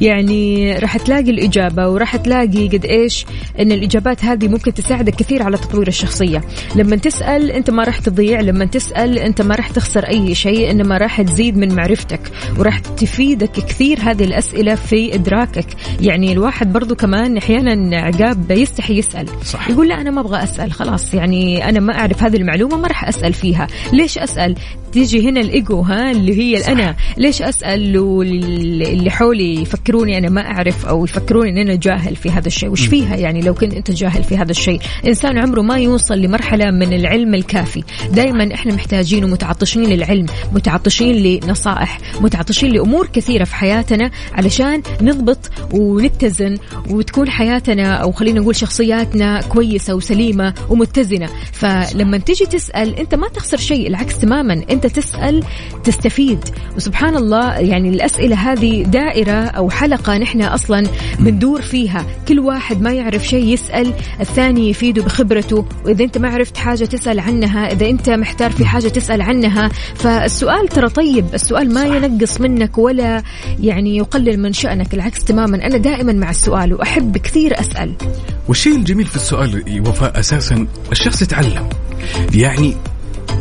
يعني 0.00 0.72
راح 0.78 0.96
تلاقي 0.96 1.30
الإجابة 1.30 1.88
وراح 1.88 2.16
تلاقي 2.16 2.68
قد 2.68 2.84
إيش 2.84 3.26
أن 3.60 3.72
الإجابات 3.72 4.24
هذه 4.24 4.48
ممكن 4.48 4.74
تساعدك 4.74 5.14
كثير 5.14 5.42
على 5.42 5.56
تطوير 5.56 5.88
الشخصية. 5.88 6.44
لما 6.76 6.96
تسأل 6.96 7.50
أنت 7.50 7.70
ما 7.70 7.84
راح 7.84 7.98
تضيع 7.98 8.40
لما 8.40 8.64
تسأل 8.64 9.18
أنت 9.18 9.42
ما 9.42 9.54
راح 9.54 9.68
تخسر 9.68 10.04
أي 10.08 10.34
شيء 10.34 10.70
إنما 10.70 10.98
راح 10.98 11.22
تزيد 11.22 11.56
من 11.56 11.74
معرفتك 11.74 12.20
وراح 12.58 12.78
تفيدك 12.78 13.50
كثير 13.50 13.98
هذه 14.00 14.24
الأسئلة 14.24 14.74
في 14.74 15.01
إدراكك. 15.14 15.66
يعني 16.00 16.32
الواحد 16.32 16.72
برضو 16.72 16.94
كمان 16.94 17.36
أحيانا 17.36 18.00
عقاب 18.00 18.50
يستحي 18.50 18.98
يسأل. 18.98 19.28
صح. 19.44 19.70
يقول 19.70 19.88
لا 19.88 20.00
أنا 20.00 20.10
ما 20.10 20.20
أبغى 20.20 20.42
أسأل 20.42 20.72
خلاص 20.72 21.14
يعني 21.14 21.68
أنا 21.68 21.80
ما 21.80 21.98
أعرف 21.98 22.22
هذه 22.22 22.36
المعلومة 22.36 22.76
ما 22.76 22.88
راح 22.88 23.08
أسأل 23.08 23.32
فيها. 23.32 23.66
ليش 23.92 24.18
أسأل؟ 24.18 24.54
تيجي 24.92 25.28
هنا 25.28 25.40
الإيجو 25.40 25.80
ها 25.80 26.10
اللي 26.10 26.38
هي 26.38 26.56
الأنا. 26.56 26.96
ليش 27.16 27.42
أسأل 27.42 27.98
واللي 27.98 29.10
حولي 29.10 29.62
يفكروني 29.62 30.18
أنا 30.18 30.28
ما 30.28 30.40
أعرف 30.40 30.86
أو 30.86 31.04
يفكروني 31.04 31.50
أن 31.50 31.58
أنا 31.58 31.74
جاهل 31.74 32.16
في 32.16 32.30
هذا 32.30 32.46
الشيء؟ 32.48 32.68
وش 32.68 32.86
فيها 32.86 33.16
يعني 33.16 33.40
لو 33.40 33.54
كنت 33.54 33.74
أنت 33.74 33.90
جاهل 33.90 34.24
في 34.24 34.36
هذا 34.36 34.50
الشيء؟ 34.50 34.80
إنسان 35.06 35.38
عمره 35.38 35.62
ما 35.62 35.78
يوصل 35.78 36.18
لمرحلة 36.18 36.70
من 36.70 36.92
العلم 36.92 37.34
الكافي. 37.34 37.82
دائما 38.12 38.54
إحنا 38.54 38.74
محتاجين 38.74 39.24
ومتعطشين 39.24 39.82
للعلم 39.82 40.26
متعطشين 40.52 41.14
لنصائح 41.14 41.98
متعطشين 42.20 42.72
لأمور 42.72 43.06
كثيرة 43.06 43.44
في 43.44 43.54
حياتنا 43.54 44.10
علشان 44.32 44.82
نضبط 45.00 45.50
ونتزن 45.72 46.58
وتكون 46.90 47.30
حياتنا 47.30 47.94
أو 47.94 48.12
خلينا 48.12 48.40
نقول 48.40 48.56
شخصياتنا 48.56 49.40
كويسة 49.40 49.94
وسليمة 49.94 50.54
ومتزنة. 50.70 51.28
فلما 51.52 52.18
تيجي 52.18 52.46
تسأل 52.46 52.94
أنت 52.94 53.14
ما 53.14 53.28
تخسر 53.28 53.56
شيء 53.56 53.86
العكس 53.86 54.18
تماما. 54.18 54.62
أنت 54.84 54.96
تسأل 54.96 55.42
تستفيد. 55.84 56.38
وسبحان 56.76 57.16
الله 57.16 57.54
يعني 57.58 57.88
الأسئلة 57.88 58.36
هذه 58.36 58.82
دائرة 58.82 59.32
أو 59.32 59.70
حلقة 59.70 60.18
نحن 60.18 60.42
أصلا 60.42 60.86
بندور 61.18 61.62
فيها. 61.62 62.06
كل 62.28 62.40
واحد 62.40 62.82
ما 62.82 62.92
يعرف 62.92 63.26
شيء 63.28 63.44
يسأل 63.44 63.92
الثاني 64.20 64.70
يفيده 64.70 65.02
بخبرته. 65.02 65.64
وإذا 65.84 66.04
أنت 66.04 66.18
ما 66.18 66.28
عرفت 66.28 66.56
حاجة 66.56 66.84
تسأل 66.84 67.20
عنها 67.20 67.72
إذا 67.72 67.86
أنت 67.90 68.10
محتار 68.10 68.50
في 68.50 68.64
حاجة 68.64 68.88
تسأل 68.88 69.22
عنها. 69.22 69.68
فالسؤال 69.94 70.68
ترى 70.68 70.88
طيب 70.88 71.26
السؤال 71.34 71.74
ما 71.74 71.84
ينقص 71.84 72.40
منك 72.40 72.78
ولا 72.78 73.22
يعني 73.60 73.96
يقلل 73.96 74.40
من 74.40 74.52
شأنك. 74.52 74.94
العكس 74.94 75.24
تماما 75.24 75.66
أنا 75.66 75.76
دائما 75.76 76.12
مع 76.12 76.30
السؤال 76.30 76.74
وأحب 76.74 77.18
كثير 77.18 77.60
أسأل. 77.60 77.94
والشيء 78.48 78.76
الجميل 78.76 79.06
في 79.06 79.16
السؤال 79.16 79.82
وفاء 79.86 80.20
أساسا 80.20 80.66
الشخص 80.92 81.22
يتعلم. 81.22 81.68
يعني 82.34 82.74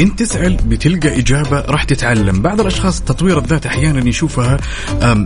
انت 0.02 0.20
تسال 0.20 0.56
بتلقى 0.56 1.20
إجابة 1.20 1.60
راح 1.60 1.84
تتعلم. 1.84 2.42
بعض 2.42 2.62
الأشخاص 2.62 3.02
تطوير 3.02 3.38
الذات 3.38 3.66
أحيانا 3.66 4.10
يشوفها 4.10 4.58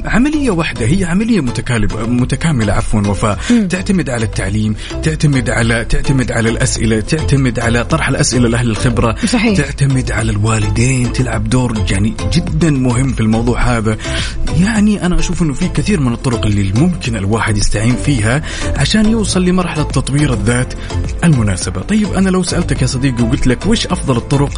عملية 0.06 0.52
واحدة 0.52 0.86
هي 0.86 1.06
عملية 1.06 1.42
متكالبه 1.42 2.06
متكاملة 2.08 2.74
عفوا 2.74 3.02
وفاء. 3.02 3.40
تعتمد 3.70 4.10
على 4.10 4.26
التعليم 4.26 4.76
تعتمد 5.04 5.50
على 5.50 5.86
تعتمد 5.86 6.32
على 6.32 6.50
الأسئلة 6.50 7.00
تعتمد 7.00 7.60
على 7.60 7.84
طرح 7.84 8.10
الأسئلة 8.10 8.50
لأهل 8.50 8.70
الخبرة 8.70 9.16
صحيح. 9.26 9.58
تعتمد 9.58 10.12
على 10.12 10.32
الوالدين 10.32 11.14
تلعب 11.14 11.50
دور 11.50 11.86
يعني 11.92 12.14
جدا 12.34 12.70
مهم 12.70 13.14
في 13.14 13.20
الموضوع 13.22 13.62
هذا. 13.62 13.98
يعني 14.60 15.06
أنا 15.06 15.20
أشوف 15.20 15.42
إنه 15.42 15.54
في 15.54 15.68
كثير 15.68 16.00
من 16.00 16.14
الطرق 16.14 16.46
اللي 16.46 16.72
ممكن 16.76 17.16
الواحد 17.16 17.58
يستعين 17.58 17.96
فيها 17.96 18.42
عشان 18.76 19.06
يوصل 19.06 19.46
لمرحلة 19.46 19.84
تطوير 19.84 20.34
الذات 20.34 20.74
المناسبة. 21.24 21.82
طيب 21.82 22.14
أنا 22.14 22.30
لو 22.30 22.44
سألتك 22.44 22.82
يا 22.82 22.88
صديقي 22.88 23.24
وقلت 23.24 23.48
لك 23.48 23.66
وش 23.66 23.88
أفضل 23.88 24.18
الطرق 24.18 24.55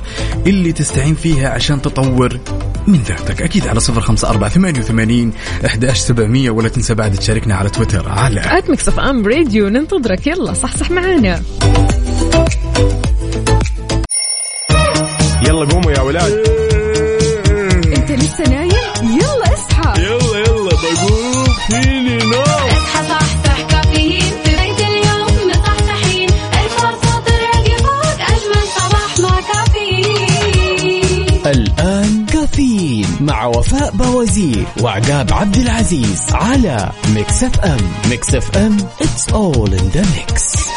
اللي 0.47 0.71
تستعين 0.71 1.15
فيها 1.15 1.49
عشان 1.49 1.81
تطور 1.81 2.39
من 2.87 3.03
ذاتك. 3.03 3.41
أكيد 3.41 3.67
على 3.67 3.79
صفر 3.79 4.01
خمسة 4.01 4.29
أربعة 4.29 4.49
ثمانية 4.49 4.79
وثمانين 4.79 5.33
أحد 5.65 5.85
سبعمية 5.91 6.49
ولا 6.49 6.69
تنسى 6.69 6.93
بعد 6.93 7.15
تشاركنا 7.15 7.55
على 7.55 7.69
تويتر 7.69 8.09
على 8.09 8.41
at 8.57 8.69
Mix 8.69 8.89
FM 8.99 9.27
Radio 9.27 9.69
ننتظرك. 9.69 10.27
يلا 10.27 10.53
صحصح 10.53 10.91
معانا. 10.91 11.41
يلا 15.47 15.65
قوموا 15.65 15.91
يا 15.91 16.01
ولاد. 16.01 16.31
أنت 17.97 18.11
لسه 18.11 18.43
نايم؟ 18.49 18.71
يلا 19.03 19.53
اصحى. 19.53 20.01
يلا 20.01 20.39
يلا 20.39 20.69
بقوم 20.69 21.45
فيني 21.67 22.17
نوم. 22.17 22.43
اصحى 22.43 23.26
وفاء 33.57 33.91
بوازير 33.91 34.67
وعقاب 34.81 35.33
عبد 35.33 35.57
العزيز 35.57 36.21
على 36.31 36.91
Mix 37.15 37.43
FM. 37.43 37.77
Mix 38.09 38.35
FM 38.35 38.77
it's 38.77 39.33
all 39.33 39.73
in 39.73 39.91
the 39.91 40.01
mix. 40.01 40.67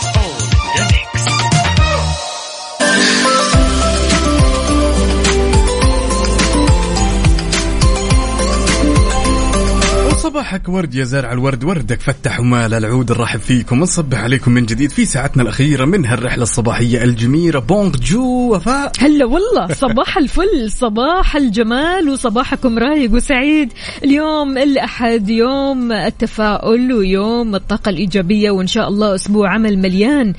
صباحك 10.30 10.68
ورد 10.68 10.94
يا 10.94 11.04
زارع 11.04 11.32
الورد 11.32 11.64
وردك 11.64 12.00
فتح 12.00 12.40
ومال 12.40 12.74
العود 12.74 13.12
نرحب 13.12 13.40
فيكم. 13.40 13.80
ونصبح 13.80 14.18
عليكم 14.18 14.52
من 14.52 14.66
جديد 14.66 14.90
في 14.90 15.04
ساعتنا 15.04 15.42
الأخيرة 15.42 15.84
من 15.84 16.06
هالرحلة 16.06 16.42
الصباحية 16.42 17.04
الجميلة 17.04 17.60
bonjour 17.60 18.54
وفاء. 18.54 18.92
هلا 18.98 19.24
والله 19.24 19.74
صباح 19.74 20.16
الفل 20.18 20.70
صباح 20.70 21.36
الجمال 21.36 22.08
وصباحكم 22.08 22.78
رايق 22.78 23.12
وسعيد. 23.12 23.72
اليوم 24.04 24.58
الأحد 24.58 25.28
يوم 25.28 25.92
التفاؤل 25.92 26.92
ويوم 26.92 27.54
الطاقة 27.54 27.88
الإيجابية 27.88 28.50
وإن 28.50 28.66
شاء 28.66 28.88
الله 28.88 29.14
أسبوع 29.14 29.54
عمل 29.54 29.78
مليان. 29.78 30.34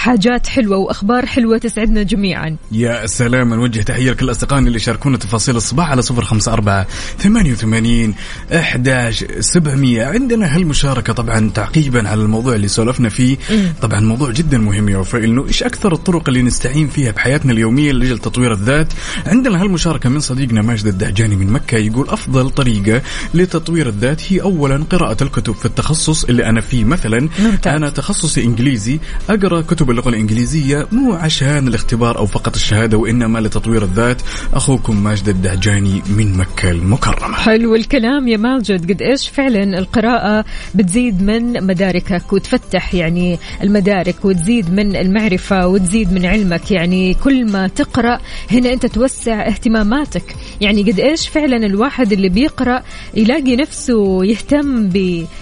حاجات 0.00 0.46
حلوة 0.46 0.76
وأخبار 0.76 1.26
حلوة 1.26 1.58
تسعدنا 1.58 2.02
جميعا. 2.02 2.56
يا 2.72 3.06
سلام 3.06 3.54
نوجه 3.54 3.82
تحية 3.82 4.10
لكل 4.10 4.30
أصدقائنا 4.30 4.68
اللي 4.68 4.78
شاركونا 4.78 5.16
تفاصيل 5.16 5.56
الصباح 5.56 5.90
على 5.90 6.02
صفر 6.02 6.24
خمسة 6.24 6.52
أربعة 6.52 6.86
ثمانية 7.18 7.52
وثمانين 7.52 8.14
أحداش 8.52 9.24
سبعمية. 9.40 10.04
عندنا 10.04 10.56
هالمشاركة 10.56 11.12
طبعا 11.12 11.50
تعقيبا 11.54 12.08
على 12.08 12.22
الموضوع 12.22 12.54
اللي 12.54 12.68
سولفنا 12.68 13.08
فيه. 13.08 13.36
طبعا 13.82 14.00
موضوع 14.00 14.30
جدا 14.30 14.58
مهم 14.58 14.88
يا 14.88 14.96
وفاء 14.96 15.24
إنه 15.24 15.46
إيش 15.46 15.62
أكثر 15.62 15.92
الطرق 15.92 16.28
اللي 16.28 16.42
نستعين 16.42 16.88
فيها 16.88 17.10
بحياتنا 17.10 17.52
اليومية 17.52 17.92
لأجل 17.92 18.18
تطوير 18.18 18.52
الذات؟ 18.52 18.92
عندنا 19.26 19.62
هالمشاركة 19.62 20.08
من 20.08 20.20
صديقنا 20.20 20.62
ماجد 20.62 20.86
الدهجاني 20.86 21.36
من 21.36 21.52
مكة 21.52 21.76
يقول 21.76 22.08
أفضل 22.08 22.50
طريقة 22.50 23.02
لتطوير 23.34 23.88
الذات 23.88 24.32
هي 24.32 24.40
أولا 24.42 24.84
قراءة 24.90 25.24
الكتب 25.24 25.54
في 25.54 25.66
التخصص 25.66 26.24
اللي 26.24 26.46
أنا 26.46 26.60
فيه. 26.60 26.84
مثلا 26.84 27.28
ممتاز. 27.38 27.74
أنا 27.74 27.90
تخصصي 27.90 28.44
إنجليزي 28.44 28.98
أقرأ 29.30 29.60
كتب 29.60 29.89
اللغة 29.90 30.08
الإنجليزية 30.08 30.86
مو 30.92 31.12
عشان 31.12 31.68
الاختبار 31.68 32.18
أو 32.18 32.26
فقط 32.26 32.54
الشهادة 32.54 32.96
وإنما 32.98 33.38
لتطوير 33.38 33.82
الذات. 33.82 34.22
أخوكم 34.54 35.04
ماجد 35.04 35.28
الدهجاني 35.28 36.02
من 36.16 36.36
مكة 36.36 36.70
المكرمة. 36.70 37.34
حلو 37.34 37.74
الكلام 37.74 38.28
يا 38.28 38.36
ماجد. 38.36 38.92
قد 38.92 39.02
إيش 39.02 39.28
فعلا 39.28 39.78
القراءة 39.78 40.44
بتزيد 40.74 41.22
من 41.22 41.66
مداركك 41.66 42.32
وتفتح 42.32 42.94
يعني 42.94 43.38
المدارك 43.62 44.24
وتزيد 44.24 44.72
من 44.72 44.96
المعرفة 44.96 45.66
وتزيد 45.66 46.12
من 46.12 46.26
علمك؟ 46.26 46.70
يعني 46.70 47.14
كل 47.14 47.52
ما 47.52 47.68
تقرأ 47.68 48.20
هنا 48.50 48.72
أنت 48.72 48.86
توسع 48.86 49.46
اهتماماتك. 49.46 50.36
يعني 50.60 50.82
قد 50.82 51.00
إيش 51.00 51.28
فعلا 51.28 51.56
الواحد 51.56 52.12
اللي 52.12 52.28
بيقرأ 52.28 52.82
يلاقي 53.14 53.56
نفسه 53.56 54.24
يهتم 54.24 54.88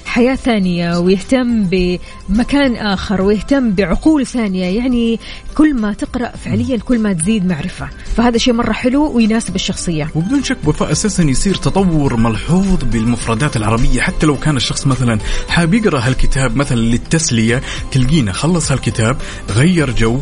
بحياة 0.09 0.34
ثانية 0.34 0.98
ويهتم 0.98 1.68
بمكان 1.70 2.76
آخر 2.76 3.22
ويهتم 3.22 3.70
بعقول 3.70 4.26
ثانية. 4.26 4.64
يعني 4.64 5.20
كل 5.54 5.74
ما 5.74 5.92
تقرأ 5.92 6.28
فعليا 6.44 6.76
كل 6.76 6.98
ما 6.98 7.12
تزيد 7.12 7.46
معرفة. 7.46 7.88
فهذا 8.16 8.38
شيء 8.38 8.54
مرة 8.54 8.72
حلو 8.72 9.12
ويناسب 9.16 9.54
الشخصية. 9.54 10.11
وبدون 10.14 10.42
شك 10.42 10.59
وفاء 10.66 10.92
أساسا 10.92 11.22
يصير 11.22 11.54
تطور 11.54 12.16
ملحوظ 12.16 12.84
بالمفردات 12.84 13.56
العربية. 13.56 14.00
حتى 14.00 14.26
لو 14.26 14.36
كان 14.36 14.56
الشخص 14.56 14.86
مثلا 14.86 15.18
حاب 15.48 15.74
يقرأ 15.74 16.00
هالكتاب 16.00 16.56
مثلا 16.56 16.80
للتسلية 16.80 17.62
تلقينا 17.92 18.32
خلص 18.32 18.72
هالكتاب 18.72 19.16
غير 19.50 19.90
جو 19.90 20.20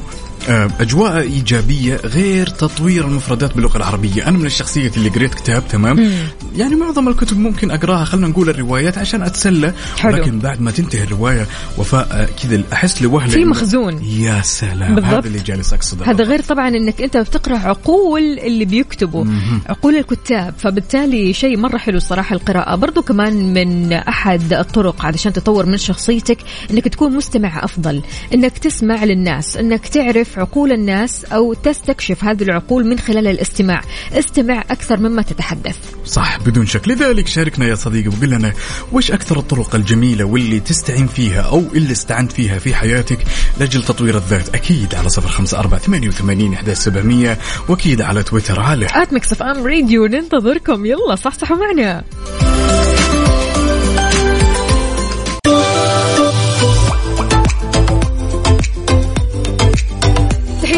أجواء 0.49 1.21
إيجابية 1.21 1.97
غير 1.97 2.47
تطوير 2.47 3.05
المفردات 3.05 3.55
باللغة 3.55 3.77
العربية. 3.77 4.29
أنا 4.29 4.39
من 4.39 4.47
الشخصيات 4.47 4.97
اللي 4.97 5.09
قريت 5.09 5.35
كتاب 5.35 5.69
تمام؟ 5.69 6.11
يعني 6.57 6.75
معظم 6.75 7.09
الكتب 7.09 7.39
ممكن 7.39 7.71
أقراها 7.71 8.05
خلينا 8.05 8.29
نقول 8.29 8.49
الروايات 8.49 8.99
عشان 8.99 9.23
أتسلى. 9.23 9.75
حلو. 9.99 10.17
لكن 10.17 10.39
بعد 10.39 10.61
ما 10.61 10.71
تنتهي 10.71 11.03
الرواية 11.03 11.47
وفاء 11.79 12.09
آه، 12.13 12.29
كذا 12.43 12.63
أحس 12.73 13.03
لوهلة 13.03 13.33
في 13.33 13.45
مخزون. 13.45 14.05
يا 14.05 14.41
سلام 14.45 14.95
بالضبط. 14.95 15.15
هذا 15.15 15.27
اللي 15.27 15.39
جالس 15.39 15.73
أقصده. 15.73 16.11
هذا 16.11 16.25
غير 16.25 16.43
طبعا 16.43 16.69
إنك 16.69 17.03
أنت 17.03 17.17
بتقرأ 17.17 17.59
عقول 17.59 18.39
اللي 18.39 18.65
بيكتبوا 18.65 19.25
عقول 19.67 19.97
الكتاب. 19.97 20.55
فبالتالي 20.59 21.33
شيء 21.33 21.57
مرة 21.57 21.79
حلو 21.79 21.97
الصراحة 21.97 22.37
القراءة. 22.37 22.77
برضو 22.77 23.03
كمان 23.03 23.55
من 23.55 23.93
أحد 23.93 24.53
الطرق 24.53 25.05
علشان 25.05 25.33
تطور 25.33 25.67
من 25.67 25.77
شخصيتك 25.77 26.39
إنك 26.71 26.89
تكون 26.89 27.17
مستمع 27.17 27.65
أفضل 27.65 28.03
إنك 28.35 28.59
تسمع 28.59 29.05
للناس 29.05 29.57
إنك 29.57 29.87
تعرف 29.89 30.36
عقول 30.37 30.73
الناس 30.73 31.25
أو 31.25 31.55
تستكشف 31.55 32.25
هذه 32.25 32.43
العقول 32.43 32.87
من 32.87 32.99
خلال 32.99 33.27
الاستماع. 33.27 33.81
استمع 34.13 34.65
أكثر 34.71 35.01
مما 35.01 35.23
تتحدث. 35.23 35.77
صح 36.05 36.39
بدون 36.41 36.67
شك. 36.67 36.89
لذلك 36.89 37.27
شاركنا 37.27 37.67
يا 37.67 37.75
صديقي 37.75 38.09
وقل 38.09 38.31
لنا 38.31 38.53
وش 38.93 39.11
أكثر 39.11 39.39
الطرق 39.39 39.75
الجميلة 39.75 40.25
واللي 40.25 40.61
تستعين 40.61 41.07
فيها 41.07 41.41
أو 41.41 41.59
اللي 41.75 41.93
استعنت 41.93 42.33
فيها 42.33 42.59
في 42.59 42.75
حياتك 42.75 43.19
لأجل 43.61 43.83
تطوير 43.83 44.17
الذات؟ 44.17 44.55
أكيد 44.55 44.95
على 44.95 45.09
صفر 45.09 45.29
خمسة 45.29 45.59
أربعة 45.59 45.81
ثمانية 45.81 46.09
وثمانين 46.09 46.53
إحداش 46.53 46.79
سبعمية 46.79 47.39
وأكيد 47.69 48.01
على 48.01 48.23
تويتر. 48.23 48.61
على 48.61 48.87
at 48.95 49.13
Mix 49.13 49.33
FM 49.33 49.67
Radio 49.67 50.07
ننتظركم. 50.07 50.87
يلا 50.87 51.15
صحصحوا 51.15 51.57
معنا. 51.57 52.05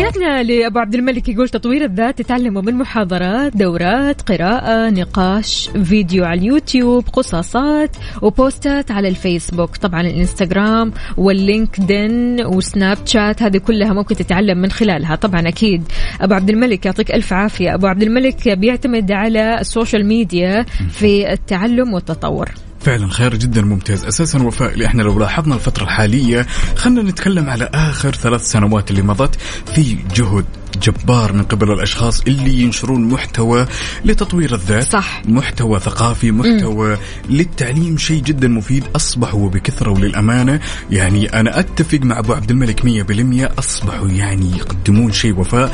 تحياتنا 0.08 0.42
لأبو 0.42 0.78
عبد 0.78 0.94
الملك 0.94 1.28
يقول 1.28 1.48
تطوير 1.48 1.84
الذات 1.84 2.18
تتعلموا 2.18 2.62
من 2.62 2.74
محاضرات 2.74 3.56
دورات 3.56 4.22
قراءة 4.22 4.90
نقاش 4.90 5.70
فيديو 5.84 6.24
على 6.24 6.40
اليوتيوب 6.40 7.08
قصاصات 7.12 7.96
وبوستات 8.22 8.90
على 8.90 9.08
الفيسبوك 9.08 9.76
طبعا 9.76 10.00
الإنستغرام 10.00 10.92
واللينكدين 11.16 12.46
وسناب 12.46 12.98
شات 13.04 13.42
هذه 13.42 13.58
كلها 13.58 13.92
ممكن 13.92 14.14
تتعلم 14.14 14.58
من 14.58 14.70
خلالها. 14.70 15.14
طبعا 15.14 15.48
أكيد 15.48 15.82
أبو 16.20 16.34
عبد 16.34 16.50
الملك 16.50 16.86
يعطيك 16.86 17.10
ألف 17.10 17.32
عافية. 17.32 17.74
أبو 17.74 17.86
عبد 17.86 18.02
الملك 18.02 18.48
بيعتمد 18.48 19.12
على 19.12 19.60
ال 19.60 19.67
social 19.67 20.06
media 20.06 20.62
في 20.90 21.32
التعلم 21.32 21.94
والتطور. 21.94 22.67
فعلا 22.88 23.08
خير 23.10 23.36
جدا 23.36 23.62
ممتاز. 23.62 24.04
أساسا 24.04 24.42
وفاء 24.42 24.72
اللي 24.72 24.86
إحنا 24.86 25.02
لو 25.02 25.18
لاحظنا 25.18 25.54
الفترة 25.54 25.84
الحالية 25.84 26.46
خلينا 26.76 27.02
نتكلم 27.02 27.50
على 27.50 27.70
آخر 27.74 28.14
ثلاث 28.14 28.42
سنوات 28.50 28.90
اللي 28.90 29.02
مضت 29.02 29.38
في 29.74 29.96
جهد 30.16 30.44
جبار 30.82 31.32
من 31.32 31.42
قبل 31.42 31.72
الأشخاص 31.72 32.20
اللي 32.20 32.62
ينشرون 32.62 33.08
محتوى 33.08 33.66
لتطوير 34.04 34.54
الذات 34.54 34.82
صح. 34.82 35.22
محتوى 35.24 35.80
ثقافي 35.80 36.30
محتوى 36.30 36.98
للتعليم 37.30 37.98
شيء 37.98 38.22
جدا 38.22 38.48
مفيد 38.48 38.84
أصبحوا 38.96 39.48
بكثرة 39.48 39.90
وللأمانة. 39.90 40.60
يعني 40.90 41.40
أنا 41.40 41.60
أتفق 41.60 41.98
مع 42.02 42.18
أبو 42.18 42.32
عبد 42.32 42.50
الملك 42.50 42.84
100% 42.84 43.58
أصبحوا 43.58 44.08
يعني 44.08 44.56
يقدمون 44.56 45.12
شيء 45.12 45.38
وفاء. 45.40 45.72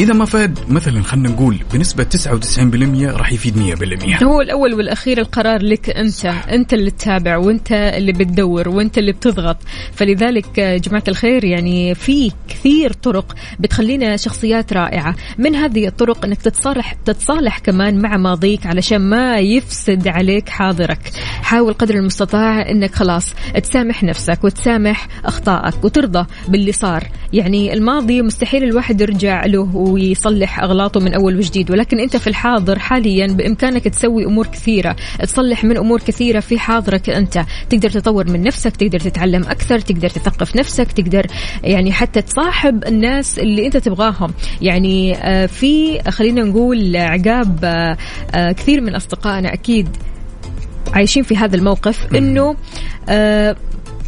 إذا 0.00 0.12
ما 0.12 0.24
فاد 0.24 0.58
مثلا 0.68 1.02
خلينا 1.02 1.28
نقول 1.28 1.56
بنسبة 1.74 2.04
99% 2.04 3.16
راح 3.16 3.32
يفيد 3.32 3.76
100% 4.18 4.22
هو 4.22 4.40
الأول 4.40 4.74
والأخير 4.74 5.18
القرار 5.18 5.62
لك 5.62 5.90
أنت. 5.90 6.26
أنت 6.26 6.74
اللي 6.74 6.90
تتابع 6.90 7.36
وأنت 7.36 7.72
اللي 7.72 8.12
بتدور 8.12 8.68
وأنت 8.68 8.98
اللي 8.98 9.12
بتضغط. 9.12 9.56
فلذلك 9.92 10.58
يا 10.58 10.76
جماعة 10.76 11.04
الخير 11.08 11.44
يعني 11.44 11.94
في 11.94 12.32
كثير 12.48 12.92
طرق 12.92 13.34
بتخلينا 13.60 14.16
شخصيات 14.16 14.72
رائعة. 14.72 15.16
من 15.38 15.56
هذه 15.56 15.86
الطرق 15.86 16.24
إنك 16.24 16.42
تتصالح 16.42 16.92
تتصالح 16.92 17.58
كمان 17.58 18.02
مع 18.02 18.16
ماضيك 18.16 18.66
علشان 18.66 18.98
ما 18.98 19.38
يفسد 19.38 20.08
عليك 20.08 20.48
حاضرك. 20.48 21.10
حاول 21.42 21.72
قدر 21.72 21.94
المستطاع 21.94 22.70
إنك 22.70 22.94
خلاص 22.94 23.34
تسامح 23.62 24.02
نفسك 24.02 24.44
وتسامح 24.44 25.08
أخطائك 25.24 25.84
وترضى 25.84 26.26
باللي 26.48 26.72
صار. 26.72 27.08
يعني 27.32 27.72
الماضي 27.72 28.22
مستحيل 28.22 28.64
الواحد 28.64 29.00
يرجع 29.00 29.46
له 29.46 29.89
ويصلح 29.90 30.60
أغلاطه 30.60 31.00
من 31.00 31.14
أول 31.14 31.36
وجديد. 31.36 31.70
ولكن 31.70 32.00
أنت 32.00 32.16
في 32.16 32.26
الحاضر 32.26 32.78
حاليا 32.78 33.26
بإمكانك 33.26 33.84
تسوي 33.84 34.24
أمور 34.24 34.46
كثيرة 34.46 34.96
تصلح 35.22 35.64
من 35.64 35.76
أمور 35.76 36.00
كثيرة 36.00 36.40
في 36.40 36.58
حاضرك 36.58 37.10
أنت. 37.10 37.44
تقدر 37.70 37.90
تطور 37.90 38.30
من 38.30 38.42
نفسك 38.42 38.76
تقدر 38.76 39.00
تتعلم 39.00 39.42
أكثر 39.42 39.78
تقدر 39.78 40.10
تثقف 40.10 40.56
نفسك 40.56 40.92
تقدر 40.92 41.26
يعني 41.64 41.92
حتى 41.92 42.22
تصاحب 42.22 42.84
الناس 42.84 43.38
اللي 43.38 43.66
أنت 43.66 43.76
تبغاهم. 43.76 44.34
يعني 44.62 45.16
آه، 45.16 45.46
في 45.46 46.00
خلينا 46.10 46.42
نقول 46.42 46.96
عقاب 46.96 47.58
آه، 47.64 47.96
آه، 48.34 48.52
كثير 48.52 48.80
من 48.80 48.94
أصدقائنا 48.94 49.52
أكيد 49.52 49.88
عايشين 50.92 51.22
في 51.22 51.36
هذا 51.36 51.56
الموقف 51.56 52.14
إنه 52.14 52.56
آه 53.08 53.56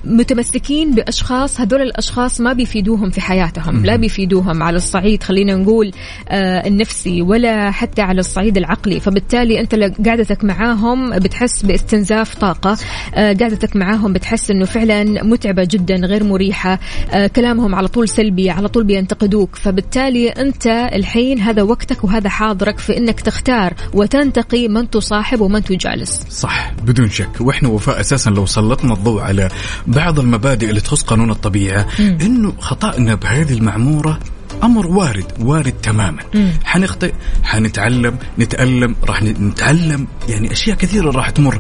متمسكين 0.05 0.95
بأشخاص 0.95 1.61
هذول 1.61 1.83
الأشخاص 1.83 2.41
ما 2.41 2.53
بيفيدوهم 2.53 3.11
في 3.11 3.21
حياتهم 3.21 3.87
لا 3.87 3.97
بيفيدوهم 3.97 4.63
على 4.63 4.77
الصعيد 4.77 5.23
خلينا 5.23 5.55
نقول 5.55 5.93
آه 6.29 6.67
النفسي 6.67 7.23
ولا 7.23 7.71
حتى 7.71 8.03
على 8.03 8.21
الصعيد 8.21 8.57
العقلي. 8.57 9.01
فبالتالي 9.01 9.61
أنت 9.61 9.75
قعدتك 10.09 10.45
معاهم 10.45 11.19
بتحس 11.19 11.63
باستنزاف 11.63 12.35
طاقة 12.35 12.77
آه 13.15 13.33
قعدتك 13.33 13.77
معاهم 13.77 14.13
بتحس 14.13 14.51
إنه 14.51 14.65
فعلا 14.65 15.25
متعبة 15.25 15.69
جدا 15.71 15.95
غير 15.95 16.25
مريحة 16.25 16.79
آه 17.11 17.27
كلامهم 17.27 17.75
على 17.75 17.89
طول 17.89 18.09
سلبي 18.09 18.51
على 18.51 18.69
طول 18.69 18.85
بينتقدوك. 18.85 19.57
فبالتالي 19.57 20.29
أنت 20.29 20.67
الحين 20.67 21.41
هذا 21.41 21.63
وقتك 21.63 22.05
وهذا 22.05 22.29
حاضرك 22.29 22.79
في 22.79 22.97
إنك 22.97 23.21
تختار 23.21 23.75
وتنتقي 23.95 24.69
من 24.69 24.91
تصاحب 24.91 25.41
ومن 25.41 25.65
تجالس. 25.65 26.21
صح 26.31 26.73
بدون 26.83 27.11
شك. 27.11 27.41
وإحنا 27.41 27.69
وفاء 27.69 28.01
أساسا 28.01 28.31
لو 28.31 28.47
سلطنا 28.47 28.93
الضوء 28.95 29.23
على 29.23 29.49
بعض 29.93 30.19
المبادئ 30.19 30.71
اللي 30.71 30.81
تخص 30.81 31.03
قانون 31.03 31.31
الطبيعة 31.31 31.87
إنه 31.99 32.53
خطأنا 32.59 33.15
بهذه 33.15 33.53
المعمورة 33.53 34.19
أمر 34.63 34.87
وارد 34.87 35.27
وارد 35.41 35.73
تماما. 35.73 36.21
حنخطئ 36.65 37.13
حنتعلم 37.43 38.19
نتألم 38.39 38.97
راح 39.05 39.23
نتعلم 39.23 40.07
يعني 40.29 40.53
أشياء 40.53 40.77
كثيرة 40.77 41.11
راح 41.11 41.31
تمر. 41.31 41.59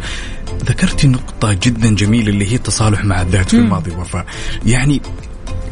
ذكرتي 0.64 1.08
نقطة 1.08 1.52
جدا 1.52 1.94
جميلة 1.94 2.28
اللي 2.28 2.50
هي 2.50 2.54
التصالح 2.54 3.04
مع 3.04 3.22
الذات 3.22 3.50
في 3.50 3.56
الماضي 3.56 3.90
وفاء. 3.90 4.26
يعني 4.66 5.02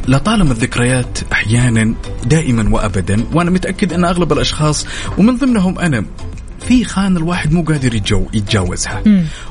لطالما 0.08 0.52
الذكريات 0.52 1.18
أحيانا 1.32 1.94
دائما 2.24 2.74
وابدا 2.74 3.24
وأنا 3.32 3.50
متأكد 3.50 3.92
أن 3.92 4.04
أغلب 4.04 4.32
الأشخاص 4.32 4.86
ومن 5.18 5.36
ضمنهم 5.36 5.78
أنا 5.78 6.04
في 6.70 6.84
خان 6.84 7.16
الواحد 7.16 7.52
مو 7.52 7.62
قادر 7.62 7.94
يتجو 7.94 8.26
يتجاوزها. 8.34 9.02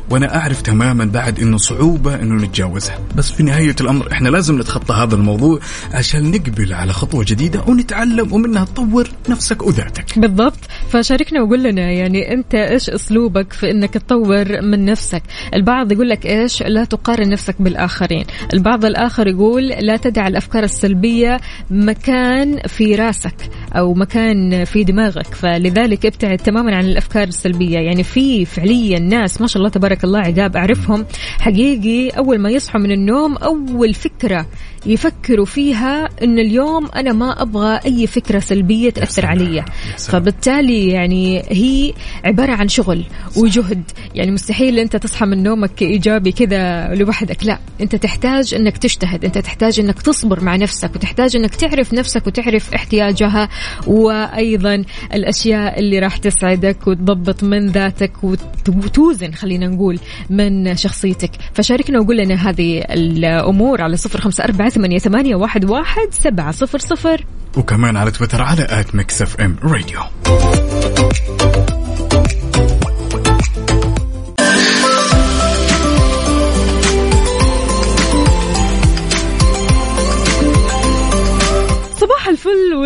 وأنا 0.09 0.35
أعرف 0.35 0.61
تماما 0.61 1.05
بعد 1.05 1.39
إنه 1.39 1.57
صعوبة 1.57 2.15
إنه 2.15 2.45
نتجاوزها. 2.45 2.99
بس 3.15 3.31
في 3.31 3.43
نهاية 3.43 3.75
الأمر 3.81 4.11
إحنا 4.11 4.29
لازم 4.29 4.59
نتخطى 4.59 4.93
هذا 4.93 5.15
الموضوع 5.15 5.59
عشان 5.93 6.31
نقبل 6.31 6.73
على 6.73 6.93
خطوة 6.93 7.25
جديدة 7.27 7.63
ونتعلم 7.67 8.33
ومنها 8.33 8.65
تطور 8.65 9.07
نفسك 9.29 9.63
وذاتك. 9.63 10.19
بالضبط. 10.19 10.59
فشاركنا 10.89 11.41
وقول 11.41 11.63
لنا 11.63 11.91
يعني 11.91 12.33
أنت 12.33 12.55
إيش 12.55 12.89
أسلوبك 12.89 13.53
في 13.53 13.71
إنك 13.71 13.93
تطور 13.93 14.61
من 14.61 14.85
نفسك؟ 14.85 15.23
البعض 15.53 15.91
يقول 15.91 16.09
لك 16.09 16.25
إيش؟ 16.25 16.63
لا 16.63 16.85
تقارن 16.85 17.29
نفسك 17.29 17.55
بالآخرين. 17.61 18.25
البعض 18.53 18.85
الآخر 18.85 19.27
يقول 19.27 19.67
لا 19.67 19.97
تدع 19.97 20.27
الأفكار 20.27 20.63
السلبية 20.63 21.39
مكان 21.71 22.59
في 22.67 22.95
راسك 22.95 23.49
أو 23.73 23.93
مكان 23.93 24.65
في 24.65 24.83
دماغك. 24.83 25.35
فلذلك 25.35 26.05
ابتعد 26.05 26.37
تماما 26.37 26.75
عن 26.75 26.85
الأفكار 26.85 27.08
السلبيه 27.17 27.79
يعني 27.79 28.03
في 28.03 28.45
فعليا 28.45 28.99
ناس 28.99 29.41
ما 29.41 29.47
شاء 29.47 29.57
الله 29.57 29.69
تبارك 29.69 30.03
الله 30.03 30.19
عقاب 30.19 30.57
أعرفهم 30.57 31.05
حقيقي 31.39 32.09
أول 32.09 32.39
ما 32.39 32.49
يصحوا 32.49 32.81
من 32.81 32.91
النوم 32.91 33.37
أول 33.37 33.93
فكرة 33.93 34.45
يفكروا 34.85 35.45
فيها 35.45 36.09
إن 36.23 36.39
اليوم 36.39 36.87
أنا 36.95 37.13
ما 37.13 37.41
أبغى 37.41 37.79
أي 37.85 38.07
فكرة 38.07 38.39
سلبية 38.39 38.89
تأثر. 38.89 39.25
علي. 39.25 39.65
فبالتالي 39.97 40.87
يعني 40.87 41.43
هي 41.49 41.93
عبارة 42.25 42.51
عن 42.53 42.67
شغل 42.67 43.05
وجهد. 43.37 43.83
يعني 44.15 44.31
مستحيل 44.31 44.79
أنت 44.79 44.95
تصحى 44.95 45.25
من 45.25 45.43
نومك 45.43 45.81
ايجابي 45.81 46.31
كذا 46.31 46.87
لوحدك. 46.95 47.45
لا 47.45 47.59
أنت 47.81 47.95
تحتاج 47.95 48.53
إنك 48.53 48.77
تجتهد. 48.77 49.25
أنت 49.25 49.37
تحتاج 49.37 49.79
إنك 49.79 50.01
تصبر 50.01 50.43
مع 50.43 50.55
نفسك 50.55 50.95
وتحتاج 50.95 51.35
إنك 51.35 51.55
تعرف 51.55 51.93
نفسك 51.93 52.27
وتعرف 52.27 52.73
احتياجها 52.73 53.49
وأيضا 53.87 54.83
الأشياء 55.13 55.79
اللي 55.79 55.99
راح 55.99 56.17
تسعدك 56.17 56.87
وتضبط 56.87 57.43
من 57.43 57.67
ذاتك 57.67 58.23
وت- 58.23 58.69
وتوزن 58.69 59.31
خلينا 59.31 59.67
نقول 59.67 59.99
من 60.29 60.75
شخصيتك. 60.75 61.31
فشاركنا 61.53 61.99
وقول 61.99 62.17
لنا 62.17 62.49
هذه 62.49 62.79
الأمور 62.89 63.81
على 63.81 63.97
صفر 63.97 64.21
خمسة 64.21 64.43
أربعة 64.43 64.68
ثمانية, 64.69 64.99
ثمانية 64.99 65.35
واحد, 65.35 65.65
واحد 65.65 66.07
سبعة 66.11 66.51
صفر 66.51 66.79
صفر. 66.79 67.25
وكمان 67.57 67.97
على 67.97 68.11
تويتر 68.11 68.41
على 68.41 68.67
at 68.69 68.95
Mix 68.95 69.21
FM 69.21 69.55
Radio. 69.63 69.99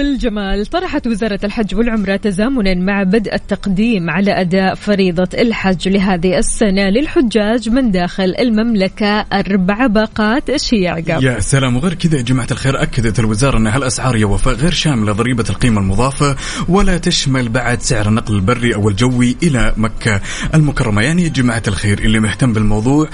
والجمال. 0.08 0.66
طرحت 0.66 1.08
وزارة 1.08 1.40
الحج 1.44 1.76
والعمرة 1.76 2.16
تزامنا 2.16 2.76
مع 2.76 3.04
بدء 3.04 3.34
التقديم 3.36 4.10
على 4.10 4.42
أداء 4.42 4.76
فريضة 4.76 5.30
الحج 5.34 5.90
لهذه 5.90 6.38
السنة 6.38 6.90
للحجاج 6.90 7.70
من 7.70 7.92
داخل 7.92 8.36
المملكة. 8.40 9.26
أربع 9.34 9.88
باقات 9.88 10.50
إيش؟ 10.50 10.74
يا 10.74 11.40
سلام. 11.40 11.76
وغير 11.76 11.94
كذا 11.94 12.18
يا 12.18 12.22
جماعة 12.22 12.48
الخير 12.52 12.82
أكدت 12.84 13.20
الوزارة 13.20 13.58
أن 13.58 13.68
هالأسعار 13.68 14.16
يا 14.16 14.26
وفاء 14.26 14.54
غير 14.54 14.72
شاملة 14.72 15.12
ضريبة 15.12 15.46
القيمة 15.50 15.82
المضافة 15.82 16.36
ولا 16.70 16.98
تشمل 16.98 17.50
بعد 17.50 17.82
سعر 17.82 18.08
النقل 18.08 18.36
البري 18.36 18.76
أو 18.76 18.90
الجوي 18.90 19.36
إلى 19.44 19.74
مكة 19.78 20.22
المكرمة؟ 20.54 21.02
يعني 21.02 21.24
يا 21.24 21.30
جماعة 21.30 21.64
الخير 21.68 22.00
اللي 22.00 22.20
مهتم 22.20 22.54
بالموضوع 22.54 23.10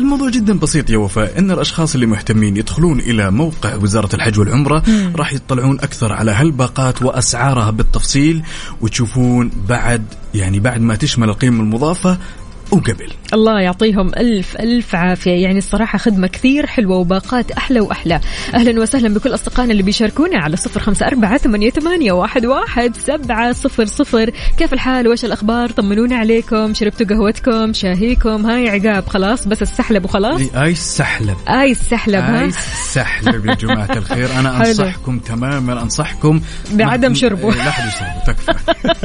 الموضوع 0.00 0.30
جدا 0.30 0.58
بسيط 0.58 0.90
يا 0.90 0.98
وفاء. 0.98 1.38
إن 1.38 1.50
الأشخاص 1.50 1.94
اللي 1.94 2.06
مهتمين 2.06 2.56
يدخلون 2.56 3.00
إلى 3.00 3.30
موقع 3.30 3.74
وزارة 3.74 4.14
الحج 4.14 4.38
والعمرة 4.38 4.82
راح 5.16 5.32
يطلعون 5.32 5.80
أكثر 5.80 6.12
على 6.12 6.30
هالباقات 6.30 7.02
وأسعارها 7.02 7.70
بالتفصيل 7.70 8.42
وتشوفون 8.80 9.50
بعد 9.68 10.02
يعني 10.34 10.60
بعد 10.60 10.80
ما 10.80 10.94
تشمل 10.94 11.28
القيمه 11.28 11.62
المضافة 11.62 12.18
وقبل. 12.70 13.12
الله 13.32 13.60
يعطيهم 13.60 14.08
ألف 14.08 14.56
ألف 14.56 14.94
عافية. 14.94 15.30
يعني 15.30 15.58
الصراحة 15.58 15.98
خدمة 15.98 16.26
كثير 16.26 16.66
حلوة 16.66 16.96
وباقات 16.96 17.50
أحلى 17.50 17.80
وأحلى. 17.80 18.20
أهلا 18.54 18.80
وسهلا 18.80 19.14
بكل 19.14 19.34
أصدقائنا 19.34 19.72
اللي 19.72 19.82
بيشاركونا 19.82 20.38
على 20.38 20.56
صفر 20.56 20.80
خمسة 20.80 21.06
أربعة 21.06 21.38
ثمانية, 21.38 21.70
ثمانية 21.70 22.12
واحد, 22.12 22.46
واحد 22.46 22.96
سبعة 22.96 23.52
صفر 23.52 23.84
صفر. 23.84 24.30
كيف 24.58 24.72
الحال؟ 24.72 25.08
وش 25.08 25.24
الأخبار؟ 25.24 25.70
طمنونا 25.70 26.16
عليكم. 26.16 26.74
شربتوا 26.74 27.06
قهوتكم؟ 27.06 27.72
شاهيكم؟ 27.72 28.46
هاي 28.46 28.68
عقاب. 28.68 29.08
خلاص 29.08 29.48
بس 29.48 29.62
السحلب 29.62 30.04
وخلاص؟ 30.04 30.40
إي 30.56 30.74
سحلب 30.74 31.36
آي 31.48 31.70
السحلب 31.70 32.24
ها؟ 32.24 32.42
أي 32.42 32.50
سحلب 32.92 33.46
يا 33.46 33.54
جماعة 33.54 33.92
الخير. 33.96 34.28
أنا 34.38 34.52
حلو. 34.52 34.68
أنصحكم 34.68 35.18
تماما 35.18 35.82
أنصحكم. 35.82 36.40
بعدم 36.72 37.14
شربه. 37.14 37.50
لا 37.50 37.68
يشربه 37.68 38.24
تكفى. 38.26 38.54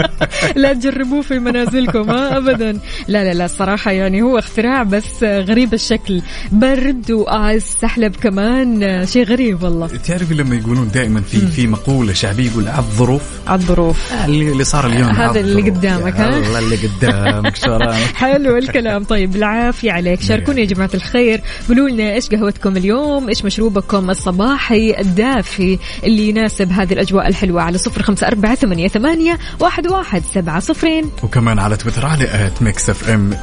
لا 0.61 0.73
تجربوه 0.73 1.21
في 1.21 1.39
منازلكم 1.39 2.09
ها؟ 2.09 2.37
ابدا. 2.37 2.71
لا 3.07 3.23
لا 3.23 3.33
لا 3.33 3.47
الصراحة 3.51 3.91
يعني 3.91 4.21
هو 4.21 4.39
اختراع 4.39 4.83
بس 4.83 5.23
غريب 5.23 5.73
الشكل. 5.73 6.21
برد 6.51 7.11
وايس 7.11 7.63
سحلب 7.81 8.15
كمان 8.15 9.05
شيء 9.05 9.25
غريب 9.25 9.63
والله. 9.63 9.87
تعرفي 9.87 10.33
لما 10.33 10.55
يقولون 10.55 10.91
دائما 10.93 11.21
في 11.21 11.47
في 11.47 11.67
مقولة 11.67 12.13
شعبية 12.13 12.49
يقول 12.49 12.67
على 12.67 12.79
الظروف 12.79 13.21
على 13.47 13.59
الظروف 13.59 14.13
آه، 14.13 14.25
اللي 14.25 14.63
صار 14.63 14.87
اليوم 14.87 15.09
هذا 15.09 15.39
اللي. 15.39 15.69
قدامك، 15.69 16.15
ها؟ 16.15 16.37
الله 16.37 16.59
اللي 16.59 16.75
قدامك 16.75 17.57
حلو 18.21 18.57
الكلام. 18.57 19.03
طيب 19.03 19.31
بالعافية 19.31 19.91
عليك. 19.91 20.21
شاركونا 20.21 20.59
يا 20.59 20.65
جماعة 20.65 20.89
الخير. 20.93 21.41
قولوا 21.67 21.89
لنا 21.89 22.13
إيش 22.13 22.29
قهوتكم 22.29 22.77
اليوم؟ 22.77 23.29
إيش 23.29 23.45
مشروبكم 23.45 24.09
الصباحي 24.09 24.95
الدافي 24.99 25.79
اللي 26.03 26.29
يناسب 26.29 26.71
هذه 26.71 26.93
الأجواء 26.93 27.27
الحلوة؟ 27.27 27.61
على 27.61 27.77
صفر 27.77 28.01
خمسة 28.03 28.27
أربعة 28.27 28.55
ثمانية, 28.55 28.87
ثمانية 28.87 29.39
واحد, 29.59 29.87
واحد 29.87 30.23
سبعة 30.33 30.59
صفرين. 30.59 31.09
وكمان 31.23 31.59
على 31.59 31.77
تويتر 31.77 32.05
على 32.05 32.23
at 32.45 32.61
Mix 32.61 32.89
FM 32.89 33.33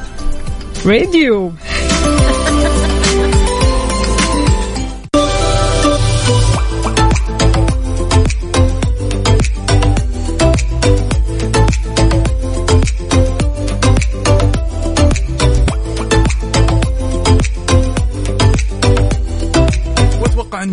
Radio 0.85 1.51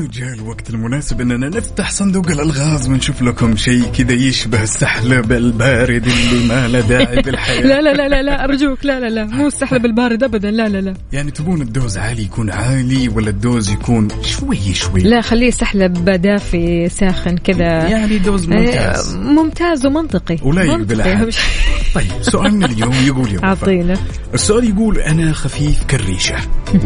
أتوقع 0.05 0.09
انه 0.09 0.09
جاء 0.13 0.35
الوقت 0.35 0.71
المناسب 0.71 1.21
إننا 1.21 1.49
نفتح 1.49 1.91
صندوق 1.91 2.31
الألغاز 2.31 2.89
ونشوف 2.89 3.23
لكم 3.23 3.57
شيء 3.57 3.85
كذا 3.85 4.13
يشبه 4.13 4.63
السحلب 4.63 5.33
البارد 5.33 6.07
اللي 6.07 6.49
ما 6.49 6.69
له 6.69 6.81
داعي 6.81 7.23
بالحياة. 7.23 7.61
لا 7.71 7.81
لا 7.81 7.93
لا 7.95 8.09
لا 8.09 8.23
لا 8.23 8.45
أرجوك 8.45 8.85
لا 8.85 9.01
لا 9.01 9.07
لا 9.07 9.25
مو 9.25 9.47
السحلب 9.47 9.85
البارد 9.85 10.23
ابدا 10.23 10.51
لا 10.51 10.69
لا 10.69 10.81
لا. 10.81 10.95
يعني 11.13 11.31
تبون 11.31 11.63
ال 11.62 11.70
dose 11.70 11.99
عالي 11.99 12.23
يكون 12.23 12.51
عالي 12.51 13.09
ولا 13.09 13.31
ال 13.31 13.39
dose 13.39 13.71
يكون 13.71 14.09
شوي 14.23 14.75
شوي؟ 14.75 15.01
لا 15.01 15.21
خليه 15.21 15.51
سحلب 15.51 16.05
دافي 16.05 16.89
ساخن 16.89 17.37
كذا. 17.37 17.65
يعني 17.65 18.19
dose 18.19 18.49
ممتاز 18.49 19.15
آه، 19.15 19.19
ممتاز. 19.19 19.87
ومنطقي. 19.87 20.39
ولا 20.43 21.15
أحد. 21.15 21.31
طيب 21.95 22.23
سؤالنا 22.23 22.67
اليوم 22.67 22.95
يقول 23.07 23.33
يا 23.33 23.45
أعطينا. 23.45 23.97
السؤال 24.35 24.65
يقول 24.69 24.99
أنا 24.99 25.33
خفيف 25.33 25.85
كالريشة 25.85 26.37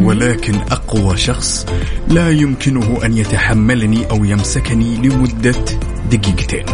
ولكن 0.01 0.55
أقوى 0.55 1.17
شخص 1.17 1.65
لا 2.07 2.29
يمكنه 2.29 2.99
أن 3.05 3.17
يتحملني 3.19 4.05
أو 4.11 4.23
يمسكني 4.23 4.95
لمدة 4.95 5.65
دقيقتين. 6.11 6.65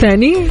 ثاني؟ 0.00 0.48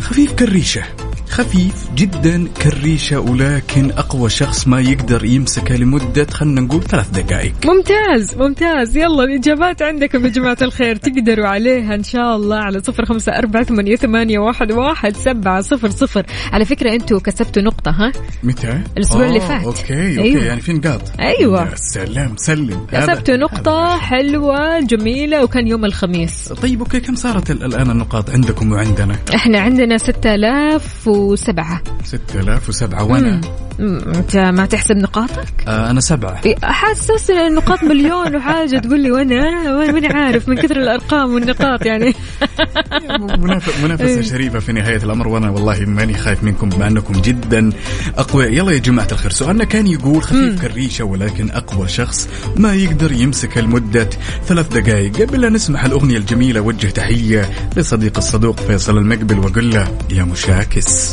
خفيف 0.00 0.32
كالريشة. 0.32 0.82
خفيف 1.30 1.90
جدا 1.94 2.48
كالريشة 2.60 3.20
ولكن 3.20 3.90
أقوى 3.90 4.30
شخص 4.30 4.68
ما 4.68 4.80
يقدر 4.80 5.24
يمسكه 5.24 5.76
لمدة 5.76 6.26
خلنا 6.30 6.60
نقول 6.60 6.82
ثلاث 6.82 7.10
دقائق. 7.10 7.52
ممتاز 7.66 8.34
ممتاز. 8.36 8.96
يلا 8.96 9.24
الإجابات 9.24 9.82
عندكم 9.82 10.24
يا 10.24 10.30
جماعة 10.30 10.56
الخير. 10.62 10.96
تقدروا 10.96 11.46
عليها 11.46 11.94
إن 11.94 12.02
شاء 12.02 12.36
الله 12.36 12.56
على 12.56 12.80
صفر 12.80 13.04
خمسة 13.04 13.32
أربعة 13.32 13.64
ثمانية, 13.64 13.96
ثمانية 13.96 14.38
واحد, 14.38 14.72
واحد 14.72 15.16
سبعة 15.16 15.60
صفر 15.60 15.90
صفر. 15.90 16.26
على 16.52 16.64
فكرة 16.64 16.92
أنتم 16.92 17.18
كسبتوا 17.18 17.62
نقطة 17.62 17.90
ها؟ 17.90 18.12
متى؟ 18.42 18.80
الأسبوع 18.96 19.26
اللي 19.26 19.40
آه، 19.42 19.48
فات. 19.48 19.64
okay 19.64 20.18
okay 20.18 20.22
أيوة. 20.22 20.44
يعني 20.44 20.60
في 20.60 20.72
نقاط. 20.72 21.02
أيوة. 21.20 21.70
يا 21.70 21.74
سلام 21.76 22.36
سلم. 22.36 22.86
كسبتوا 22.92 23.36
نقطة 23.36 23.94
هذا. 23.94 24.00
حلوة 24.00 24.80
جميلة 24.80 25.44
وكان 25.44 25.66
يوم 25.68 25.84
الخميس. 25.84 26.52
طيب 26.52 26.80
أوكي 26.80 27.00
كم 27.00 27.14
صارت 27.14 27.50
الآن 27.50 27.90
النقاط 27.90 28.30
عندكم 28.30 28.72
وعندنا؟ 28.72 29.16
إحنا 29.34 29.60
عندنا 29.60 29.98
6000 29.98 31.08
و 31.08 31.19
6007 31.20 31.82
6007 32.04 33.04
وأنا؟ 33.04 33.40
أنت 33.80 34.36
ما 34.36 34.66
تحسب 34.66 34.96
نقاطك؟ 34.96 35.68
آه 35.68 35.90
أنا 35.90 36.00
سبعة. 36.00 36.40
إيه، 36.46 36.56
حاسس 36.62 37.30
النقاط 37.30 37.84
مليون 37.84 38.36
وحاجة. 38.36 38.78
تقول 38.78 39.00
لي 39.00 39.10
وأنا؟ 39.10 39.72
ماني 39.92 40.06
عارف 40.06 40.48
من 40.48 40.56
كثر 40.56 40.76
الأرقام 40.76 41.34
والنقاط 41.34 41.86
يعني. 41.86 42.14
منافسة 43.82 44.06
إيه. 44.06 44.22
شريفة 44.22 44.58
في 44.58 44.72
نهاية 44.72 44.96
الأمر. 44.96 45.28
وأنا 45.28 45.50
والله 45.50 45.80
ماني 45.80 46.14
خايف 46.14 46.44
منكم 46.44 46.68
بما 46.68 46.88
أنكم 46.88 47.12
جدا 47.12 47.70
اقوياء 48.18 48.52
يلا 48.52 48.72
يا 48.72 48.78
جماعة 48.78 49.08
الخير 49.12 49.30
سؤالنا 49.30 49.64
كان 49.64 49.86
يقول 49.86 50.22
خفيف 50.22 50.62
كالريشة 50.62 51.04
ولكن 51.04 51.50
أقوى 51.50 51.88
شخص 51.88 52.28
ما 52.56 52.74
يقدر 52.74 53.12
يمسك 53.12 53.58
المدة 53.58 54.10
ثلاث 54.46 54.68
دقائق 54.68 55.16
قبل 55.22 55.40
لا 55.40 55.48
نسمح 55.48 55.84
الأغنية 55.84 56.16
الجميلة 56.16 56.60
وجه 56.60 56.86
تحية 56.86 57.50
لصديق 57.76 58.16
الصدوق 58.16 58.60
فيصل 58.60 58.98
المقبل 58.98 59.38
وقل 59.38 59.70
له 59.70 59.98
يا 60.10 60.24
مشاكس. 60.24 61.09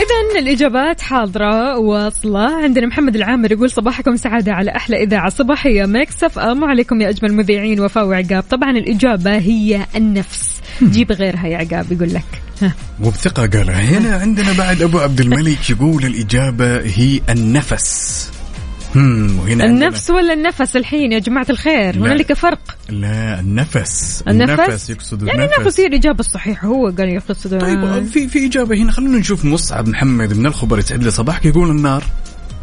إذا 0.00 0.38
الإجابات 0.38 1.00
حاضرة 1.00 1.78
واصلة 1.78 2.62
عندنا 2.62 2.86
محمد 2.86 3.16
العامر 3.16 3.52
يقول 3.52 3.70
صباحكم 3.70 4.16
سعادة 4.16 4.52
على 4.52 4.70
أحلى 4.76 5.02
إذاعة 5.02 5.28
صباحية. 5.28 5.84
مكسف 5.84 6.38
أم 6.38 6.64
عليكم 6.64 7.00
يا 7.00 7.08
أجمل 7.08 7.34
مذيعين. 7.34 7.80
وفاء 7.80 8.06
وعقاب. 8.06 8.44
طبعا 8.50 8.70
الإجابة 8.70 9.38
هي 9.38 9.86
النفس. 9.96 10.60
جيب 10.82 11.12
غيرها 11.12 11.46
يا 11.46 11.58
عقاب 11.58 11.92
يقول 11.92 12.14
لك. 12.14 12.42
ها. 12.62 12.74
وبثقة 13.02 13.46
قالها. 13.46 13.80
هنا 13.80 14.16
عندنا 14.16 14.52
بعد 14.52 14.82
أبو 14.82 14.98
عبد 14.98 15.20
الملك 15.20 15.70
يقول 15.70 16.04
الإجابة 16.04 16.80
هي 16.80 17.20
النفس. 17.28 18.30
وهنا 18.96 19.64
النفس 19.64 20.10
ولا 20.10 20.32
النفس 20.32 20.76
الحين 20.76 21.12
يا 21.12 21.18
جماعة 21.18 21.46
الخير؟ 21.50 21.96
لا. 21.96 22.06
هنالك 22.06 22.32
فرق. 22.32 22.76
لا 22.88 23.40
النفس. 23.40 24.24
النفس, 24.28 24.90
يقصد 24.90 25.22
يعني 25.22 25.44
النفس. 25.44 25.58
النفس 25.58 25.80
هي 25.80 25.86
الإجابة 25.86 26.20
الصحيحة 26.20 26.68
هو 26.68 26.86
قال 26.98 27.08
يقصد 27.08 27.60
طيب 27.60 28.06
في 28.06 28.28
في 28.28 28.46
إجابة 28.46 28.76
هنا. 28.76 28.92
خلونا 28.92 29.18
نشوف 29.18 29.44
مصعب 29.44 29.88
محمد 29.88 30.32
من 30.32 30.46
الخبر 30.46 30.78
يسعد 30.78 31.04
لي 31.04 31.10
صباحك 31.10 31.44
يقول 31.44 31.70
النار. 31.70 32.04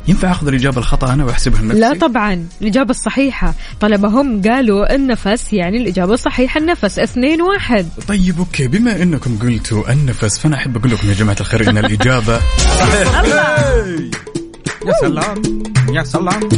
ينفع 0.08 0.32
أخذ 0.32 0.48
الإجابة 0.48 0.78
الخطأ 0.78 1.14
أنا 1.14 1.26
وأحسبها 1.26 1.62
لنفسي؟ 1.62 1.80
لا 1.80 1.94
طبعا 1.94 2.46
الإجابة 2.62 2.90
الصحيحة. 2.90 3.54
طالما 3.80 4.08
هم 4.08 4.42
قالوا 4.42 4.96
النفس 4.96 5.54
يعني 5.54 5.78
الإجابة 5.78 6.14
الصحيحة 6.14 6.60
النفس. 6.60 7.00
اثنين 7.00 7.42
واحد. 7.42 7.88
طيب 8.08 8.40
أوكي. 8.40 8.68
بما 8.68 9.02
إنكم 9.02 9.38
قلتوا 9.38 9.94
النفس 9.94 10.40
فأنا 10.40 10.56
أحب 10.56 10.78
أقول 10.78 10.92
لكم 10.92 11.10
يا 11.10 11.14
جماعة 11.14 11.38
الخير 11.40 11.70
إن 11.70 11.78
الإجابة 11.78 12.40
يا 14.88 14.94
سلام 15.02 15.64
يا 15.94 16.04
سلام. 16.04 16.50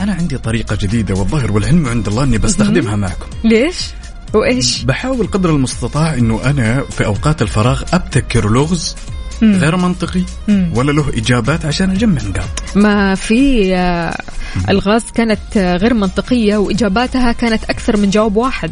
أنا 0.00 0.12
عندي 0.12 0.38
طريقة 0.38 0.76
جديدة 0.80 1.14
والظاهر 1.14 1.52
والعلم 1.52 1.86
عند 1.86 2.08
الله 2.08 2.24
إني 2.24 2.38
بستخدمها 2.38 2.96
معكم. 2.96 3.26
ليش؟ 3.44 3.76
وإيش؟ 4.34 4.84
بحاول 4.84 5.26
قدر 5.26 5.50
المستطاع 5.50 6.14
إنه 6.14 6.50
أنا 6.50 6.80
في 6.90 7.06
أوقات 7.06 7.42
الفراغ 7.42 7.82
أبتكر 7.92 8.50
لغز 8.50 8.96
غير 9.42 9.76
منطقي 9.76 10.22
ولا 10.74 10.92
له 10.92 11.08
إجابات 11.08 11.64
عشان 11.64 11.90
أجمع 11.90 12.22
نقاط. 12.22 12.76
ما 12.76 13.14
في 13.14 13.74
آه، 13.76 14.18
الغاز 14.68 15.04
كانت 15.14 15.56
غير 15.56 15.94
منطقية 15.94 16.56
وإجاباتها 16.56 17.32
كانت 17.32 17.64
أكثر 17.64 17.96
من 17.96 18.10
جواب 18.10 18.36
واحد. 18.36 18.70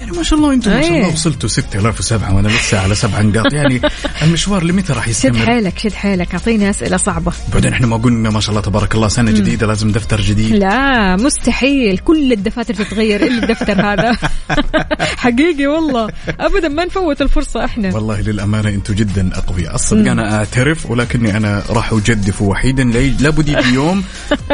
يعني 0.00 0.12
ما 0.12 0.22
شاء 0.22 0.38
الله 0.38 0.52
أنتم 0.52 0.70
ما 0.70 0.80
شاء 0.80 0.90
الله 0.90 1.06
إيه. 1.06 1.12
وصلتوا 1.12 1.48
6007 1.48 2.34
وأنا 2.36 2.48
لسه 2.48 2.80
على 2.80 2.94
سبع 2.94 3.20
نقاط. 3.20 3.52
يعني 3.52 3.80
المشوار 4.22 4.64
لمتى 4.64 4.92
راح 4.92 5.04
شد 5.04 5.10
يستمر؟ 5.10 5.46
حيلك 5.46 5.78
شد 5.78 5.92
حيلك. 5.92 6.32
أعطيني 6.32 6.70
أسئلة 6.70 6.96
صعبة. 6.96 7.32
بعدين 7.54 7.72
إحنا 7.72 7.86
ما 7.86 7.96
قلنا 7.96 8.30
ما 8.30 8.40
شاء 8.40 8.50
الله 8.50 8.60
تبارك 8.60 8.94
الله 8.94 9.08
سنة 9.08 9.30
جديدة 9.30 9.66
لازم 9.66 9.92
دفتر 9.92 10.20
جديد. 10.20 10.54
لا 10.54 11.16
مستحيل. 11.16 11.98
كل 11.98 12.32
الدفاتر 12.32 12.74
تتغير 12.74 13.26
إلا 13.26 13.42
الدفتر 13.42 13.80
هذا. 13.80 14.18
حقيقي 15.24 15.66
والله. 15.66 16.08
أبدا 16.40 16.68
ما 16.68 16.84
نفوت 16.84 17.22
الفرصة 17.22 17.64
إحنا. 17.64 17.94
والله 17.94 18.20
للأمانة 18.20 18.68
أنتم 18.68 18.94
جدا 18.94 19.30
أقوياء. 19.34 19.74
الصدق 19.74 20.10
أنا 20.10 20.36
أعترف 20.38 20.90
ولكني 20.90 21.36
أنا 21.36 21.62
راح 21.70 21.92
أجدف 21.92 22.42
وحيدا. 22.42 22.84
لابد 23.20 23.48
يوم 23.48 24.04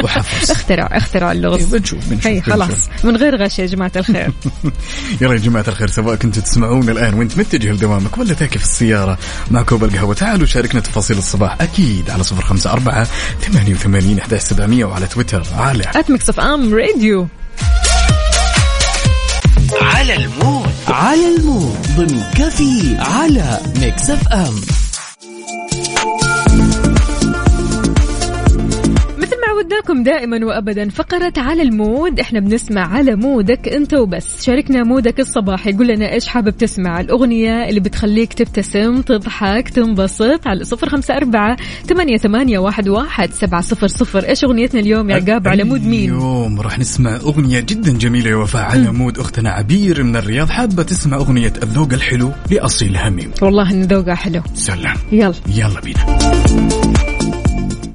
وحفظ. 0.03 0.51
اخترع 0.55 0.89
اخترع 0.91 1.31
اللغز. 1.31 1.75
بنشوف 1.75 2.09
بنشوف 2.09 2.31
بنشوف. 2.31 2.49
خلاص. 2.49 2.89
من 3.03 3.15
غير 3.17 3.43
غش 3.43 3.59
يا 3.59 3.65
جماعة 3.65 3.91
الخير. 3.95 4.31
يلا 5.21 5.35
جماعة 5.45 5.65
الخير 5.67 5.87
سواء 5.87 6.15
كنتوا 6.15 6.41
تسمعون 6.41 6.89
الآن 6.89 7.13
وانت 7.13 7.37
متجه 7.37 7.71
لدوامك 7.71 8.17
ولا 8.17 8.33
تاكي 8.33 8.59
في 8.59 8.65
السيارة 8.65 9.17
مع 9.51 9.61
كوب 9.61 9.83
القهوة 9.83 10.13
تعالوا 10.13 10.45
شاركنا 10.45 10.81
تفاصيل 10.81 11.17
الصباح 11.17 11.61
أكيد 11.61 12.09
على 12.09 12.23
صفر 12.23 12.41
خمسة 12.41 12.71
أربعة 12.71 13.07
ثمانية 13.41 13.73
وثمانين 13.73 14.19
أحد 14.19 14.35
سبعمية 14.35 14.85
وعلى 14.85 15.07
تويتر 15.07 15.43
على 15.57 15.83
أتمكس 15.95 16.29
أف 16.29 16.39
أم 16.39 16.73
راديو 16.73 17.27
على 19.81 20.15
المود. 20.15 20.69
على 20.87 21.35
المود. 21.35 21.77
ضمن 21.97 22.23
كفي 22.35 22.97
على 22.99 23.59
ميكس 23.81 24.09
اف 24.09 24.27
ام 24.27 24.55
عودناكم 29.75 30.03
دائما 30.03 30.45
وابدا 30.45 30.89
فقرة 30.89 31.33
على 31.37 31.61
ال 31.61 31.71
mood. 31.71 32.19
إحنا 32.19 32.39
بنسمع 32.39 32.93
على 32.93 33.15
mood 33.15 33.57
ك 33.57 33.67
أنت 33.67 33.93
وبس. 33.93 34.45
شاركنا 34.45 34.83
mood 34.83 35.12
ك 35.12 35.19
الصباحي 35.19 35.73
قول 35.73 35.87
لنا 35.87 36.13
إيش 36.13 36.27
حابب 36.27 36.57
تسمع؟ 36.57 36.99
الأغنية 36.99 37.69
اللي 37.69 37.79
بتخليك 37.79 38.33
تبتسم 38.33 39.01
تضحك 39.01 39.69
تنبسط 39.69 40.47
على 40.47 40.63
صفر 40.63 40.89
خمسة 40.89 41.17
أربعة 41.17 41.57
ثمانية, 41.87 42.17
ثمانية 42.17 42.59
واحد, 42.59 42.89
واحد 42.89 43.33
سبعة 43.33 43.61
صفر 43.61 43.87
صفر. 43.87 44.29
إيش 44.29 44.43
أغنيتنا 44.43 44.79
اليوم 44.79 45.09
يا 45.09 45.15
عقاب؟ 45.15 45.47
على 45.47 45.63
mood 45.63 45.85
مين؟ 45.85 46.09
اليوم 46.09 46.61
راح 46.61 46.79
نسمع 46.79 47.15
أغنية 47.15 47.59
جدا 47.59 47.97
جميلة 47.97 48.29
يا 48.29 48.35
وفاء 48.35 48.61
على 48.61 48.91
mood. 48.91 49.19
أختنا 49.19 49.49
عبير 49.49 50.03
من 50.03 50.15
الرياض 50.15 50.49
حابة 50.49 50.83
تسمع 50.83 51.17
أغنية 51.17 51.53
الذوق 51.63 51.93
الحلو 51.93 52.31
لأصيل 52.51 52.97
هميم. 52.97 53.31
والله 53.41 53.71
إن 53.71 53.81
ذوقها 53.81 54.15
حلو. 54.15 54.41
سلام. 54.53 54.97
يلا. 55.11 55.33
يلا 55.47 55.79
بينا. 55.83 57.04